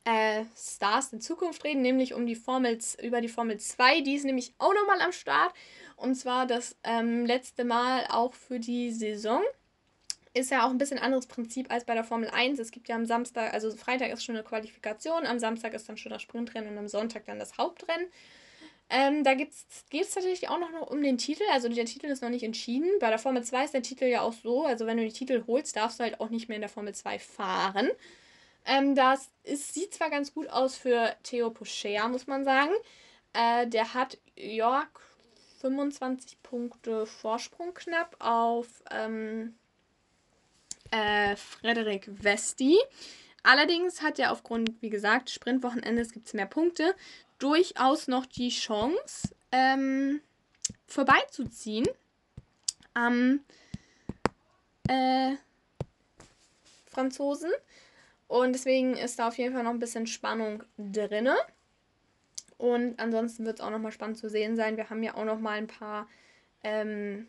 äh, 0.05 0.44
Stars 0.57 1.12
in 1.12 1.20
Zukunft 1.20 1.64
reden, 1.64 1.83
nämlich 1.83 2.14
um 2.14 2.27
die 2.27 2.37
Formel, 2.37 2.79
über 3.03 3.20
die 3.20 3.29
Formel 3.29 3.59
2. 3.59 4.03
Die 4.03 4.14
ist 4.14 4.25
nämlich 4.25 4.53
auch 4.59 4.75
nochmal 4.75 5.01
am 5.01 5.12
Start. 5.12 5.55
Und 5.97 6.14
zwar 6.14 6.47
das 6.47 6.77
ähm, 6.85 7.25
letzte 7.25 7.64
Mal 7.64 8.07
auch 8.11 8.35
für 8.35 8.61
die 8.61 8.92
Saison. 8.92 9.42
Ist 10.35 10.51
ja 10.51 10.66
auch 10.66 10.70
ein 10.70 10.79
bisschen 10.79 10.99
anderes 10.99 11.27
Prinzip 11.27 11.73
als 11.73 11.85
bei 11.85 11.94
der 11.94 12.05
Formel 12.05 12.29
1. 12.29 12.59
Es 12.59 12.73
gibt 12.73 12.88
ja 12.88 12.97
am 12.97 13.07
Samstag, 13.07 13.55
also 13.55 13.70
Freitag 13.70 14.11
ist 14.11 14.25
schon 14.25 14.35
eine 14.35 14.44
Qualifikation, 14.44 15.27
am 15.27 15.38
Samstag 15.38 15.75
ist 15.75 15.88
dann 15.88 15.97
schon 15.97 16.11
das 16.11 16.23
Sprintrennen 16.23 16.70
und 16.70 16.79
am 16.79 16.88
Sonntag 16.88 17.25
dann 17.27 17.38
das 17.38 17.57
Hauptrennen. 17.57 18.07
Ähm, 18.96 19.24
da 19.24 19.35
geht 19.35 19.50
es 19.50 20.14
tatsächlich 20.14 20.48
auch 20.48 20.61
noch 20.61 20.88
um 20.88 21.02
den 21.02 21.18
Titel. 21.18 21.42
Also 21.50 21.68
der 21.68 21.85
Titel 21.85 22.07
ist 22.07 22.22
noch 22.22 22.28
nicht 22.28 22.44
entschieden. 22.44 22.88
Bei 23.00 23.09
der 23.09 23.18
Formel 23.18 23.42
2 23.42 23.64
ist 23.64 23.74
der 23.74 23.83
Titel 23.83 24.04
ja 24.04 24.20
auch 24.20 24.33
so. 24.33 24.66
Also 24.66 24.87
wenn 24.87 24.96
du 24.96 25.02
den 25.02 25.12
Titel 25.12 25.42
holst, 25.48 25.74
darfst 25.74 25.98
du 25.98 26.04
halt 26.04 26.20
auch 26.20 26.30
nicht 26.30 26.48
mehr 26.48 26.54
in 26.54 26.61
der 26.62 26.68
Formel 26.68 26.94
2 26.94 27.18
fahren. 27.18 27.90
Ähm, 28.64 28.94
das 28.94 29.30
ist, 29.42 29.74
sieht 29.74 29.94
zwar 29.94 30.11
ganz 30.11 30.33
gut 30.33 30.48
aus 30.48 30.76
für 30.76 31.12
Theo 31.24 31.50
Pocher, 31.50 32.07
muss 32.09 32.28
man 32.28 32.44
sagen. 32.44 32.72
Äh, 33.33 33.66
der 33.66 33.94
hat 33.94 34.16
York 34.37 35.00
25 35.61 36.40
Punkte 36.44 37.04
Vorsprung 37.04 37.74
knapp 37.74 38.14
auf 38.20 38.68
ähm, 38.92 39.57
äh, 40.92 41.35
Frederik 41.35 42.09
Vesti. 42.22 42.78
Allerdings 43.42 44.02
hat 44.02 44.18
er 44.18 44.33
aufgrund, 44.33 44.70
wie 44.80 44.88
gesagt, 44.88 45.30
Sprintwochenendes 45.30 46.12
gibt 46.12 46.28
es 46.28 46.33
mehr 46.33 46.46
Punkte, 46.46 46.94
durchaus 47.38 48.09
noch 48.09 48.27
die 48.27 48.51
Chance, 48.51 49.35
ähm, 49.53 50.20
vorbeizuziehen 50.87 51.87
am 52.94 53.40
äh, 54.88 55.35
Franzosen. 56.87 57.51
Und 58.29 58.53
deswegen 58.53 58.97
ist 58.97 59.18
da 59.18 59.29
auf 59.29 59.38
jeden 59.38 59.55
Fall 59.55 59.64
noch 59.64 59.70
ein 59.70 59.79
bisschen 59.79 60.07
Spannung 60.07 60.62
drin. 60.79 61.29
Und 62.57 62.99
ansonsten 62.99 63.44
wird 63.44 63.59
es 63.59 63.64
auch 63.64 63.70
nochmal 63.70 63.92
spannend 63.92 64.18
zu 64.18 64.31
sehen 64.31 64.57
sein. 64.57 64.77
Wir 64.77 64.88
haben 64.90 65.03
ja 65.03 65.14
auch 65.14 65.25
nochmal 65.25 65.59
ein 65.59 65.66
paar 65.66 66.09
ähm, 66.62 67.27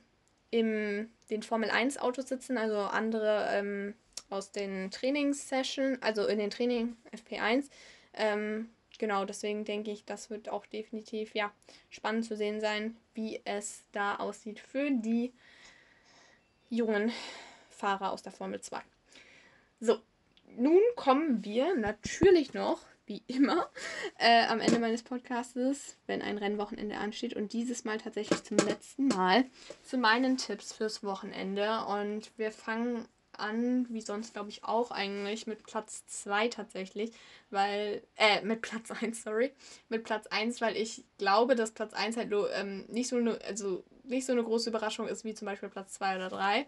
in 0.51 1.09
den 1.29 1.43
Formel 1.43 1.69
1 1.69 1.97
Autos 1.97 2.29
sitzen, 2.29 2.57
also 2.57 2.77
andere 2.77 3.47
ähm, 3.51 3.95
aus 4.29 4.51
den 4.51 4.91
Trainingssessions, 4.91 6.01
also 6.01 6.25
in 6.27 6.39
den 6.39 6.49
Training 6.49 6.95
FP1. 7.11 7.69
Ähm, 8.13 8.69
genau, 8.99 9.25
deswegen 9.25 9.65
denke 9.65 9.91
ich, 9.91 10.05
das 10.05 10.29
wird 10.29 10.49
auch 10.49 10.65
definitiv 10.65 11.33
ja 11.35 11.51
spannend 11.89 12.25
zu 12.25 12.35
sehen 12.35 12.61
sein, 12.61 12.97
wie 13.13 13.41
es 13.45 13.83
da 13.91 14.15
aussieht 14.17 14.59
für 14.59 14.91
die 14.91 15.33
jungen 16.69 17.11
Fahrer 17.69 18.11
aus 18.11 18.23
der 18.23 18.31
Formel 18.31 18.61
2. 18.61 18.81
So, 19.79 19.99
nun 20.57 20.81
kommen 20.95 21.43
wir 21.43 21.75
natürlich 21.75 22.53
noch 22.53 22.79
wie 23.05 23.23
immer, 23.27 23.69
äh, 24.17 24.45
am 24.47 24.59
Ende 24.59 24.79
meines 24.79 25.03
Podcastes, 25.03 25.97
wenn 26.07 26.21
ein 26.21 26.37
Rennwochenende 26.37 26.97
ansteht. 26.97 27.35
Und 27.35 27.53
dieses 27.53 27.85
Mal 27.85 27.99
tatsächlich 27.99 28.43
zum 28.43 28.57
letzten 28.57 29.07
Mal 29.09 29.45
zu 29.83 29.97
meinen 29.97 30.37
Tipps 30.37 30.73
fürs 30.73 31.03
Wochenende. 31.03 31.85
Und 31.85 32.31
wir 32.37 32.51
fangen 32.51 33.07
an, 33.35 33.87
wie 33.89 34.01
sonst 34.01 34.33
glaube 34.33 34.49
ich 34.49 34.63
auch 34.63 34.91
eigentlich, 34.91 35.47
mit 35.47 35.63
Platz 35.63 36.05
2 36.07 36.47
tatsächlich, 36.49 37.11
weil, 37.49 38.03
äh, 38.17 38.41
mit 38.43 38.61
Platz 38.61 38.91
1, 39.01 39.23
sorry, 39.23 39.51
mit 39.89 40.03
Platz 40.03 40.27
1, 40.27 40.61
weil 40.61 40.75
ich 40.77 41.03
glaube, 41.17 41.55
dass 41.55 41.71
Platz 41.71 41.93
1 41.93 42.17
halt 42.17 42.29
nur, 42.29 42.51
ähm, 42.53 42.85
nicht 42.87 43.09
so 43.09 43.17
eine, 43.17 43.39
also 43.41 43.83
nicht 44.03 44.25
so 44.25 44.33
eine 44.33 44.43
große 44.43 44.69
Überraschung 44.69 45.07
ist 45.07 45.23
wie 45.23 45.33
zum 45.33 45.45
Beispiel 45.45 45.69
Platz 45.69 45.93
2 45.93 46.17
oder 46.17 46.29
3. 46.29 46.65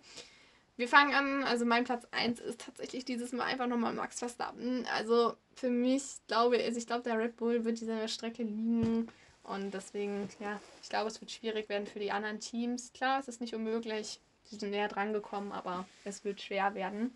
Wir 0.75 0.87
fangen 0.87 1.13
an, 1.13 1.43
also 1.43 1.65
mein 1.65 1.85
Platz 1.85 2.07
1 2.11 2.39
ist 2.39 2.61
tatsächlich 2.61 3.03
dieses 3.03 3.31
Mal 3.31 3.45
einfach 3.45 3.67
nochmal 3.67 3.93
Max 3.93 4.19
Verstappen. 4.19 4.85
Also 4.95 5.35
für 5.55 5.69
mich 5.71 6.03
glaube 6.27 6.63
also 6.63 6.77
ich, 6.77 6.85
glaube 6.85 7.03
der 7.03 7.17
Red 7.17 7.35
Bull 7.37 7.65
wird 7.65 7.81
diese 7.81 8.07
Strecke 8.07 8.43
liegen 8.43 9.07
und 9.47 9.73
deswegen, 9.73 10.27
ja, 10.39 10.59
ich 10.83 10.89
glaube, 10.89 11.07
es 11.07 11.21
wird 11.21 11.31
schwierig 11.31 11.69
werden 11.69 11.87
für 11.87 11.99
die 11.99 12.11
anderen 12.11 12.39
Teams. 12.41 12.91
Klar, 12.91 13.19
es 13.21 13.29
ist 13.29 13.39
nicht 13.39 13.55
unmöglich, 13.55 14.19
sie 14.49 14.57
sind 14.57 14.71
näher 14.71 14.87
dran 14.87 15.13
gekommen, 15.13 15.51
aber 15.51 15.85
es 16.03 16.23
wird 16.23 16.41
schwer 16.41 16.75
werden. 16.75 17.15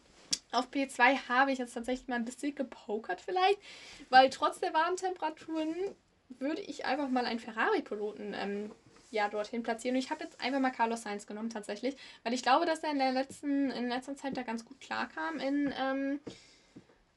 Auf 0.52 0.70
P2 0.70 1.30
habe 1.30 1.52
ich 1.52 1.60
jetzt 1.60 1.74
tatsächlich 1.74 2.08
mal 2.08 2.16
ein 2.16 2.26
bisschen 2.26 2.56
gepokert 2.56 3.22
vielleicht, 3.22 3.60
weil 4.10 4.30
trotz 4.30 4.60
der 4.60 4.74
warmen 4.74 4.98
Temperaturen 4.98 5.76
würde 6.40 6.62
ich 6.62 6.86
einfach 6.86 7.10
mal 7.10 7.26
einen 7.26 7.40
Ferrari-Piloten 7.40 8.34
ähm, 8.34 8.72
ja, 9.12 9.28
dorthin 9.28 9.64
platzieren. 9.64 9.96
Und 9.96 10.04
ich 10.04 10.10
habe 10.10 10.24
jetzt 10.24 10.40
einfach 10.42 10.60
mal 10.60 10.72
Carlos 10.72 11.04
Sainz 11.04 11.28
genommen, 11.28 11.50
tatsächlich, 11.50 11.96
weil 12.24 12.34
ich 12.34 12.44
glaube, 12.44 12.66
dass 12.66 12.80
er 12.80 12.92
in 12.92 13.00
der 13.00 13.12
letzten, 13.12 13.70
in 13.72 13.90
letzter 13.90 14.16
Zeit 14.16 14.36
da 14.36 14.44
ganz 14.44 14.66
gut 14.66 14.80
klarkam 14.80 15.40
in 15.40 15.74
ähm, 15.78 16.20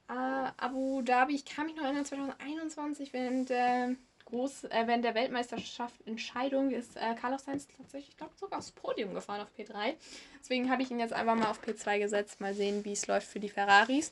äh, 0.09 0.51
Abu 0.57 1.03
Dhabi. 1.03 1.35
Ich 1.35 1.45
kann 1.45 1.67
mich 1.67 1.77
noch 1.77 1.85
erinnern, 1.85 2.05
2021, 2.05 3.13
während 3.13 3.49
der, 3.49 3.95
Groß, 4.35 4.65
äh, 4.65 4.83
während 4.87 5.05
der 5.05 5.15
Weltmeisterschaft 5.15 5.95
Entscheidung 6.07 6.73
ist 6.73 6.97
äh, 6.97 7.15
Carlos 7.15 7.45
Sainz 7.45 7.69
tatsächlich, 7.77 8.11
ich 8.11 8.17
glaube, 8.17 8.33
sogar 8.35 8.59
aufs 8.59 8.73
Podium 8.73 9.15
gefahren 9.15 9.41
auf 9.41 9.49
P3. 9.57 9.95
Deswegen 10.41 10.71
habe 10.71 10.83
ich 10.83 10.91
ihn 10.91 10.99
jetzt 10.99 11.13
einfach 11.13 11.37
mal 11.37 11.51
auf 11.51 11.63
P2 11.63 12.01
gesetzt. 12.01 12.41
Mal 12.41 12.53
sehen, 12.53 12.85
wie 12.85 12.93
es 12.93 13.07
läuft 13.07 13.29
für 13.29 13.39
die 13.39 13.49
Ferraris. 13.49 14.11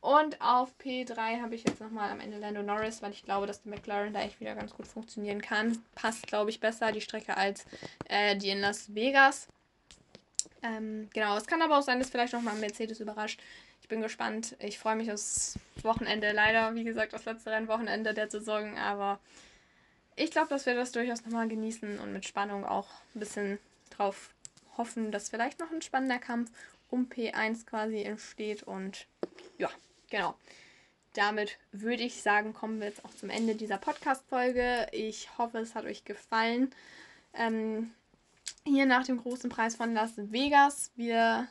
Und 0.00 0.40
auf 0.40 0.72
P3 0.82 1.40
habe 1.40 1.54
ich 1.54 1.62
jetzt 1.62 1.80
nochmal 1.80 2.10
am 2.10 2.18
Ende 2.18 2.38
Lando 2.38 2.62
Norris, 2.62 3.00
weil 3.00 3.12
ich 3.12 3.22
glaube, 3.22 3.46
dass 3.46 3.62
der 3.62 3.70
McLaren 3.70 4.12
da 4.12 4.22
echt 4.22 4.40
wieder 4.40 4.56
ganz 4.56 4.74
gut 4.74 4.88
funktionieren 4.88 5.40
kann. 5.40 5.78
Passt, 5.94 6.26
glaube 6.26 6.50
ich, 6.50 6.58
besser 6.58 6.90
die 6.90 7.00
Strecke 7.00 7.36
als 7.36 7.64
äh, 8.08 8.34
die 8.34 8.50
in 8.50 8.60
Las 8.60 8.92
Vegas. 8.92 9.46
Ähm, 10.64 11.08
genau, 11.14 11.36
es 11.36 11.46
kann 11.46 11.62
aber 11.62 11.78
auch 11.78 11.82
sein, 11.82 12.00
dass 12.00 12.10
vielleicht 12.10 12.32
nochmal 12.32 12.56
Mercedes 12.56 12.98
überrascht. 12.98 13.40
Ich 13.82 13.88
bin 13.88 14.00
gespannt. 14.00 14.56
Ich 14.58 14.80
freue 14.80 14.96
mich 14.96 15.12
aufs 15.12 15.60
Wochenende. 15.82 16.32
Leider, 16.32 16.74
wie 16.74 16.84
gesagt, 16.84 17.12
das 17.12 17.24
letzte 17.24 17.52
Rennwochenende 17.52 18.14
der 18.14 18.28
Saison. 18.28 18.76
Aber 18.76 19.20
ich 20.16 20.30
glaube, 20.30 20.48
dass 20.48 20.66
wir 20.66 20.74
das 20.74 20.92
durchaus 20.92 21.24
nochmal 21.24 21.48
genießen 21.48 21.98
und 21.98 22.12
mit 22.12 22.26
Spannung 22.26 22.64
auch 22.64 22.88
ein 23.14 23.20
bisschen 23.20 23.58
drauf 23.90 24.30
hoffen, 24.76 25.12
dass 25.12 25.28
vielleicht 25.28 25.60
noch 25.60 25.70
ein 25.70 25.82
spannender 25.82 26.18
Kampf 26.18 26.50
um 26.88 27.06
P1 27.06 27.66
quasi 27.66 28.02
entsteht. 28.02 28.62
Und 28.62 29.06
ja, 29.58 29.70
Genau. 30.10 30.34
Damit 31.14 31.58
würde 31.72 32.02
ich 32.02 32.22
sagen, 32.22 32.52
kommen 32.52 32.80
wir 32.80 32.88
jetzt 32.88 33.04
auch 33.04 33.14
zum 33.14 33.30
Ende 33.30 33.54
dieser 33.54 33.78
Podcast-Folge. 33.78 34.88
Ich 34.92 35.38
hoffe, 35.38 35.58
es 35.58 35.74
hat 35.74 35.84
euch 35.84 36.04
gefallen. 36.04 36.70
Ähm, 37.34 37.90
hier 38.64 38.86
nach 38.86 39.04
dem 39.04 39.18
großen 39.20 39.50
Preis 39.50 39.74
von 39.74 39.94
Las 39.94 40.12
Vegas. 40.16 40.92
Wir 40.94 41.48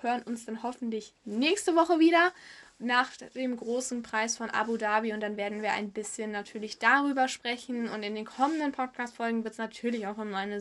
hören 0.00 0.22
uns 0.22 0.46
dann 0.46 0.62
hoffentlich 0.62 1.12
nächste 1.24 1.76
Woche 1.76 1.98
wieder 1.98 2.32
nach 2.78 3.16
dem 3.34 3.56
großen 3.56 4.02
Preis 4.02 4.36
von 4.36 4.50
Abu 4.50 4.76
Dhabi 4.76 5.12
und 5.12 5.20
dann 5.20 5.36
werden 5.36 5.62
wir 5.62 5.72
ein 5.72 5.92
bisschen 5.92 6.30
natürlich 6.30 6.78
darüber 6.78 7.26
sprechen 7.28 7.88
und 7.88 8.02
in 8.02 8.14
den 8.14 8.26
kommenden 8.26 8.72
Podcast-Folgen 8.72 9.44
wird 9.44 9.52
es 9.52 9.58
natürlich 9.58 10.06
auch 10.06 10.18
um 10.18 10.34
eine 10.34 10.60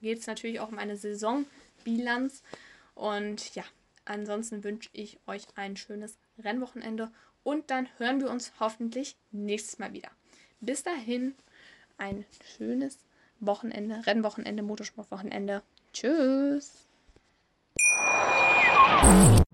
geht 0.00 0.18
es 0.18 0.26
natürlich 0.26 0.60
auch 0.60 0.70
um 0.70 0.78
eine 0.78 0.96
Saisonbilanz 0.96 2.42
und 2.94 3.54
ja, 3.54 3.64
ansonsten 4.04 4.62
wünsche 4.62 4.90
ich 4.92 5.18
euch 5.26 5.46
ein 5.56 5.76
schönes 5.76 6.18
Rennwochenende 6.38 7.10
und 7.42 7.70
dann 7.70 7.88
hören 7.98 8.20
wir 8.20 8.30
uns 8.30 8.52
hoffentlich 8.60 9.16
nächstes 9.30 9.78
Mal 9.78 9.92
wieder. 9.92 10.10
Bis 10.60 10.82
dahin 10.82 11.34
ein 11.98 12.24
schönes 12.56 12.98
Wochenende, 13.40 14.06
Rennwochenende, 14.06 14.62
Motorsportwochenende. 14.62 15.62
Tschüss. 15.92 16.86